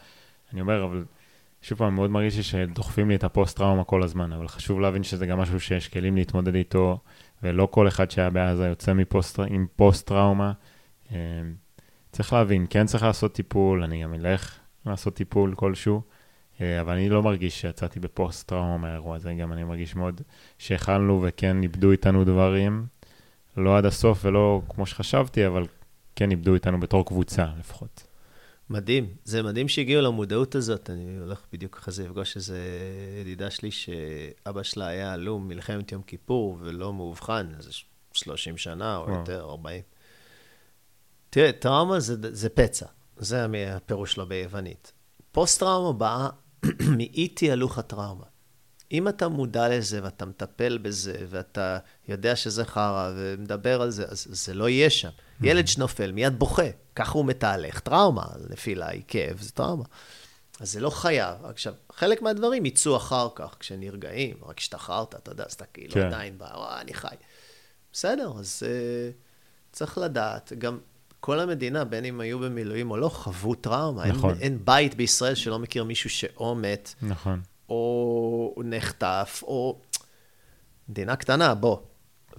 אני 0.53 0.61
אומר, 0.61 0.83
אבל 0.83 1.05
שוב 1.61 1.77
פעם, 1.77 1.95
מאוד 1.95 2.09
מרגיש 2.09 2.37
לי 2.37 2.43
שדוחפים 2.43 3.09
לי 3.09 3.15
את 3.15 3.23
הפוסט-טראומה 3.23 3.83
כל 3.83 4.03
הזמן, 4.03 4.33
אבל 4.33 4.47
חשוב 4.47 4.79
להבין 4.79 5.03
שזה 5.03 5.25
גם 5.25 5.39
משהו 5.39 5.59
שיש 5.59 5.87
כלים 5.87 6.15
להתמודד 6.15 6.55
איתו. 6.55 6.99
ולא 7.43 7.67
כל 7.71 7.87
אחד 7.87 8.11
שהיה 8.11 8.29
בעזה 8.29 8.67
יוצא 8.67 8.93
מפוסט, 8.93 9.39
עם 9.49 9.67
פוסט-טראומה. 9.75 10.51
אה, 11.11 11.17
צריך 12.11 12.33
להבין, 12.33 12.65
כן 12.69 12.85
צריך 12.85 13.03
לעשות 13.03 13.33
טיפול, 13.33 13.83
אני 13.83 14.03
גם 14.03 14.13
אלך 14.13 14.59
לעשות 14.85 15.15
טיפול 15.15 15.53
כלשהו, 15.55 15.95
אה, 15.95 16.01
אבל 16.81 16.93
אני 16.93 17.09
לא 17.09 17.23
מרגיש 17.23 17.61
שיצאתי 17.61 17.99
בפוסט-טראומה 17.99 18.77
מהאירוע 18.77 19.15
הזה, 19.15 19.33
גם 19.33 19.53
אני 19.53 19.63
מרגיש 19.63 19.95
מאוד 19.95 20.21
שהכלנו 20.57 21.23
וכן 21.27 21.63
איבדו 21.63 21.91
איתנו 21.91 22.23
דברים, 22.23 22.85
לא 23.57 23.77
עד 23.77 23.85
הסוף 23.85 24.25
ולא 24.25 24.61
כמו 24.69 24.85
שחשבתי, 24.85 25.47
אבל 25.47 25.67
כן 26.15 26.31
איבדו 26.31 26.53
איתנו 26.53 26.79
בתור 26.79 27.05
קבוצה 27.05 27.45
לפחות. 27.59 28.03
מדהים, 28.69 29.13
זה 29.23 29.43
מדהים 29.43 29.67
שהגיעו 29.67 30.01
למודעות 30.01 30.55
הזאת. 30.55 30.89
אני 30.89 31.17
הולך 31.19 31.45
בדיוק 31.53 31.77
אחרי 31.77 31.93
זה 31.93 32.03
לפגוש 32.03 32.35
איזו 32.35 32.53
ידידה 33.21 33.49
שלי 33.49 33.71
שאבא 33.71 34.63
שלה 34.63 34.87
היה 34.87 35.13
הלום 35.13 35.47
מלחמת 35.47 35.91
יום 35.91 36.01
כיפור 36.01 36.57
ולא 36.61 36.93
מאובחן, 36.93 37.47
איזה 37.57 37.71
30 38.13 38.57
שנה 38.57 38.97
או 38.97 39.11
יותר, 39.11 39.43
40. 39.49 39.81
תראה, 41.29 41.51
טראומה 41.51 41.99
זה, 41.99 42.15
זה 42.35 42.49
פצע, 42.49 42.85
זה 43.17 43.45
הפירוש 43.75 44.13
שלו 44.13 44.25
ביוונית. 44.25 44.91
פוסט-טראומה 45.31 45.93
באה 45.93 46.29
מאי 46.97 47.29
הלוך 47.51 47.77
הטראומה. 47.77 48.25
אם 48.91 49.07
אתה 49.07 49.27
מודע 49.27 49.69
לזה 49.69 50.03
ואתה 50.03 50.25
מטפל 50.25 50.77
בזה 50.77 51.15
ואתה 51.29 51.77
יודע 52.07 52.35
שזה 52.35 52.65
חרא 52.65 53.11
ומדבר 53.15 53.81
על 53.81 53.89
זה, 53.89 54.05
אז 54.05 54.27
זה 54.29 54.53
לא 54.53 54.69
יהיה 54.69 54.89
שם. 54.89 55.09
ילד 55.41 55.67
שנופל 55.67 56.11
מיד 56.11 56.39
בוכה, 56.39 56.69
ככה 56.95 57.11
הוא 57.11 57.25
מתהלך. 57.25 57.79
טראומה, 57.79 58.25
נפילה 58.49 58.89
היא 58.89 59.03
כאב, 59.07 59.41
זה 59.41 59.51
טראומה. 59.51 59.83
אז 60.59 60.71
זה 60.71 60.79
לא 60.79 60.89
חייב. 60.89 61.45
עכשיו, 61.45 61.73
חלק 61.91 62.21
מהדברים 62.21 62.65
יצאו 62.65 62.97
אחר 62.97 63.27
כך, 63.35 63.55
כשנרגעים, 63.59 64.37
רק 64.41 64.57
השתחררת, 64.57 65.15
אתה 65.15 65.31
יודע, 65.31 65.43
אז 65.43 65.53
אתה 65.53 65.65
כאילו 65.65 65.93
כן. 65.93 66.05
עדיין 66.05 66.37
בא, 66.37 66.79
אני 66.81 66.93
חי. 66.93 67.15
בסדר, 67.93 68.31
אז 68.39 68.63
uh, 68.63 69.13
צריך 69.71 69.97
לדעת. 69.97 70.53
גם 70.57 70.79
כל 71.29 71.39
המדינה, 71.39 71.85
בין 71.85 72.05
אם 72.05 72.19
היו 72.19 72.39
במילואים 72.39 72.91
או 72.91 72.97
לא, 72.97 73.09
חוו 73.09 73.55
טראומה. 73.55 74.05
נכון. 74.05 74.29
אין, 74.33 74.41
אין 74.41 74.59
בית 74.65 74.95
בישראל 74.95 75.35
שלא 75.35 75.59
מכיר 75.59 75.83
מישהו 75.83 76.09
שאו 76.09 76.55
מת, 76.55 76.93
נכון. 77.01 77.41
או 77.69 78.61
נחטף, 78.65 79.43
או... 79.43 79.79
מדינה 80.89 81.15
קטנה, 81.15 81.55
בוא. 81.55 81.77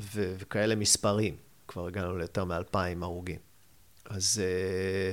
ו- 0.01 0.35
וכאלה 0.39 0.75
מספרים. 0.75 1.37
כבר 1.69 1.87
הגענו 1.87 2.19
ליותר 2.19 2.45
מאלפיים 2.45 3.03
הרוגים. 3.03 3.39
אז, 4.05 4.43
אה, 4.45 5.13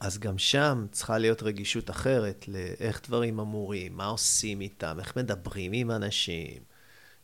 אז 0.00 0.18
גם 0.18 0.38
שם 0.38 0.86
צריכה 0.92 1.18
להיות 1.18 1.42
רגישות 1.42 1.90
אחרת 1.90 2.48
לאיך 2.48 3.00
דברים 3.06 3.40
אמורים, 3.40 3.96
מה 3.96 4.06
עושים 4.06 4.60
איתם, 4.60 4.96
איך 5.00 5.16
מדברים 5.16 5.72
עם 5.74 5.90
אנשים, 5.90 6.62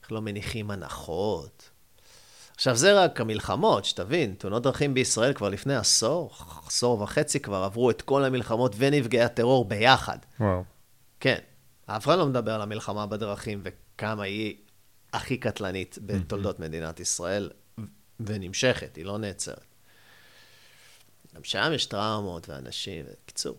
איך 0.03 0.13
לא 0.13 0.23
מניחים 0.23 0.71
הנחות. 0.71 1.71
עכשיו, 2.55 2.77
זה 2.77 3.03
רק 3.03 3.21
המלחמות, 3.21 3.85
שתבין, 3.85 4.35
תאונות 4.39 4.63
דרכים 4.63 4.95
בישראל 4.95 5.33
כבר 5.33 5.49
לפני 5.49 5.77
עשור, 5.77 6.35
עשור 6.67 7.01
וחצי 7.01 7.41
כבר 7.41 7.57
עברו 7.57 7.91
את 7.91 8.03
כל 8.03 8.25
המלחמות 8.25 8.75
ונפגעי 8.79 9.23
הטרור 9.23 9.65
ביחד. 9.65 10.19
וואו. 10.41 10.65
כן, 11.21 11.39
אף 11.87 12.05
אחד 12.05 12.19
לא 12.19 12.27
מדבר 12.27 12.53
על 12.55 12.63
המלחמה 12.63 13.07
בדרכים 13.07 13.61
וכמה 13.63 14.23
היא 14.23 14.57
הכי 15.13 15.37
קטלנית 15.37 15.99
בתולדות 16.07 16.61
מדינת 16.61 17.01
ישראל, 17.01 17.51
ונמשכת, 18.21 18.97
היא 18.97 19.05
לא 19.05 19.19
נעצרת. 19.19 19.65
גם 21.35 21.45
שם 21.45 21.71
יש 21.75 21.87
טראומות 21.87 22.49
ואנשים, 22.49 23.05
בקיצור. 23.25 23.57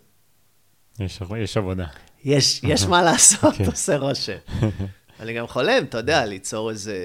יש, 0.99 1.19
יש 1.37 1.57
עבודה. 1.57 1.85
יש, 2.23 2.63
יש 2.63 2.83
מה 2.83 3.01
לעשות, 3.11 3.55
כן. 3.57 3.65
עושה 3.65 3.97
רושם. 3.97 4.37
אני 5.19 5.33
גם 5.33 5.47
חולם, 5.47 5.83
אתה 5.83 5.97
יודע, 5.97 6.25
ליצור 6.25 6.69
איזה 6.69 6.97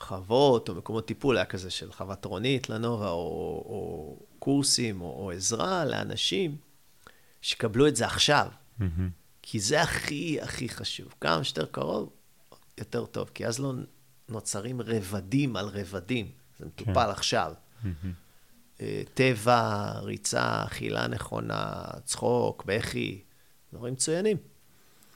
חוות 0.00 0.68
או 0.68 0.74
מקומות 0.74 1.06
טיפול, 1.06 1.36
היה 1.36 1.46
כזה 1.46 1.70
של 1.70 1.92
חוות 1.92 2.24
רונית 2.24 2.68
לנובה, 2.68 3.10
או, 3.10 3.64
או 3.66 4.16
קורסים, 4.38 5.00
או, 5.00 5.06
או 5.06 5.30
עזרה 5.30 5.84
לאנשים 5.84 6.56
שיקבלו 7.42 7.88
את 7.88 7.96
זה 7.96 8.06
עכשיו. 8.06 8.48
מהמם. 8.78 9.10
כי 9.42 9.60
זה 9.60 9.82
הכי 9.82 10.40
הכי 10.40 10.68
חשוב. 10.68 11.14
כמה 11.20 11.44
שיותר 11.44 11.66
קרוב, 11.66 12.10
יותר 12.78 13.06
טוב, 13.06 13.30
כי 13.34 13.46
אז 13.46 13.58
לא 13.58 13.72
נוצרים 14.28 14.80
רבדים 14.80 15.56
על 15.56 15.66
רבדים. 15.68 16.30
זה 16.58 16.66
מטופל 16.66 16.92
כן. 16.92 17.10
עכשיו. 17.10 17.52
אה, 18.80 19.02
טבע, 19.14 19.92
ריצה, 19.98 20.64
אכילה 20.64 21.06
נכונה, 21.06 21.84
צחוק, 22.04 22.64
בכי, 22.66 23.20
דברים 23.72 23.92
מצוינים. 23.94 24.36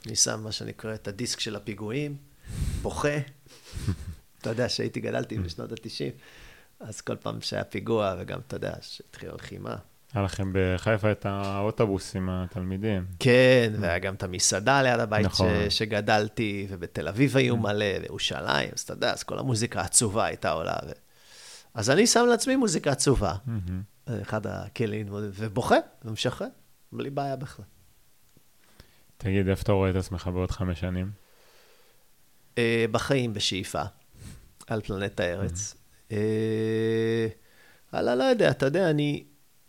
אני 0.06 0.16
שם 0.16 0.40
מה 0.44 0.52
שנקרא 0.52 0.94
את 0.94 1.08
הדיסק 1.08 1.40
של 1.40 1.56
הפיגועים, 1.56 2.16
בוכה. 2.82 3.18
אתה 4.44 4.52
יודע 4.52 4.68
שהייתי, 4.68 5.00
גדלתי 5.00 5.38
בשנות 5.38 5.72
ה-90, 5.72 6.12
אז 6.80 7.00
כל 7.00 7.16
פעם 7.16 7.40
שהיה 7.40 7.64
פיגוע, 7.64 8.14
וגם, 8.18 8.38
אתה 8.46 8.56
יודע, 8.56 8.72
שהתחילה 8.80 9.34
לחימה. 9.34 9.76
היה 10.14 10.24
לכם 10.24 10.52
בחיפה 10.54 11.12
את 11.12 11.26
האוטובוס 11.26 12.16
עם 12.16 12.28
התלמידים. 12.30 13.06
כן, 13.18 13.72
והיה 13.80 13.98
גם 13.98 14.14
את 14.14 14.22
המסעדה 14.22 14.82
ליד 14.82 15.00
הבית 15.00 15.26
נכון. 15.26 15.48
ש, 15.68 15.78
שגדלתי, 15.78 16.66
ובתל 16.70 17.08
אביב 17.08 17.36
היו 17.36 17.56
מלא, 17.56 17.86
וירושלים, 18.02 18.68
אז 18.76 18.80
אתה 18.80 18.92
יודע, 18.92 19.12
אז 19.12 19.22
כל 19.22 19.38
המוזיקה 19.38 19.80
העצובה 19.80 20.24
הייתה 20.24 20.50
עולה. 20.50 20.76
ו... 20.86 20.90
אז 21.74 21.90
אני 21.90 22.06
שם 22.06 22.26
לעצמי 22.30 22.56
מוזיקה 22.56 22.90
עצובה, 22.90 23.34
אחד 24.22 24.46
הכלים 24.46 25.06
ובוכה, 25.10 25.76
ומשחרר, 26.04 26.48
בלי 26.92 27.10
בעיה 27.10 27.36
בכלל. 27.36 27.64
תגיד, 29.16 29.48
איפה 29.48 29.62
אתה 29.62 29.72
רואה 29.72 29.90
את 29.90 29.96
עצמך 29.96 30.30
בעוד 30.32 30.50
חמש 30.50 30.80
שנים? 30.80 31.10
אה, 32.58 32.84
בחיים 32.90 33.32
בשאיפה, 33.34 33.82
על 34.66 34.80
פלנט 34.80 35.20
הארץ. 35.20 35.74
אה, 36.12 37.26
הלאה, 37.92 38.14
לא 38.14 38.24
יודע, 38.24 38.50
אתה 38.50 38.66
יודע, 38.66 38.90
אני, 38.90 39.24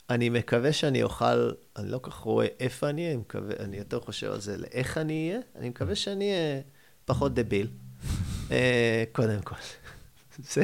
אני 0.09 0.29
מקווה 0.29 0.73
שאני 0.73 1.03
אוכל, 1.03 1.51
אני 1.77 1.91
לא 1.91 1.97
כל 1.97 2.11
כך 2.11 2.17
רואה 2.17 2.47
איפה 2.59 2.89
אני 2.89 3.01
אהיה, 3.01 3.13
אני, 3.13 3.21
מקווה, 3.21 3.55
אני 3.59 3.77
יותר 3.77 3.99
חושב 3.99 4.31
על 4.31 4.41
זה, 4.41 4.57
לאיך 4.57 4.97
אני 4.97 5.29
אהיה, 5.29 5.41
אני 5.55 5.69
מקווה 5.69 5.95
שאני 5.95 6.31
אהיה 6.31 6.61
פחות 7.05 7.33
דביל, 7.33 7.67
אה, 8.51 9.03
קודם 9.11 9.41
כל. 9.41 9.55
זה 10.53 10.63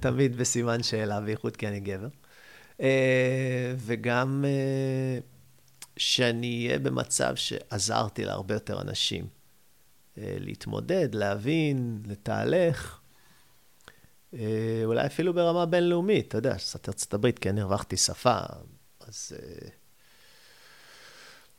תמיד 0.00 0.36
בסימן 0.36 0.82
שאלה, 0.82 1.20
בייחוד 1.20 1.56
כי 1.56 1.68
אני 1.68 1.80
גבר. 1.80 2.08
אה, 2.80 3.74
וגם 3.76 4.44
אה, 4.44 5.18
שאני 5.96 6.66
אהיה 6.66 6.78
במצב 6.78 7.34
שעזרתי 7.36 8.24
להרבה 8.24 8.54
יותר 8.54 8.80
אנשים. 8.80 9.26
אה, 10.18 10.36
להתמודד, 10.40 11.14
להבין, 11.14 12.02
לתהלך, 12.06 13.01
אולי 14.84 15.06
אפילו 15.06 15.34
ברמה 15.34 15.66
בינלאומית, 15.66 16.28
אתה 16.28 16.38
יודע, 16.38 16.58
שפת 16.58 16.88
ארצות 16.88 17.14
הברית, 17.14 17.38
כן, 17.38 17.58
הרווחתי 17.58 17.96
שפה, 17.96 18.38
אז... 19.00 19.32
אה, 19.38 19.68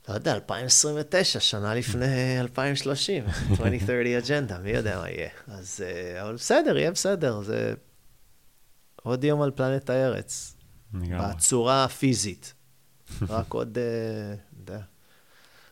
לא 0.10 0.14
יודע, 0.14 0.34
2029, 0.34 1.40
שנה 1.40 1.76
לפני 1.76 2.40
2030, 2.40 3.24
2030 3.52 4.18
אג'נדה, 4.18 4.60
מי 4.60 4.70
יודע 4.70 5.00
מה 5.00 5.10
יהיה. 5.10 5.30
אז, 5.48 5.84
אה, 5.86 6.24
אבל 6.24 6.34
בסדר, 6.34 6.78
יהיה 6.78 6.92
בסדר, 6.92 7.42
זה 7.42 7.74
עוד 9.04 9.24
יום 9.24 9.42
על 9.42 9.52
פלנט 9.52 9.90
הארץ. 9.90 10.56
בצורה 10.94 11.84
הפיזית. 11.84 12.54
רק 13.30 13.54
עוד, 13.54 13.78
אה, 13.78 14.34
אתה 14.34 14.72
יודע, 14.72 14.84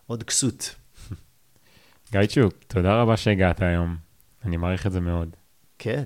עוד 0.08 0.24
כסות. 0.24 0.76
גיא 2.12 2.26
צ'וק, 2.26 2.54
תודה 2.68 3.02
רבה 3.02 3.18
שהגעת 3.18 3.62
היום. 3.62 3.98
אני 4.46 4.58
מעריך 4.58 4.88
את 4.88 4.92
זה 4.92 5.00
מאוד. 5.00 5.36
כן, 5.78 6.04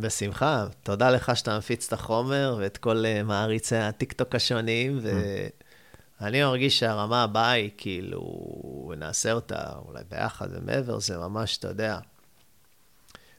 בשמחה. 0.00 0.66
תודה 0.82 1.10
לך 1.10 1.36
שאתה 1.36 1.58
מפיץ 1.58 1.86
את 1.86 1.92
החומר 1.92 2.56
ואת 2.60 2.76
כל 2.76 3.04
אה, 3.06 3.22
מעריצי 3.22 3.76
הטיקטוק 3.76 4.34
השונים, 4.34 5.00
ואני 6.20 6.42
מרגיש 6.42 6.78
שהרמה 6.78 7.22
הבאה 7.22 7.50
היא 7.50 7.70
כאילו, 7.76 8.92
נעשה 8.96 9.32
אותה 9.32 9.72
אולי 9.86 10.02
ביחד 10.10 10.48
ומעבר, 10.50 11.00
זה 11.00 11.18
ממש, 11.18 11.58
אתה 11.58 11.68
יודע, 11.68 11.98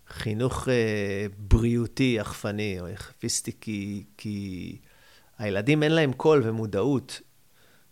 חינוך 0.08 0.68
אה, 0.70 1.26
בריאותי, 1.38 2.16
יחפני, 2.20 2.80
או 2.80 2.88
יחפיסטי, 2.88 3.52
כי, 3.62 4.04
כי 4.18 4.78
הילדים 5.38 5.84
אין 5.84 5.92
להם 5.92 6.14
קול 6.14 6.42
ומודעות, 6.46 7.22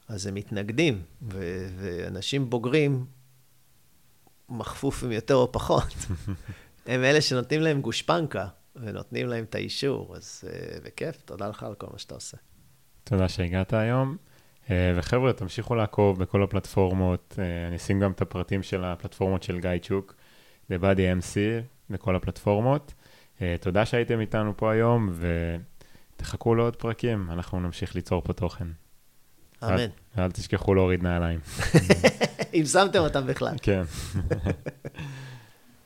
אז 0.07 0.27
הם 0.27 0.33
מתנגדים, 0.33 1.01
ו- 1.21 1.69
ואנשים 1.79 2.49
בוגרים, 2.49 3.05
מכפופים 4.49 5.11
יותר 5.11 5.35
או 5.35 5.51
פחות. 5.51 5.93
הם 6.85 7.03
אלה 7.03 7.21
שנותנים 7.21 7.61
להם 7.61 7.81
גושפנקה, 7.81 8.47
ונותנים 8.81 9.27
להם 9.27 9.43
את 9.43 9.55
האישור, 9.55 10.15
אז 10.15 10.43
uh, 10.47 10.85
בכיף, 10.85 11.21
תודה 11.21 11.47
לך 11.47 11.63
על 11.63 11.75
כל 11.75 11.87
מה 11.91 11.99
שאתה 11.99 12.15
עושה. 12.15 12.37
תודה 13.03 13.29
שהגעת 13.29 13.73
היום. 13.73 14.17
אה, 14.69 14.93
וחבר'ה, 14.95 15.33
תמשיכו 15.33 15.75
לעקוב 15.75 16.19
בכל 16.19 16.43
הפלטפורמות. 16.43 17.35
אה, 17.39 17.67
אני 17.67 17.75
אשים 17.75 17.99
גם 17.99 18.11
את 18.11 18.21
הפרטים 18.21 18.63
של 18.63 18.83
הפלטפורמות 18.83 19.43
של 19.43 19.59
גיא 19.59 19.69
צ'וק, 19.81 20.15
The 20.71 20.81
Body 20.81 21.21
MC, 21.21 21.37
לכל 21.89 22.15
הפלטפורמות. 22.15 22.93
תודה 23.61 23.85
שהייתם 23.85 24.19
איתנו 24.19 24.57
פה 24.57 24.71
היום, 24.71 25.13
ותחכו 26.15 26.55
לעוד 26.55 26.75
פרקים, 26.75 27.31
אנחנו 27.31 27.59
נמשיך 27.59 27.95
ליצור 27.95 28.21
פה 28.21 28.33
תוכן. 28.33 28.67
אמן. 29.63 29.85
ואל 30.17 30.31
תשכחו 30.31 30.73
להוריד 30.73 31.03
נעליים. 31.03 31.39
אם 32.53 32.65
שמתם 32.65 32.99
אותם 32.99 33.27
בכלל. 33.27 33.53
כן. 33.61 33.83